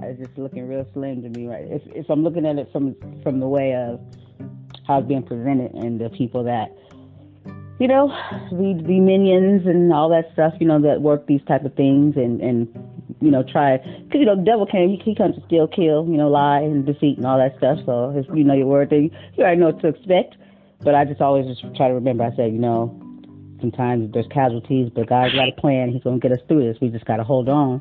it's 0.03 0.19
just 0.21 0.39
looking 0.39 0.69
real 0.69 0.87
slim 0.93 1.23
to 1.23 1.29
me, 1.29 1.47
right? 1.49 1.65
If 1.65 1.83
if 1.87 2.09
I'm 2.11 2.23
looking 2.23 2.47
at 2.47 2.59
it 2.59 2.71
from 2.73 2.95
from 3.23 3.41
the 3.41 3.49
way 3.49 3.75
of 3.75 4.01
how 4.87 4.99
it's 4.99 5.09
being 5.09 5.25
presented 5.25 5.73
and 5.75 6.01
the 6.01 6.11
people 6.11 6.45
that 6.45 6.71
you 7.81 7.89
know, 7.89 8.09
the, 8.51 8.81
the 8.87 9.01
minions 9.01 9.67
and 9.67 9.93
all 9.93 10.09
that 10.11 10.31
stuff, 10.33 10.55
you 10.61 10.67
know, 10.67 10.81
that 10.81 11.03
work 11.03 11.27
these 11.27 11.43
type 11.47 11.65
of 11.65 11.75
things 11.75 12.17
and, 12.17 12.41
and 12.41 12.69
you 13.21 13.31
know, 13.31 13.43
try, 13.43 13.79
because, 13.79 14.21
you 14.21 14.25
know, 14.25 14.37
the 14.37 14.45
devil 14.45 14.67
came, 14.67 14.91
he, 14.91 14.97
he 14.97 15.15
comes 15.15 15.35
to 15.35 15.43
steal, 15.47 15.67
kill, 15.67 16.07
you 16.07 16.17
know, 16.17 16.29
lie 16.29 16.61
and 16.61 16.87
deceit 16.87 17.17
and 17.17 17.27
all 17.27 17.39
that 17.39 17.57
stuff. 17.59 17.79
So 17.85 18.13
if 18.17 18.27
you 18.35 18.45
know 18.45 18.55
your 18.55 18.67
word, 18.67 18.91
then 18.91 19.11
you 19.37 19.43
already 19.45 19.61
know 19.61 19.67
what 19.67 19.81
to 19.81 19.89
expect. 19.89 20.37
But 20.85 20.95
I 20.95 21.05
just 21.05 21.21
always 21.21 21.47
just 21.47 21.63
try 21.77 21.89
to 21.89 21.95
remember, 21.95 22.25
I 22.25 22.35
said, 22.37 22.53
you 22.53 22.59
know, 22.59 23.01
sometimes 23.61 24.13
there's 24.13 24.27
casualties, 24.29 24.91
but 24.95 25.09
God's 25.09 25.35
got 25.35 25.49
a 25.49 25.61
plan. 25.61 25.93
He's 25.93 26.03
going 26.03 26.21
to 26.21 26.29
get 26.29 26.37
us 26.37 26.45
through 26.47 26.65
this. 26.65 26.81
We 26.81 26.89
just 26.89 27.07
got 27.07 27.17
to 27.17 27.25
hold 27.25 27.49
on. 27.49 27.81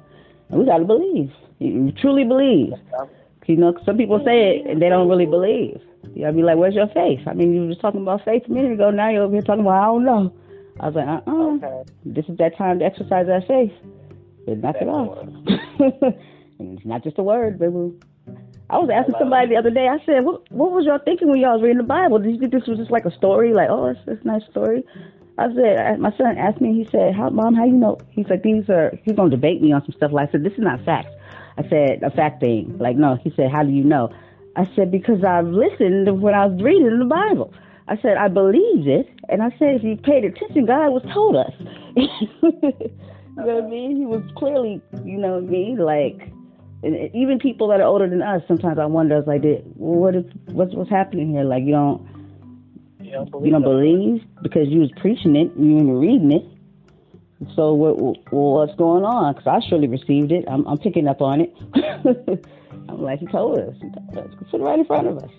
And 0.49 0.59
we 0.59 0.65
got 0.65 0.77
to 0.77 0.85
believe. 0.85 1.31
You 1.59 1.91
truly 1.91 2.23
believe. 2.23 2.73
You 3.47 3.57
know, 3.57 3.77
some 3.85 3.97
people 3.97 4.21
say 4.23 4.57
it 4.57 4.67
and 4.67 4.81
they 4.81 4.89
don't 4.89 5.09
really 5.09 5.25
believe. 5.25 5.81
You 6.13 6.21
gotta 6.21 6.33
be 6.33 6.43
like, 6.43 6.57
where's 6.57 6.75
your 6.75 6.87
faith? 6.87 7.21
I 7.27 7.33
mean, 7.33 7.53
you 7.53 7.61
were 7.61 7.69
just 7.69 7.81
talking 7.81 8.01
about 8.01 8.23
faith 8.23 8.43
a 8.47 8.51
minute 8.51 8.73
ago. 8.73 8.91
Now 8.91 9.09
you're 9.09 9.23
over 9.23 9.33
here 9.33 9.41
talking 9.41 9.61
about, 9.61 9.81
I 9.81 9.85
don't 9.85 10.05
know. 10.05 10.33
I 10.79 10.87
was 10.87 10.95
like, 10.95 11.07
uh-uh. 11.07 11.55
Okay. 11.55 11.91
This 12.05 12.25
is 12.29 12.37
that 12.37 12.57
time 12.57 12.79
to 12.79 12.85
exercise 12.85 13.27
that 13.27 13.47
faith. 13.47 13.71
But 14.45 14.57
knock 14.59 14.75
it 14.79 14.87
off. 14.87 15.17
and 16.59 16.77
it's 16.77 16.85
not 16.85 17.03
just 17.03 17.17
a 17.19 17.23
word, 17.23 17.59
baby. 17.59 17.93
I 18.73 18.77
was 18.81 18.89
asking 18.89 19.13
somebody 19.19 19.53
the 19.53 19.57
other 19.57 19.69
day. 19.69 19.85
I 19.85 20.03
said, 20.03 20.25
"What 20.25 20.49
what 20.49 20.71
was 20.71 20.85
y'all 20.85 20.97
thinking 20.97 21.29
when 21.29 21.39
y'all 21.39 21.53
was 21.53 21.61
reading 21.61 21.77
the 21.77 21.83
Bible? 21.83 22.17
Did 22.17 22.33
you 22.33 22.39
think 22.39 22.51
this 22.51 22.65
was 22.65 22.79
just 22.79 22.89
like 22.89 23.05
a 23.05 23.13
story? 23.13 23.53
Like, 23.53 23.69
oh, 23.69 23.93
it's, 23.93 23.99
it's 24.07 24.25
a 24.25 24.27
nice 24.27 24.41
story." 24.49 24.83
I 25.37 25.53
said, 25.53 25.99
my 25.99 26.09
son 26.17 26.37
asked 26.37 26.61
me. 26.61 26.73
He 26.73 26.89
said, 26.89 27.13
"How, 27.13 27.29
mom? 27.29 27.53
How 27.53 27.65
you 27.65 27.77
know?" 27.77 27.99
He's 28.09 28.25
like, 28.29 28.41
"These 28.41 28.69
are." 28.69 28.97
He's 29.05 29.15
gonna 29.15 29.29
debate 29.29 29.61
me 29.61 29.73
on 29.73 29.85
some 29.85 29.93
stuff. 29.93 30.11
Like 30.11 30.29
I 30.29 30.31
said, 30.31 30.43
"This 30.43 30.53
is 30.53 30.65
not 30.65 30.83
facts." 30.85 31.13
I 31.55 31.69
said, 31.69 32.01
"A 32.01 32.09
fact 32.09 32.41
thing." 32.41 32.77
Like, 32.79 32.97
no. 32.97 33.15
He 33.21 33.31
said, 33.35 33.51
"How 33.51 33.61
do 33.61 33.69
you 33.69 33.83
know?" 33.83 34.09
I 34.55 34.65
said, 34.75 34.89
"Because 34.89 35.23
I've 35.23 35.45
listened 35.45 36.09
when 36.19 36.33
I 36.33 36.47
was 36.47 36.59
reading 36.59 36.97
the 36.97 37.05
Bible." 37.05 37.53
I 37.87 37.97
said, 38.01 38.17
"I 38.17 38.27
believed 38.27 38.87
it," 38.87 39.05
and 39.29 39.43
I 39.43 39.49
said, 39.59 39.77
"If 39.77 39.83
you 39.83 39.97
paid 39.97 40.25
attention, 40.25 40.65
God 40.65 40.89
was 40.89 41.05
told 41.13 41.35
us." 41.35 41.53
You 43.35 43.43
know 43.45 43.55
what 43.55 43.63
I 43.63 43.67
mean? 43.67 43.97
He 43.97 44.05
was 44.05 44.21
clearly, 44.37 44.79
you 45.03 45.17
know 45.17 45.37
I 45.37 45.41
mean? 45.41 45.79
Like, 45.79 46.29
and 46.83 47.15
even 47.15 47.39
people 47.39 47.69
that 47.69 47.79
are 47.79 47.87
older 47.87 48.09
than 48.09 48.21
us, 48.21 48.41
sometimes 48.47 48.77
I 48.77 48.85
wonder, 48.85 49.15
I 49.15 49.19
was 49.19 49.27
like, 49.27 49.41
well, 49.43 49.99
what 50.01 50.15
is, 50.15 50.25
what's, 50.47 50.73
what's 50.75 50.89
happening 50.89 51.31
here? 51.31 51.43
Like, 51.43 51.63
you 51.63 51.71
don't, 51.71 52.05
you 52.99 53.11
don't 53.11 53.31
believe, 53.31 53.45
you 53.45 53.51
don't 53.51 53.63
believe 53.63 54.23
because 54.41 54.67
you 54.67 54.81
was 54.81 54.91
preaching 54.97 55.35
it, 55.35 55.51
you 55.57 55.75
were 55.75 55.99
reading 55.99 56.31
it. 56.31 56.45
So 57.55 57.73
what, 57.73 57.97
what's 58.31 58.75
going 58.75 59.05
on? 59.05 59.33
Because 59.33 59.47
I 59.47 59.67
surely 59.67 59.87
received 59.87 60.31
it. 60.31 60.45
I'm, 60.47 60.65
I'm 60.67 60.77
picking 60.77 61.07
up 61.07 61.21
on 61.21 61.41
it. 61.41 61.53
I'm 62.89 63.01
like, 63.01 63.19
he 63.19 63.27
told 63.27 63.59
us. 63.59 63.75
He 63.81 63.89
told 63.89 64.17
us. 64.17 64.33
Put 64.51 64.61
it 64.61 64.63
right 64.63 64.79
in 64.79 64.85
front 64.85 65.07
of 65.07 65.17
us. 65.17 65.31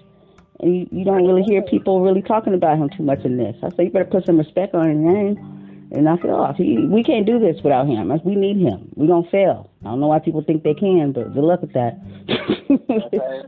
And 0.61 0.77
you, 0.77 0.89
you 0.91 1.05
don't 1.05 1.27
really 1.27 1.43
hear 1.43 1.63
people 1.63 2.01
really 2.01 2.23
talking 2.23 2.55
about 2.55 2.79
him 2.79 2.89
too 2.91 3.03
much 3.03 3.25
in 3.25 3.37
this. 3.37 3.57
I 3.63 3.69
say, 3.71 3.85
you 3.85 3.91
better 3.91 4.05
put 4.05 4.25
some 4.25 4.39
respect 4.39 4.75
on 4.75 4.89
his 4.89 4.99
name 4.99 5.64
and 5.93 6.05
knock 6.05 6.21
it 6.25 6.31
off. 6.31 6.57
He, 6.57 6.79
we 6.79 7.03
can't 7.03 7.27
do 7.27 7.39
this 7.39 7.57
without 7.63 7.87
him. 7.87 8.13
We 8.25 8.35
need 8.35 8.57
him. 8.57 8.91
We 8.95 9.07
don't 9.07 9.31
fail. 9.31 9.71
I 9.83 9.89
don't 9.89 10.01
know 10.01 10.09
why 10.09 10.19
people 10.19 10.43
think 10.43 10.63
they 10.63 10.75
can, 10.75 11.13
but 11.13 11.35
good 11.35 11.45
luck 11.45 11.61
with 11.63 11.73
that. 11.75 12.01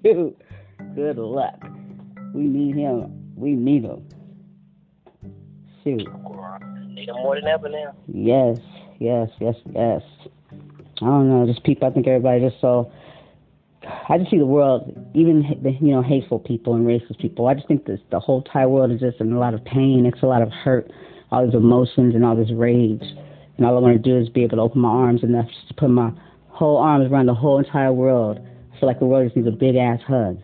good 0.95 1.19
luck. 1.19 1.65
We 2.35 2.43
need 2.43 2.77
him. 2.77 3.35
We 3.37 3.53
need 3.53 3.85
him. 3.85 4.07
Shoot. 5.83 6.07
Need 6.89 7.09
him 7.09 7.17
more 7.17 7.37
than 7.37 7.47
ever 7.47 7.69
now. 7.69 7.95
Yes, 8.09 8.59
yes, 8.99 9.29
yes, 9.41 9.55
yes. 9.73 10.03
I 11.03 11.05
don't 11.05 11.29
know. 11.29 11.47
Just 11.47 11.65
people. 11.65 11.89
I 11.89 11.91
think 11.93 12.07
everybody 12.07 12.41
just 12.41 12.61
so. 12.61 12.91
I 14.09 14.19
just 14.19 14.31
see 14.31 14.39
the 14.39 14.47
world, 14.47 14.93
even 15.15 15.43
the 15.63 15.73
you 15.73 15.93
know 15.93 16.03
hateful 16.03 16.39
people 16.39 16.75
and 16.75 16.87
racist 16.87 17.21
people. 17.21 17.47
I 17.47 17.55
just 17.55 17.69
think 17.69 17.85
this 17.85 18.01
the 18.11 18.19
whole 18.19 18.39
entire 18.39 18.69
world 18.69 18.91
is 18.91 19.01
just 19.01 19.21
in 19.21 19.33
a 19.33 19.39
lot 19.39 19.55
of 19.55 19.65
pain. 19.65 20.07
It's 20.07 20.23
a 20.23 20.27
lot 20.27 20.43
of 20.43 20.51
hurt 20.51 20.91
all 21.31 21.45
these 21.45 21.55
emotions 21.55 22.15
and 22.15 22.25
all 22.25 22.37
this 22.37 22.51
rage. 22.53 23.03
And 23.57 23.67
all 23.67 23.77
I 23.77 23.81
want 23.81 24.03
to 24.03 24.11
do 24.11 24.19
is 24.19 24.29
be 24.29 24.43
able 24.43 24.57
to 24.57 24.63
open 24.63 24.81
my 24.81 24.89
arms 24.89 25.23
and 25.23 25.35
just 25.47 25.77
put 25.77 25.89
my 25.89 26.13
whole 26.49 26.79
arms 26.79 27.11
around 27.11 27.27
the 27.27 27.35
whole 27.35 27.59
entire 27.59 27.93
world. 27.93 28.39
I 28.39 28.81
feel 28.81 28.89
like 28.89 28.99
the 28.99 29.07
world 29.07 29.27
just 29.27 29.37
needs 29.37 29.49
a 29.49 29.53
big 29.53 29.77
ass 29.77 30.01
hug. 30.07 30.39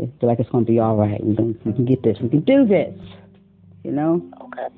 I 0.00 0.10
feel 0.20 0.28
like 0.28 0.38
it's 0.38 0.50
going 0.50 0.64
to 0.64 0.70
be 0.70 0.78
all 0.78 0.96
right. 0.96 1.22
We 1.24 1.36
can, 1.36 1.58
we 1.64 1.72
can 1.72 1.84
get 1.84 2.02
this. 2.02 2.16
We 2.22 2.28
can 2.28 2.40
do 2.40 2.66
this. 2.66 2.94
You 3.84 3.92
know? 3.92 4.22
Okay. 4.40 4.74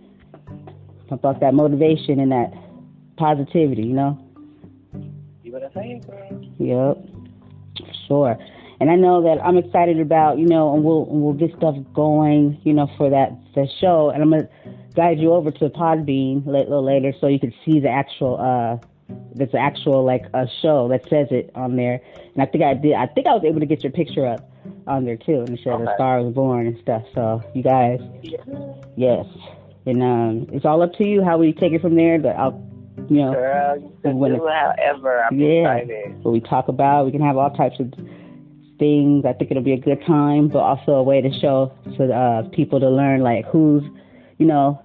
About 1.11 1.41
that 1.41 1.55
motivation 1.55 2.20
and 2.20 2.32
that 2.32 2.53
positivity, 3.16 3.82
you 3.82 3.95
know? 3.95 4.18
You 5.43 5.53
what 5.53 5.64
I'm 5.64 5.72
saying, 5.74 6.55
Yep. 6.59 6.99
Sure. 8.07 8.38
And 8.80 8.91
I 8.91 8.97
know 8.97 9.22
that 9.22 9.45
I'm 9.45 9.59
excited 9.59 10.01
about, 10.01 10.38
you 10.38 10.47
know, 10.47 10.74
and 10.74 10.82
we'll 10.82 11.05
we'll 11.05 11.34
get 11.34 11.51
stuff 11.57 11.76
going, 11.93 12.59
you 12.64 12.72
know, 12.72 12.88
for 12.97 13.11
that 13.11 13.36
the 13.55 13.68
show. 13.80 14.11
And 14.11 14.22
I'm 14.22 14.30
gonna 14.30 14.49
guide 14.95 15.18
you 15.18 15.32
over 15.32 15.51
to 15.51 15.68
Podbean 15.70 16.47
a 16.47 16.51
little 16.51 16.84
later 16.84 17.12
so 17.20 17.26
you 17.26 17.38
can 17.38 17.55
see 17.64 17.80
the 17.80 17.88
actual 17.88 18.38
uh 18.41 18.86
there's 19.34 19.55
actual 19.55 20.05
like 20.05 20.24
a 20.34 20.47
show 20.62 20.88
that 20.88 21.03
says 21.09 21.28
it 21.30 21.51
on 21.55 21.76
there. 21.76 22.01
And 22.34 22.43
I 22.43 22.47
think 22.47 22.62
I 22.62 22.74
did 22.74 22.95
I 22.95 23.07
think 23.07 23.26
I 23.26 23.34
was 23.34 23.45
able 23.45 23.61
to 23.61 23.66
get 23.66 23.82
your 23.82 23.93
picture 23.93 24.26
up 24.26 24.49
on 24.86 25.05
there 25.05 25.16
too 25.16 25.41
and 25.41 25.51
it 25.51 25.61
said 25.62 25.74
okay. 25.74 25.84
the 25.84 25.95
star 25.97 26.22
was 26.22 26.34
born 26.34 26.66
and 26.66 26.78
stuff. 26.80 27.03
So 27.14 27.43
you 27.55 27.62
guys 27.62 28.01
yes. 28.97 29.26
And 29.86 30.03
um 30.03 30.47
it's 30.53 30.64
all 30.64 30.82
up 30.82 30.95
to 30.95 31.07
you 31.07 31.24
how 31.24 31.38
we 31.38 31.53
take 31.53 31.72
it 31.72 31.80
from 31.80 31.97
there, 31.97 32.18
but 32.18 32.36
I'll 32.36 32.66
you 33.09 33.16
know 33.16 33.32
Girl, 33.32 33.80
you 33.80 33.97
can 34.03 34.18
when 34.18 34.34
do 34.34 34.47
it, 34.47 34.53
however 34.53 35.24
I'm 35.24 35.38
yeah, 35.38 35.74
excited. 35.74 36.24
What 36.24 36.32
we 36.32 36.41
talk 36.41 36.68
about, 36.68 37.07
we 37.07 37.12
can 37.12 37.22
have 37.22 37.36
all 37.36 37.51
types 37.51 37.80
of 37.80 37.93
things. 38.78 39.24
I 39.24 39.32
think 39.32 39.51
it'll 39.51 39.62
be 39.62 39.72
a 39.72 39.80
good 39.80 40.05
time, 40.07 40.49
but 40.49 40.59
also 40.59 40.93
a 40.93 41.03
way 41.03 41.20
to 41.20 41.32
show 41.41 41.72
to 41.97 42.12
uh, 42.12 42.49
people 42.51 42.80
to 42.80 42.91
learn 42.91 43.20
like 43.20 43.47
who's 43.47 43.84
you 44.41 44.47
know, 44.47 44.82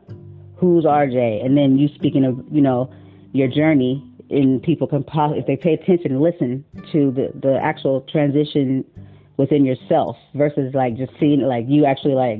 who's 0.57 0.83
RJ, 0.83 1.43
and 1.43 1.57
then 1.57 1.79
you 1.79 1.87
speaking 1.95 2.25
of, 2.25 2.37
you 2.51 2.61
know, 2.61 2.93
your 3.31 3.47
journey, 3.47 4.03
and 4.29 4.61
people 4.61 4.85
can 4.85 5.03
probably, 5.03 5.39
if 5.39 5.47
they 5.47 5.55
pay 5.55 5.73
attention 5.73 6.11
and 6.11 6.21
listen 6.21 6.63
to 6.91 7.11
the 7.11 7.31
the 7.41 7.57
actual 7.63 8.01
transition 8.01 8.85
within 9.37 9.65
yourself 9.65 10.17
versus 10.33 10.73
like 10.75 10.97
just 10.97 11.11
seeing 11.19 11.41
like 11.41 11.65
you 11.67 11.85
actually 11.85 12.13
like 12.13 12.39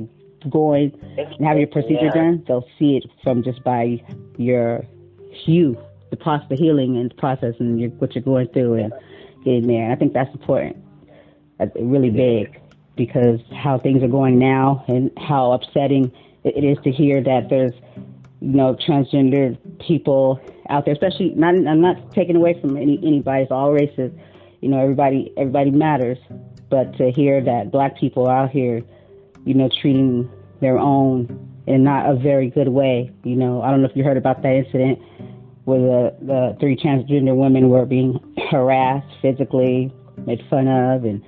going 0.50 0.92
and 1.16 1.46
having 1.46 1.60
your 1.60 1.68
procedure 1.68 2.06
yeah. 2.06 2.14
done, 2.14 2.44
they'll 2.46 2.68
see 2.78 2.96
it 2.96 3.10
from 3.24 3.42
just 3.42 3.64
by 3.64 4.00
your 4.36 4.84
you, 5.46 5.76
the 6.10 6.16
process, 6.16 6.46
the 6.50 6.56
healing 6.56 6.98
and 6.98 7.16
process, 7.16 7.54
and 7.58 7.80
your, 7.80 7.90
what 7.90 8.14
you're 8.14 8.22
going 8.22 8.48
through 8.48 8.74
and 8.74 8.92
getting 9.44 9.66
there. 9.66 9.84
And 9.84 9.92
I 9.92 9.96
think 9.96 10.12
that's 10.12 10.32
important. 10.32 10.76
That's 11.58 11.72
really 11.80 12.10
big 12.10 12.60
because 12.94 13.40
how 13.54 13.78
things 13.78 14.02
are 14.02 14.08
going 14.08 14.38
now 14.38 14.84
and 14.88 15.10
how 15.18 15.52
upsetting 15.52 16.12
it 16.54 16.64
is 16.64 16.78
to 16.84 16.90
hear 16.90 17.22
that 17.22 17.48
there's 17.48 17.74
you 18.40 18.52
know 18.52 18.74
transgender 18.74 19.56
people 19.80 20.40
out 20.68 20.84
there, 20.84 20.94
especially 20.94 21.30
not 21.30 21.54
I'm 21.54 21.80
not 21.80 22.12
taking 22.12 22.36
away 22.36 22.60
from 22.60 22.76
any 22.76 22.98
anybody, 23.02 23.42
it's 23.42 23.52
all 23.52 23.72
races. 23.72 24.12
You 24.60 24.68
know, 24.68 24.80
everybody 24.80 25.32
everybody 25.36 25.70
matters, 25.70 26.18
but 26.70 26.96
to 26.98 27.10
hear 27.10 27.42
that 27.42 27.70
black 27.70 27.98
people 27.98 28.26
are 28.26 28.44
out 28.44 28.50
here, 28.50 28.82
you 29.44 29.54
know, 29.54 29.68
treating 29.68 30.30
their 30.60 30.78
own 30.78 31.52
in 31.66 31.82
not 31.82 32.08
a 32.08 32.14
very 32.14 32.48
good 32.48 32.68
way. 32.68 33.10
You 33.24 33.36
know, 33.36 33.62
I 33.62 33.70
don't 33.70 33.82
know 33.82 33.88
if 33.88 33.96
you 33.96 34.04
heard 34.04 34.16
about 34.16 34.42
that 34.42 34.54
incident 34.54 35.00
where 35.64 35.80
the, 35.80 36.16
the 36.22 36.56
three 36.60 36.76
transgender 36.76 37.34
women 37.34 37.68
were 37.70 37.84
being 37.84 38.20
harassed 38.50 39.12
physically, 39.20 39.92
made 40.24 40.40
fun 40.48 40.68
of, 40.68 41.04
and 41.04 41.24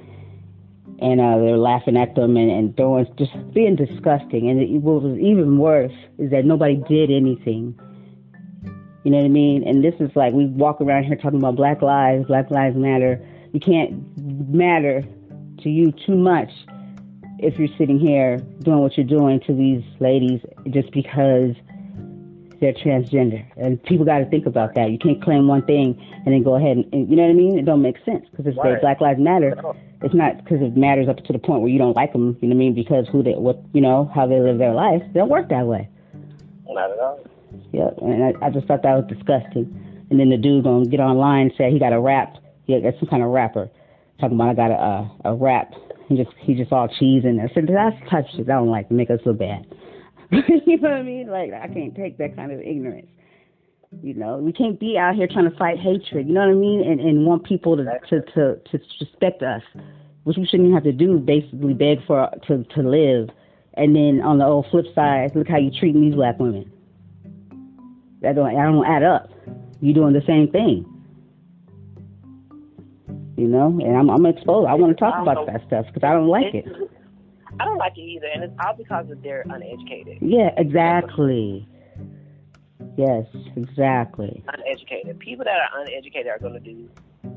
and 1.00 1.20
uh, 1.20 1.38
they're 1.38 1.56
laughing 1.56 1.96
at 1.96 2.14
them 2.14 2.36
and, 2.36 2.50
and 2.50 2.76
throwing, 2.76 3.06
just 3.16 3.32
being 3.54 3.76
disgusting. 3.76 4.50
And 4.50 4.60
it, 4.60 4.68
what 4.82 5.02
was 5.02 5.18
even 5.18 5.58
worse 5.58 5.92
is 6.18 6.30
that 6.30 6.44
nobody 6.44 6.76
did 6.88 7.10
anything. 7.10 7.78
You 9.04 9.12
know 9.12 9.18
what 9.18 9.26
I 9.26 9.28
mean? 9.28 9.66
And 9.66 9.82
this 9.84 9.94
is 10.00 10.10
like 10.16 10.32
we 10.34 10.46
walk 10.46 10.80
around 10.80 11.04
here 11.04 11.16
talking 11.16 11.38
about 11.38 11.56
Black 11.56 11.82
Lives, 11.82 12.26
Black 12.26 12.50
Lives 12.50 12.76
Matter. 12.76 13.24
You 13.52 13.60
can't 13.60 14.02
matter 14.52 15.02
to 15.62 15.68
you 15.68 15.92
too 16.04 16.16
much 16.16 16.50
if 17.38 17.58
you're 17.58 17.74
sitting 17.78 17.98
here 17.98 18.38
doing 18.62 18.80
what 18.80 18.96
you're 18.96 19.06
doing 19.06 19.40
to 19.46 19.54
these 19.54 19.82
ladies 20.00 20.40
just 20.70 20.90
because 20.90 21.54
they're 22.60 22.72
transgender. 22.72 23.44
And 23.56 23.82
people 23.84 24.04
got 24.04 24.18
to 24.18 24.26
think 24.26 24.46
about 24.46 24.74
that. 24.74 24.90
You 24.90 24.98
can't 24.98 25.22
claim 25.22 25.46
one 25.46 25.64
thing 25.64 25.98
and 26.24 26.34
then 26.34 26.42
go 26.42 26.56
ahead 26.56 26.76
and, 26.76 26.92
and 26.92 27.08
you 27.08 27.16
know 27.16 27.22
what 27.22 27.30
I 27.30 27.34
mean? 27.34 27.58
It 27.58 27.64
don't 27.64 27.82
make 27.82 27.96
sense 28.04 28.26
because 28.30 28.46
if 28.46 28.56
right. 28.56 28.80
Black 28.80 29.00
Lives 29.00 29.20
Matter, 29.20 29.54
it's 30.02 30.14
not 30.14 30.38
because 30.38 30.60
it 30.60 30.76
matters 30.76 31.08
up 31.08 31.24
to 31.24 31.32
the 31.32 31.38
point 31.38 31.62
where 31.62 31.70
you 31.70 31.78
don't 31.78 31.96
like 31.96 32.12
them. 32.12 32.36
You 32.40 32.48
know 32.48 32.56
what 32.56 32.62
I 32.62 32.66
mean? 32.66 32.74
Because 32.74 33.06
who 33.10 33.22
they, 33.22 33.34
what, 33.34 33.62
you 33.72 33.80
know, 33.80 34.10
how 34.14 34.26
they 34.26 34.40
live 34.40 34.58
their 34.58 34.74
life. 34.74 35.02
They 35.12 35.20
don't 35.20 35.28
work 35.28 35.48
that 35.48 35.66
way. 35.66 35.88
Not 36.68 36.90
at 36.90 36.98
all. 36.98 37.20
Yep. 37.72 37.98
And 38.02 38.24
I, 38.24 38.46
I 38.46 38.50
just 38.50 38.66
thought 38.66 38.82
that 38.82 38.94
was 38.94 39.06
disgusting. 39.08 40.06
And 40.10 40.18
then 40.18 40.30
the 40.30 40.36
dude 40.36 40.64
gonna 40.64 40.86
get 40.86 41.00
online 41.00 41.48
and 41.48 41.52
say 41.56 41.70
he 41.70 41.78
got 41.78 41.92
a 41.92 42.00
rap. 42.00 42.36
He 42.66 42.78
got 42.80 42.94
some 42.98 43.08
kind 43.08 43.22
of 43.22 43.30
rapper 43.30 43.70
talking 44.20 44.36
about 44.36 44.50
I 44.50 44.54
got 44.54 44.70
a 44.70 44.74
a, 44.74 45.32
a 45.32 45.34
rap. 45.34 45.72
He 46.08 46.16
just 46.16 46.30
he 46.38 46.54
just 46.54 46.72
all 46.72 46.88
cheese 46.88 47.24
in 47.24 47.36
there. 47.36 47.50
So 47.54 47.60
that's 47.60 47.96
type 48.10 48.24
of 48.24 48.30
shit 48.30 48.48
I 48.48 48.54
don't 48.54 48.70
like 48.70 48.88
to 48.88 48.94
make 48.94 49.10
us 49.10 49.20
feel 49.22 49.34
bad. 49.34 49.66
you 50.66 50.78
know 50.78 50.90
what 50.90 50.98
I 50.98 51.02
mean? 51.02 51.28
Like 51.28 51.52
I 51.52 51.68
can't 51.68 51.94
take 51.94 52.18
that 52.18 52.36
kind 52.36 52.52
of 52.52 52.60
ignorance. 52.60 53.08
You 54.02 54.12
know, 54.12 54.36
we 54.36 54.52
can't 54.52 54.78
be 54.78 54.98
out 54.98 55.14
here 55.14 55.26
trying 55.26 55.50
to 55.50 55.56
fight 55.56 55.78
hatred. 55.78 56.28
You 56.28 56.34
know 56.34 56.40
what 56.40 56.50
I 56.50 56.54
mean? 56.54 56.82
And 56.86 57.00
and 57.00 57.24
want 57.24 57.44
people 57.44 57.76
to 57.76 57.84
to 57.84 58.20
to, 58.20 58.56
to 58.56 58.80
respect 59.00 59.42
us, 59.42 59.62
which 60.24 60.36
we 60.36 60.44
shouldn't 60.44 60.68
even 60.68 60.74
have 60.74 60.84
to 60.84 60.92
do. 60.92 61.18
Basically, 61.18 61.72
beg 61.72 62.04
for 62.06 62.28
to 62.48 62.64
to 62.64 62.82
live. 62.82 63.30
And 63.74 63.96
then 63.96 64.20
on 64.22 64.38
the 64.38 64.44
old 64.44 64.66
flip 64.70 64.86
side, 64.94 65.34
look 65.34 65.48
how 65.48 65.56
you 65.56 65.70
treating 65.70 66.02
these 66.02 66.14
black 66.14 66.38
women. 66.38 66.70
That 68.20 68.34
don't 68.34 68.46
I 68.46 68.64
don't 68.64 68.84
add 68.84 69.02
up. 69.02 69.30
You 69.80 69.94
doing 69.94 70.12
the 70.12 70.22
same 70.26 70.50
thing. 70.50 70.84
You 73.38 73.46
know, 73.46 73.68
and 73.68 73.96
I'm 73.96 74.10
I'm 74.10 74.26
exposed. 74.26 74.68
I 74.68 74.74
want 74.74 74.94
to 74.94 75.00
talk 75.00 75.22
about 75.22 75.46
that 75.46 75.62
stuff 75.66 75.86
because 75.86 76.06
I 76.06 76.12
don't 76.12 76.28
like 76.28 76.54
it. 76.54 76.66
I 77.60 77.64
don't 77.64 77.78
like 77.78 77.96
it 77.96 78.02
either, 78.02 78.26
and 78.26 78.44
it's 78.44 78.54
all 78.64 78.74
because 78.74 79.10
of 79.10 79.22
they're 79.22 79.44
uneducated. 79.48 80.18
Yeah, 80.20 80.50
exactly. 80.56 81.66
Yes, 82.96 83.26
exactly. 83.56 84.42
Uneducated 84.48 85.18
people 85.18 85.44
that 85.44 85.56
are 85.56 85.80
uneducated 85.80 86.28
are 86.28 86.38
going 86.38 86.54
to 86.54 86.60
do 86.60 86.88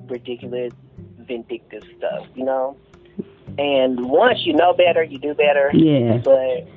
ridiculous, 0.07 0.73
vindictive 1.19 1.83
stuff. 1.97 2.27
You 2.35 2.45
know, 2.45 2.77
and 3.57 4.09
once 4.09 4.39
you 4.45 4.53
know 4.53 4.73
better, 4.73 5.03
you 5.03 5.19
do 5.19 5.33
better. 5.33 5.71
Yeah. 5.73 6.17
But 6.17 6.67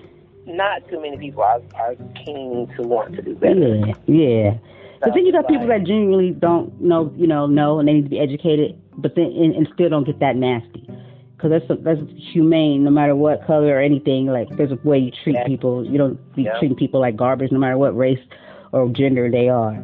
not 0.47 0.87
too 0.89 1.01
many 1.01 1.17
people 1.17 1.43
are, 1.43 1.61
are 1.75 1.95
keen 2.25 2.71
to 2.77 2.83
want 2.83 3.15
to 3.17 3.23
do 3.23 3.35
better. 3.35 3.77
Yeah, 3.77 3.95
yeah. 4.07 4.59
But 5.01 5.15
then 5.15 5.27
you 5.27 5.33
got 5.33 5.49
people 5.49 5.67
that 5.67 5.85
genuinely 5.85 6.31
don't 6.31 6.81
know, 6.81 7.13
you 7.17 7.27
know, 7.27 7.47
know, 7.47 7.79
and 7.79 7.89
they 7.89 7.93
need 7.95 8.05
to 8.05 8.09
be 8.09 8.19
educated, 8.19 8.81
but 8.97 9.15
then 9.17 9.27
and, 9.27 9.55
and 9.55 9.69
still 9.75 9.91
don't 9.91 10.05
get 10.05 10.21
that 10.21 10.37
nasty. 10.37 10.89
Because 11.45 11.63
that's 11.69 11.83
that's 11.83 12.01
humane, 12.33 12.85
no 12.85 12.91
matter 12.91 13.15
what 13.15 13.47
color 13.47 13.77
or 13.77 13.81
anything. 13.81 14.27
Like 14.27 14.49
there's 14.57 14.73
a 14.73 14.79
way 14.83 14.99
you 14.99 15.11
treat 15.23 15.35
Yeah. 15.35 15.45
people. 15.45 15.85
You 15.85 15.99
don't 15.99 16.35
be 16.35 16.45
Yeah. 16.45 16.59
treating 16.59 16.75
people 16.77 17.01
like 17.01 17.17
garbage, 17.17 17.53
no 17.53 17.59
matter 17.59 17.77
what 17.77 17.95
race 17.95 18.19
or 18.73 18.89
gender 18.89 19.31
they 19.31 19.51
are. 19.51 19.77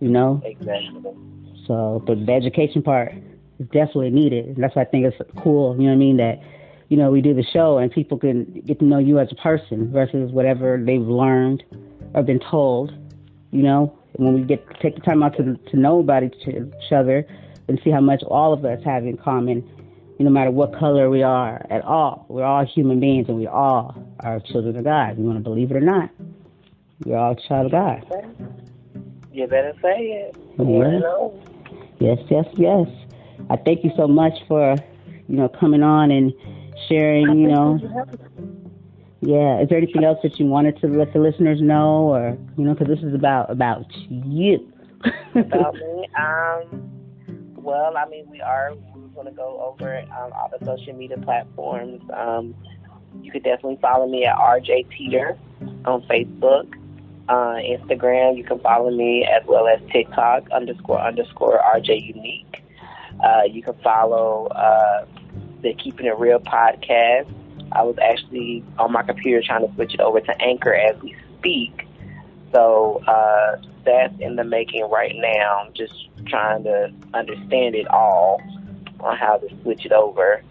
You 0.00 0.10
know. 0.10 0.40
Exactly. 0.44 1.10
So, 1.66 2.02
but 2.06 2.24
the 2.24 2.32
education 2.32 2.82
part 2.82 3.12
is 3.58 3.66
definitely 3.66 4.10
needed. 4.10 4.46
And 4.46 4.56
that's 4.58 4.76
why 4.76 4.82
I 4.82 4.84
think 4.84 5.06
it's 5.06 5.16
cool. 5.38 5.74
You 5.76 5.82
know 5.82 5.88
what 5.88 5.94
I 5.94 5.96
mean? 5.96 6.16
That 6.18 6.38
you 6.88 6.96
know 6.96 7.10
we 7.10 7.20
do 7.20 7.34
the 7.34 7.42
show 7.42 7.78
and 7.78 7.90
people 7.90 8.16
can 8.16 8.44
get 8.64 8.78
to 8.78 8.84
know 8.84 8.98
you 8.98 9.18
as 9.18 9.32
a 9.32 9.34
person 9.34 9.90
versus 9.90 10.30
whatever 10.30 10.80
they've 10.80 11.02
learned 11.02 11.64
or 12.14 12.22
been 12.22 12.38
told. 12.38 12.92
You 13.50 13.62
know, 13.62 13.92
and 14.16 14.24
when 14.24 14.34
we 14.36 14.42
get 14.42 14.64
take 14.80 14.94
the 14.94 15.00
time 15.00 15.24
out 15.24 15.36
to 15.38 15.56
to 15.56 15.76
know 15.76 15.98
about 15.98 16.22
each, 16.22 16.46
each 16.46 16.92
other 16.92 17.26
and 17.66 17.80
see 17.82 17.90
how 17.90 18.00
much 18.00 18.22
all 18.22 18.52
of 18.52 18.64
us 18.64 18.80
have 18.84 19.02
in 19.04 19.16
common. 19.16 19.68
No 20.20 20.30
matter 20.30 20.50
what 20.50 20.76
color 20.76 21.08
we 21.08 21.22
are 21.22 21.64
at 21.70 21.82
all, 21.84 22.26
we're 22.28 22.44
all 22.44 22.66
human 22.66 22.98
beings 22.98 23.28
and 23.28 23.36
we 23.36 23.46
all 23.46 23.94
are 24.18 24.40
children 24.40 24.76
of 24.76 24.82
God. 24.82 25.16
You 25.16 25.24
want 25.24 25.38
to 25.38 25.44
believe 25.44 25.70
it 25.70 25.76
or 25.76 25.80
not? 25.80 26.10
We're 27.04 27.16
all 27.16 27.32
a 27.32 27.48
child 27.48 27.66
of 27.66 27.72
God. 27.72 28.04
You 29.32 29.46
better 29.46 29.72
say 29.80 29.96
it. 29.98 30.36
Yes, 32.00 32.18
yes, 32.28 32.46
yes. 32.56 32.88
I 33.48 33.56
thank 33.56 33.84
you 33.84 33.92
so 33.96 34.08
much 34.08 34.32
for, 34.48 34.74
you 35.28 35.36
know, 35.36 35.48
coming 35.48 35.84
on 35.84 36.10
and 36.10 36.32
sharing, 36.88 37.38
you 37.38 37.48
know. 37.48 37.78
Yeah. 39.20 39.60
Is 39.60 39.68
there 39.68 39.78
anything 39.78 40.02
else 40.02 40.18
that 40.24 40.40
you 40.40 40.46
wanted 40.46 40.80
to 40.80 40.88
let 40.88 41.12
the 41.12 41.20
listeners 41.20 41.60
know 41.60 42.08
or, 42.08 42.36
you 42.56 42.64
know, 42.64 42.74
because 42.74 42.88
this 42.88 43.04
is 43.04 43.14
about, 43.14 43.50
about 43.50 43.86
you. 44.08 44.72
about 45.36 45.74
me. 45.74 46.08
Um, 46.18 46.90
well, 47.54 47.96
I 47.96 48.08
mean, 48.08 48.28
we 48.28 48.40
are 48.40 48.72
going 49.18 49.34
to 49.34 49.36
go 49.36 49.60
over 49.60 49.98
um, 49.98 50.32
all 50.32 50.48
the 50.56 50.64
social 50.64 50.94
media 50.94 51.18
platforms. 51.18 52.00
Um, 52.12 52.54
you 53.20 53.32
could 53.32 53.42
definitely 53.42 53.78
follow 53.82 54.06
me 54.06 54.24
at 54.24 54.36
RJ 54.36 54.96
Teeter 54.96 55.36
on 55.84 56.02
Facebook, 56.02 56.72
uh, 57.28 57.56
Instagram. 57.56 58.36
You 58.36 58.44
can 58.44 58.60
follow 58.60 58.90
me 58.90 59.24
as 59.24 59.44
well 59.46 59.66
as 59.66 59.80
TikTok 59.90 60.48
underscore 60.52 61.00
underscore 61.00 61.60
RJ 61.74 62.14
Unique. 62.14 62.62
Uh, 63.24 63.42
you 63.50 63.60
can 63.60 63.74
follow 63.82 64.46
uh, 64.46 65.04
the 65.62 65.74
Keeping 65.74 66.06
It 66.06 66.16
Real 66.16 66.38
podcast. 66.38 67.28
I 67.72 67.82
was 67.82 67.96
actually 68.00 68.64
on 68.78 68.92
my 68.92 69.02
computer 69.02 69.42
trying 69.44 69.66
to 69.66 69.74
switch 69.74 69.94
it 69.94 70.00
over 70.00 70.20
to 70.20 70.40
Anchor 70.42 70.74
as 70.74 71.00
we 71.02 71.16
speak. 71.38 71.86
So 72.52 73.02
uh, 73.06 73.56
that's 73.84 74.14
in 74.20 74.36
the 74.36 74.44
making 74.44 74.88
right 74.88 75.14
now. 75.16 75.68
Just 75.74 76.08
trying 76.26 76.62
to 76.64 76.92
understand 77.14 77.74
it 77.74 77.88
all 77.88 78.40
on 79.00 79.16
how 79.16 79.38
to 79.38 79.48
switch 79.62 79.86
it 79.86 79.92
over. 79.92 80.42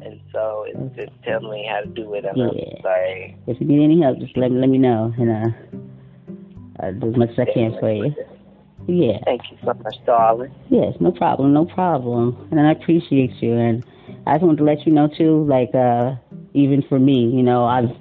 And 0.02 0.22
so 0.32 0.66
it's 0.68 0.96
just 0.96 1.12
telling 1.24 1.50
me 1.50 1.68
how 1.70 1.82
to 1.82 1.88
do 1.88 2.14
it. 2.14 2.26
And 2.26 2.42
I'm 2.42 2.56
Yeah. 2.56 2.64
like, 2.84 3.36
If 3.48 3.60
you 3.60 3.68
need 3.68 3.84
any 3.84 4.02
help, 4.02 4.20
just 4.20 4.38
let 4.38 4.52
me, 4.52 4.60
let 4.60 4.70
me 4.70 4.78
know. 4.78 5.14
And 5.18 5.30
uh, 5.30 5.50
I'll 6.82 6.94
do 6.94 7.10
as 7.10 7.18
much 7.18 7.30
as 7.32 7.40
I 7.40 7.46
can 7.52 7.76
for 7.80 7.92
you. 7.92 8.14
Yeah. 8.88 9.20
thank 9.26 9.42
you 9.52 9.58
so 9.62 9.74
much, 9.84 9.98
darling. 10.06 10.52
Yes, 10.70 10.94
no 11.00 11.12
problem, 11.12 11.54
no 11.54 11.66
problem. 11.66 12.48
And 12.52 12.60
I 12.60 12.72
appreciate 12.72 13.32
you. 13.42 13.54
And 13.54 13.84
I 14.26 14.36
just 14.36 14.46
wanted 14.46 14.58
to 14.60 14.64
let 14.64 14.86
you 14.86 14.94
know 14.94 15.08
too, 15.08 15.44
like, 15.46 15.74
uh, 15.76 16.16
even 16.54 16.82
for 16.84 17.00
me, 17.00 17.30
you 17.30 17.44
know, 17.44 17.66
I've 17.66 17.92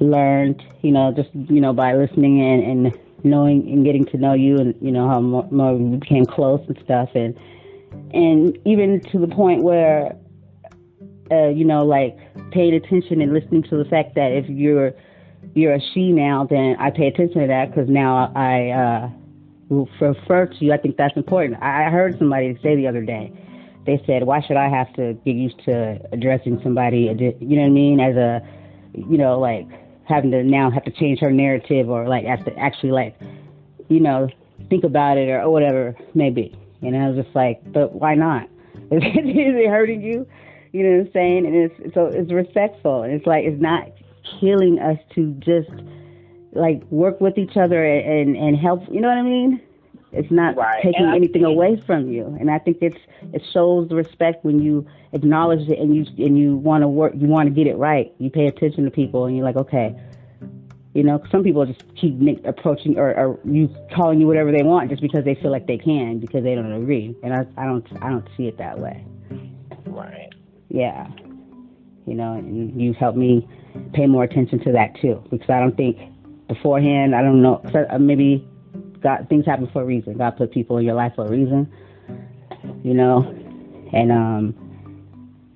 learned, 0.00 0.62
you 0.82 0.92
know, 0.92 1.12
just, 1.12 1.30
you 1.34 1.60
know, 1.60 1.72
by 1.72 1.94
listening 1.94 2.40
and, 2.40 2.62
and 2.62 2.98
knowing 3.24 3.70
and 3.70 3.84
getting 3.84 4.04
to 4.06 4.16
know 4.16 4.34
you 4.34 4.58
and, 4.58 4.74
you 4.80 4.90
know, 4.90 5.08
how 5.08 5.20
more, 5.20 5.48
more 5.50 5.76
we 5.76 5.96
became 5.98 6.24
close 6.24 6.60
and 6.68 6.78
stuff. 6.84 7.10
And, 7.14 7.36
and 8.12 8.58
even 8.64 9.00
to 9.12 9.18
the 9.18 9.28
point 9.28 9.62
where, 9.62 10.16
uh, 11.30 11.48
you 11.48 11.64
know, 11.64 11.84
like 11.84 12.16
paying 12.50 12.74
attention 12.74 13.20
and 13.20 13.32
listening 13.32 13.62
to 13.64 13.76
the 13.76 13.84
fact 13.84 14.14
that 14.14 14.32
if 14.32 14.48
you're, 14.48 14.92
you're 15.54 15.74
a 15.74 15.80
she 15.92 16.12
now, 16.12 16.46
then 16.48 16.76
I 16.78 16.90
pay 16.90 17.06
attention 17.06 17.42
to 17.42 17.46
that 17.46 17.70
because 17.70 17.88
now 17.88 18.32
I, 18.34 18.70
uh, 18.70 19.10
refer 19.70 20.46
to 20.46 20.64
you. 20.64 20.72
I 20.72 20.76
think 20.76 20.96
that's 20.96 21.16
important. 21.16 21.62
I 21.62 21.86
I 21.86 21.90
heard 21.90 22.18
somebody 22.18 22.58
say 22.62 22.76
the 22.76 22.86
other 22.86 23.02
day. 23.02 23.32
They 23.86 24.02
said, 24.06 24.24
"Why 24.24 24.40
should 24.40 24.56
I 24.56 24.68
have 24.68 24.92
to 24.94 25.14
get 25.24 25.34
used 25.36 25.62
to 25.64 26.00
addressing 26.12 26.60
somebody? 26.62 27.10
You 27.40 27.56
know 27.56 27.62
what 27.62 27.66
I 27.66 27.70
mean? 27.70 28.00
As 28.00 28.16
a, 28.16 28.40
you 28.94 29.18
know, 29.18 29.38
like 29.38 29.66
having 30.04 30.30
to 30.32 30.42
now 30.42 30.70
have 30.70 30.84
to 30.84 30.90
change 30.90 31.20
her 31.20 31.30
narrative 31.30 31.88
or 31.88 32.08
like 32.08 32.24
have 32.24 32.44
to 32.44 32.56
actually 32.58 32.92
like, 32.92 33.16
you 33.88 34.00
know, 34.00 34.28
think 34.68 34.84
about 34.84 35.18
it 35.18 35.28
or 35.28 35.50
whatever 35.50 35.96
maybe." 36.14 36.56
And 36.82 36.96
I 36.96 37.08
was 37.10 37.24
just 37.24 37.34
like, 37.34 37.60
"But 37.72 37.94
why 37.94 38.14
not? 38.14 38.44
Is 38.44 38.48
it, 39.02 39.26
is 39.26 39.54
it 39.56 39.68
hurting 39.68 40.02
you? 40.02 40.26
You 40.72 40.82
know 40.82 40.98
what 40.98 41.06
I'm 41.06 41.12
saying? 41.12 41.46
And 41.46 41.54
it's 41.54 41.94
so 41.94 42.06
it's 42.06 42.32
respectful. 42.32 43.02
And 43.02 43.12
it's 43.12 43.26
like 43.26 43.44
it's 43.44 43.60
not 43.60 43.88
killing 44.40 44.78
us 44.78 44.98
to 45.14 45.32
just." 45.40 45.70
like 46.56 46.82
work 46.90 47.20
with 47.20 47.36
each 47.36 47.56
other 47.56 47.84
and 47.84 48.36
and 48.36 48.56
help 48.56 48.80
you 48.88 49.00
know 49.00 49.08
what 49.08 49.18
i 49.18 49.22
mean 49.22 49.60
it's 50.14 50.30
not 50.30 50.56
Right. 50.56 50.82
taking 50.82 51.06
I 51.06 51.16
anything 51.16 51.44
away 51.44 51.82
from 51.86 52.10
you 52.10 52.36
and 52.40 52.50
i 52.50 52.58
think 52.58 52.78
it's 52.80 52.98
it 53.32 53.42
shows 53.52 53.88
the 53.88 53.94
respect 53.94 54.44
when 54.44 54.60
you 54.60 54.86
acknowledge 55.12 55.68
it 55.68 55.78
and 55.78 55.94
you 55.94 56.04
and 56.24 56.38
you 56.38 56.56
want 56.56 56.82
to 56.82 56.88
work 56.88 57.12
you 57.16 57.28
want 57.28 57.48
to 57.48 57.54
get 57.54 57.66
it 57.66 57.76
right 57.76 58.12
you 58.18 58.30
pay 58.30 58.46
attention 58.46 58.84
to 58.84 58.90
people 58.90 59.26
and 59.26 59.36
you're 59.36 59.44
like 59.44 59.56
okay 59.56 59.94
you 60.94 61.02
know 61.02 61.22
some 61.30 61.42
people 61.42 61.66
just 61.66 61.82
keep 61.96 62.14
approaching 62.46 62.96
or, 62.98 63.10
or 63.18 63.38
you 63.44 63.68
calling 63.94 64.20
you 64.20 64.26
whatever 64.26 64.52
they 64.52 64.62
want 64.62 64.88
just 64.90 65.02
because 65.02 65.24
they 65.24 65.34
feel 65.34 65.50
like 65.50 65.66
they 65.66 65.78
can 65.78 66.18
because 66.20 66.42
they 66.44 66.54
don't 66.54 66.72
agree 66.72 67.14
and 67.22 67.34
i 67.34 67.44
i 67.56 67.64
don't 67.64 67.86
i 68.02 68.08
don't 68.08 68.28
see 68.36 68.46
it 68.46 68.56
that 68.58 68.78
way 68.78 69.04
Right. 69.86 70.32
yeah. 70.68 71.08
You 72.06 72.14
know, 72.14 72.34
and 72.34 72.78
you've 72.80 72.96
helped 72.96 73.16
me 73.16 73.48
pay 73.94 74.06
more 74.06 74.24
attention 74.24 74.58
to 74.64 74.72
that 74.72 74.94
too, 75.00 75.22
because 75.30 75.48
I 75.48 75.58
don't 75.58 75.76
think 75.76 75.96
beforehand, 76.48 77.14
I 77.14 77.22
don't 77.22 77.40
know, 77.40 77.62
maybe 77.98 78.46
God, 79.04 79.28
things 79.28 79.44
happen 79.44 79.68
for 79.70 79.82
a 79.82 79.84
reason. 79.84 80.16
God 80.16 80.38
put 80.38 80.50
people 80.50 80.78
in 80.78 80.84
your 80.84 80.94
life 80.94 81.12
for 81.14 81.26
a 81.26 81.30
reason, 81.30 81.70
you 82.82 82.94
know, 82.94 83.18
and 83.92 84.10
um, 84.10 84.54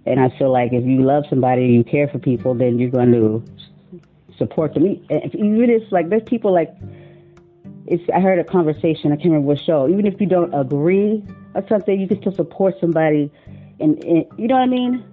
and 0.05 0.21
I 0.21 0.29
feel 0.39 0.53
like 0.53 0.75
if 0.75 0.85
you 0.85 1.03
love 1.03 1.25
somebody, 1.31 1.67
you 1.67 1.83
care 1.83 2.09
for 2.09 2.19
people, 2.19 2.55
then 2.55 2.79
you're 2.79 2.91
going 2.91 3.13
to 3.13 3.43
support 4.37 4.75
them. 4.75 4.87
Even 4.87 5.71
if 5.71 5.91
like 5.91 6.11
there's 6.11 6.23
people 6.25 6.53
like, 6.53 6.75
it's 7.87 8.03
I 8.15 8.21
heard 8.21 8.39
a 8.39 8.45
conversation, 8.45 9.13
I 9.13 9.17
can't 9.17 9.31
remember 9.31 9.47
what 9.47 9.61
show. 9.61 9.89
Even 9.89 10.07
if 10.07 10.21
you 10.21 10.27
don't 10.27 10.53
agree 10.53 11.25
or 11.55 11.67
something, 11.71 11.99
you 11.99 12.07
can 12.07 12.21
still 12.21 12.35
support 12.35 12.75
somebody, 12.79 13.33
and, 13.81 14.05
and 14.05 14.27
you 14.37 14.47
know 14.47 14.57
what 14.57 14.63
I 14.63 14.67
mean. 14.67 15.05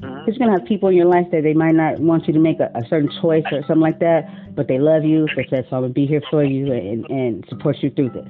Mhm. 0.00 0.26
You're 0.26 0.38
gonna 0.38 0.58
have 0.58 0.66
people 0.66 0.88
in 0.88 0.96
your 0.96 1.06
life 1.06 1.26
that 1.32 1.42
they 1.42 1.54
might 1.54 1.74
not 1.74 1.98
want 1.98 2.26
you 2.26 2.32
to 2.32 2.38
make 2.38 2.58
a, 2.60 2.70
a 2.74 2.82
certain 2.88 3.10
choice 3.20 3.44
or 3.52 3.60
something 3.62 3.80
like 3.80 3.98
that, 4.00 4.54
but 4.54 4.68
they 4.68 4.78
love 4.78 5.04
you. 5.04 5.26
They 5.36 5.46
said, 5.50 5.66
"So 5.68 5.76
I'm 5.76 5.82
gonna 5.82 5.92
be 5.92 6.06
here 6.06 6.22
for 6.30 6.42
you 6.44 6.72
and, 6.72 7.08
and 7.10 7.44
support 7.48 7.76
you 7.82 7.90
through 7.90 8.10
this." 8.10 8.28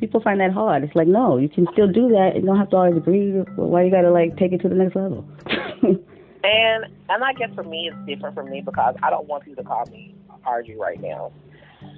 People 0.00 0.20
find 0.20 0.40
that 0.40 0.52
hard. 0.52 0.84
It's 0.84 0.94
like, 0.94 1.08
no, 1.08 1.38
you 1.38 1.48
can 1.48 1.66
still 1.72 1.88
do 1.88 2.08
that. 2.10 2.32
You 2.36 2.42
don't 2.42 2.58
have 2.58 2.68
to 2.70 2.76
always 2.76 2.96
agree. 2.96 3.30
Why 3.56 3.84
you 3.84 3.90
gotta 3.90 4.10
like 4.10 4.36
take 4.36 4.52
it 4.52 4.60
to 4.62 4.68
the 4.68 4.74
next 4.74 4.94
level? 4.94 5.26
And 6.46 6.84
and 7.08 7.24
I 7.24 7.32
guess 7.32 7.50
for 7.54 7.64
me 7.64 7.90
it's 7.92 8.06
different 8.06 8.34
for 8.34 8.44
me 8.44 8.60
because 8.60 8.94
I 9.02 9.10
don't 9.10 9.26
want 9.26 9.44
people 9.44 9.64
to 9.64 9.68
call 9.68 9.84
me 9.86 10.14
Argy 10.44 10.76
right 10.76 11.00
now. 11.00 11.32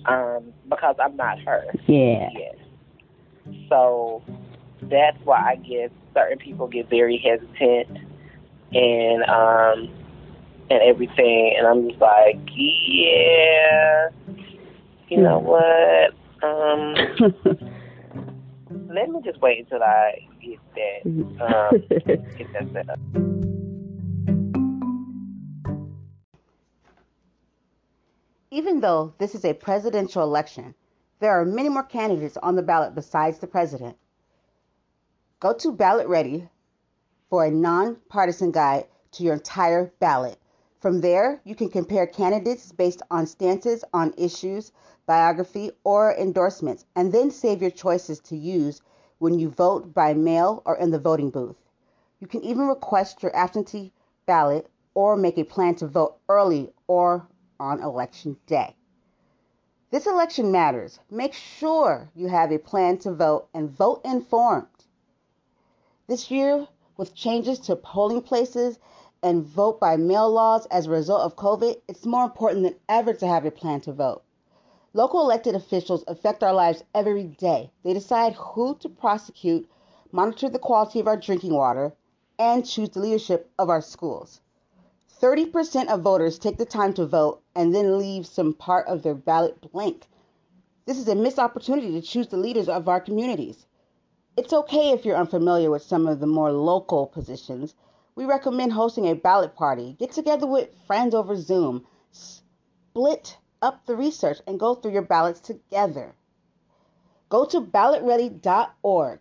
Um, 0.06 0.52
because 0.68 0.96
I'm 0.98 1.16
not 1.16 1.38
her. 1.40 1.64
Yeah. 1.86 2.30
Yet. 2.32 2.58
So 3.68 4.22
that's 4.82 5.18
why 5.24 5.52
I 5.52 5.56
guess 5.56 5.90
certain 6.14 6.38
people 6.38 6.66
get 6.66 6.88
very 6.88 7.18
hesitant 7.18 8.07
and 8.72 9.22
um 9.24 9.88
and 10.70 10.82
everything 10.82 11.54
and 11.56 11.66
I'm 11.66 11.88
just 11.88 12.00
like, 12.00 12.38
Yeah 12.54 14.10
you 15.08 15.22
know 15.22 15.38
what? 15.38 16.14
Um 16.46 16.94
let 18.88 19.08
me 19.08 19.20
just 19.24 19.40
wait 19.40 19.60
until 19.60 19.82
I 19.82 20.26
get 20.42 20.58
that 20.74 21.06
um 21.40 21.82
get 22.36 22.52
that 22.52 22.72
set 22.72 22.90
up. 22.90 22.98
Even 28.50 28.80
though 28.80 29.14
this 29.18 29.34
is 29.34 29.44
a 29.44 29.52
presidential 29.52 30.22
election, 30.22 30.74
there 31.20 31.30
are 31.32 31.44
many 31.44 31.68
more 31.68 31.82
candidates 31.82 32.36
on 32.42 32.56
the 32.56 32.62
ballot 32.62 32.94
besides 32.94 33.38
the 33.38 33.46
president. 33.46 33.96
Go 35.40 35.52
to 35.54 35.72
BallotReady 35.72 36.48
for 37.28 37.44
a 37.44 37.50
nonpartisan 37.50 38.50
guide 38.50 38.86
to 39.12 39.22
your 39.22 39.34
entire 39.34 39.92
ballot. 40.00 40.38
From 40.80 41.00
there, 41.00 41.40
you 41.44 41.54
can 41.54 41.70
compare 41.70 42.06
candidates 42.06 42.72
based 42.72 43.02
on 43.10 43.26
stances 43.26 43.84
on 43.92 44.14
issues, 44.16 44.72
biography, 45.06 45.72
or 45.84 46.14
endorsements, 46.14 46.84
and 46.94 47.12
then 47.12 47.30
save 47.30 47.60
your 47.60 47.70
choices 47.70 48.20
to 48.20 48.36
use 48.36 48.80
when 49.18 49.38
you 49.38 49.50
vote 49.50 49.92
by 49.92 50.14
mail 50.14 50.62
or 50.64 50.76
in 50.76 50.90
the 50.90 50.98
voting 50.98 51.30
booth. 51.30 51.56
You 52.20 52.26
can 52.26 52.42
even 52.42 52.68
request 52.68 53.22
your 53.22 53.34
absentee 53.34 53.92
ballot 54.26 54.70
or 54.94 55.16
make 55.16 55.38
a 55.38 55.44
plan 55.44 55.74
to 55.76 55.86
vote 55.86 56.18
early 56.28 56.72
or 56.86 57.26
on 57.58 57.82
election 57.82 58.36
day. 58.46 58.74
This 59.90 60.06
election 60.06 60.52
matters. 60.52 60.98
Make 61.10 61.32
sure 61.32 62.10
you 62.14 62.28
have 62.28 62.52
a 62.52 62.58
plan 62.58 62.98
to 62.98 63.12
vote 63.12 63.48
and 63.54 63.70
vote 63.70 64.02
informed. 64.04 64.66
This 66.06 66.30
year, 66.30 66.68
with 66.98 67.14
changes 67.14 67.58
to 67.60 67.76
polling 67.76 68.20
places 68.20 68.78
and 69.22 69.46
vote 69.46 69.80
by 69.80 69.96
mail 69.96 70.30
laws 70.30 70.66
as 70.66 70.86
a 70.86 70.90
result 70.90 71.22
of 71.22 71.36
COVID, 71.36 71.80
it's 71.88 72.04
more 72.04 72.24
important 72.24 72.64
than 72.64 72.74
ever 72.88 73.14
to 73.14 73.26
have 73.26 73.46
a 73.46 73.50
plan 73.50 73.80
to 73.80 73.92
vote. 73.92 74.22
Local 74.92 75.20
elected 75.20 75.54
officials 75.54 76.02
affect 76.08 76.42
our 76.42 76.52
lives 76.52 76.82
every 76.94 77.24
day. 77.24 77.70
They 77.84 77.94
decide 77.94 78.34
who 78.34 78.76
to 78.80 78.88
prosecute, 78.88 79.70
monitor 80.10 80.48
the 80.48 80.58
quality 80.58 80.98
of 80.98 81.06
our 81.06 81.16
drinking 81.16 81.54
water, 81.54 81.92
and 82.38 82.66
choose 82.66 82.90
the 82.90 83.00
leadership 83.00 83.50
of 83.58 83.70
our 83.70 83.80
schools. 83.80 84.40
30% 85.20 85.88
of 85.88 86.02
voters 86.02 86.38
take 86.38 86.58
the 86.58 86.64
time 86.64 86.94
to 86.94 87.06
vote 87.06 87.42
and 87.54 87.74
then 87.74 87.98
leave 87.98 88.26
some 88.26 88.54
part 88.54 88.86
of 88.88 89.02
their 89.02 89.14
ballot 89.14 89.60
blank. 89.72 90.08
This 90.86 90.98
is 90.98 91.06
a 91.06 91.14
missed 91.14 91.38
opportunity 91.38 91.92
to 91.92 92.02
choose 92.02 92.28
the 92.28 92.36
leaders 92.36 92.68
of 92.68 92.88
our 92.88 93.00
communities. 93.00 93.66
It's 94.38 94.52
okay 94.52 94.92
if 94.92 95.04
you're 95.04 95.16
unfamiliar 95.16 95.68
with 95.68 95.82
some 95.82 96.06
of 96.06 96.20
the 96.20 96.26
more 96.28 96.52
local 96.52 97.08
positions. 97.08 97.74
We 98.14 98.24
recommend 98.24 98.72
hosting 98.72 99.08
a 99.08 99.16
ballot 99.16 99.56
party. 99.56 99.96
Get 99.98 100.12
together 100.12 100.46
with 100.46 100.72
friends 100.86 101.12
over 101.12 101.34
Zoom. 101.34 101.84
Split 102.12 103.36
up 103.60 103.84
the 103.84 103.96
research 103.96 104.38
and 104.46 104.60
go 104.60 104.76
through 104.76 104.92
your 104.92 105.02
ballots 105.02 105.40
together. 105.40 106.14
Go 107.28 107.46
to 107.46 107.60
ballotready.org. 107.60 109.18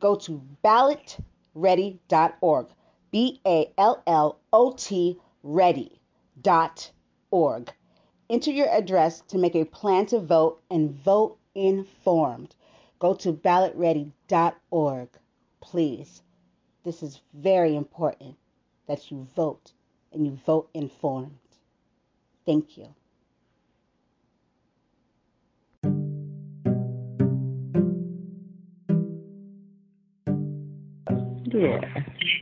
Go 0.00 0.14
to 0.14 0.42
ballotready.org. 0.64 2.66
B 3.10 3.40
A 3.46 3.74
L 3.76 4.02
L 4.06 4.38
O 4.54 4.72
T 4.72 5.20
ready 5.42 6.00
dot 6.40 6.90
org. 7.30 7.74
Enter 8.30 8.52
your 8.52 8.70
address 8.70 9.20
to 9.28 9.36
make 9.36 9.54
a 9.54 9.66
plan 9.66 10.06
to 10.06 10.18
vote 10.18 10.62
and 10.70 10.94
vote 10.94 11.36
informed. 11.54 12.54
Go 12.98 13.14
to 13.14 13.32
ballotready.org. 13.32 15.08
Please. 15.60 16.22
This 16.84 17.02
is 17.02 17.20
very 17.32 17.74
important 17.74 18.36
that 18.86 19.10
you 19.10 19.26
vote 19.34 19.72
and 20.12 20.26
you 20.26 20.38
vote 20.46 20.68
informed. 20.74 21.38
Thank 22.44 22.76
you. 22.76 22.88
Yeah, 31.46 31.80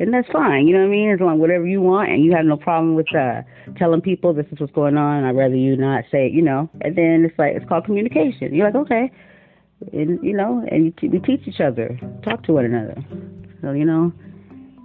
and 0.01 0.13
that's 0.15 0.29
fine. 0.33 0.67
You 0.67 0.75
know 0.75 0.81
what 0.81 0.87
I 0.87 0.91
mean? 0.91 1.11
As 1.11 1.21
long 1.21 1.39
whatever 1.39 1.67
you 1.67 1.83
want, 1.83 2.11
and 2.11 2.25
you 2.25 2.33
have 2.35 2.47
no 2.47 2.57
problem 2.57 2.95
with 2.95 3.15
uh 3.15 3.43
telling 3.77 4.01
people 4.01 4.33
this 4.33 4.47
is 4.51 4.59
what's 4.59 4.73
going 4.73 4.97
on. 4.97 5.25
I'd 5.25 5.37
rather 5.37 5.55
you 5.55 5.77
not 5.77 6.05
say, 6.11 6.29
you 6.29 6.41
know. 6.41 6.71
And 6.81 6.97
then 6.97 7.27
it's 7.29 7.39
like 7.39 7.55
it's 7.55 7.69
called 7.69 7.85
communication. 7.85 8.55
You're 8.55 8.67
like, 8.67 8.75
okay, 8.75 9.13
and 9.93 10.23
you 10.23 10.37
know, 10.37 10.65
and 10.71 10.95
you 11.01 11.11
we 11.11 11.19
teach 11.19 11.47
each 11.47 11.61
other, 11.61 11.99
talk 12.23 12.43
to 12.45 12.53
one 12.53 12.65
another. 12.65 12.97
So 13.61 13.73
you 13.73 13.85
know, 13.85 14.13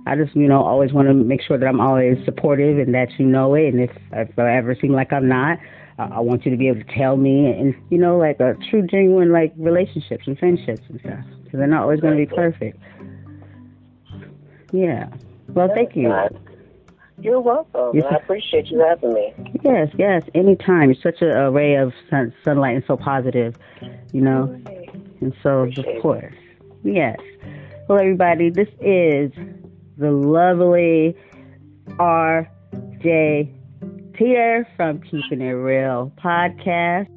I 0.05 0.15
just 0.15 0.35
you 0.35 0.47
know 0.47 0.63
always 0.63 0.93
want 0.93 1.07
to 1.07 1.13
make 1.13 1.41
sure 1.41 1.57
that 1.57 1.67
I'm 1.67 1.79
always 1.79 2.17
supportive 2.25 2.79
and 2.79 2.93
that 2.93 3.09
you 3.17 3.25
know 3.25 3.53
it. 3.55 3.73
And 3.73 3.81
if 3.81 3.91
if 4.11 4.39
I 4.39 4.55
ever 4.55 4.75
seem 4.79 4.93
like 4.93 5.13
I'm 5.13 5.27
not, 5.27 5.59
uh, 5.99 6.09
I 6.11 6.19
want 6.19 6.45
you 6.45 6.51
to 6.51 6.57
be 6.57 6.67
able 6.67 6.81
to 6.81 6.95
tell 6.97 7.17
me, 7.17 7.47
and 7.47 7.75
you 7.89 7.97
know, 7.97 8.17
like 8.17 8.39
a 8.39 8.55
true, 8.69 8.85
genuine 8.85 9.31
like 9.31 9.53
relationships 9.57 10.23
and 10.27 10.37
friendships 10.37 10.81
and 10.89 10.99
stuff. 10.99 11.25
Because 11.43 11.59
they're 11.59 11.67
not 11.67 11.83
always 11.83 12.01
going 12.01 12.17
to 12.17 12.25
be 12.25 12.35
perfect. 12.35 12.77
Yeah. 14.71 15.07
Well, 15.47 15.69
thank 15.73 15.95
you. 15.95 16.13
You're 17.19 17.41
welcome. 17.41 17.91
Yes. 17.95 18.05
I 18.11 18.15
appreciate 18.15 18.67
you 18.67 18.79
having 18.79 19.13
me. 19.13 19.33
Yes, 19.63 19.89
yes. 19.97 20.23
Anytime. 20.35 20.91
You're 20.91 21.01
such 21.01 21.21
a, 21.21 21.45
a 21.45 21.51
ray 21.51 21.75
of 21.75 21.91
sun, 22.09 22.31
sunlight 22.45 22.75
and 22.75 22.83
so 22.85 22.95
positive, 22.95 23.55
you 24.11 24.21
know. 24.21 24.61
And 25.21 25.33
so, 25.41 25.49
of 25.49 25.69
Appreciate 25.69 25.95
it. 25.97 26.01
course, 26.01 26.35
yes. 26.83 27.17
Well, 27.87 27.99
everybody, 27.99 28.49
this 28.49 28.67
is 28.81 29.31
the 29.97 30.11
lovely 30.11 31.15
R.J. 31.99 33.53
Teeter 34.17 34.67
from 34.75 34.99
Keeping 35.01 35.41
It 35.41 35.51
Real 35.51 36.11
podcast. 36.23 37.07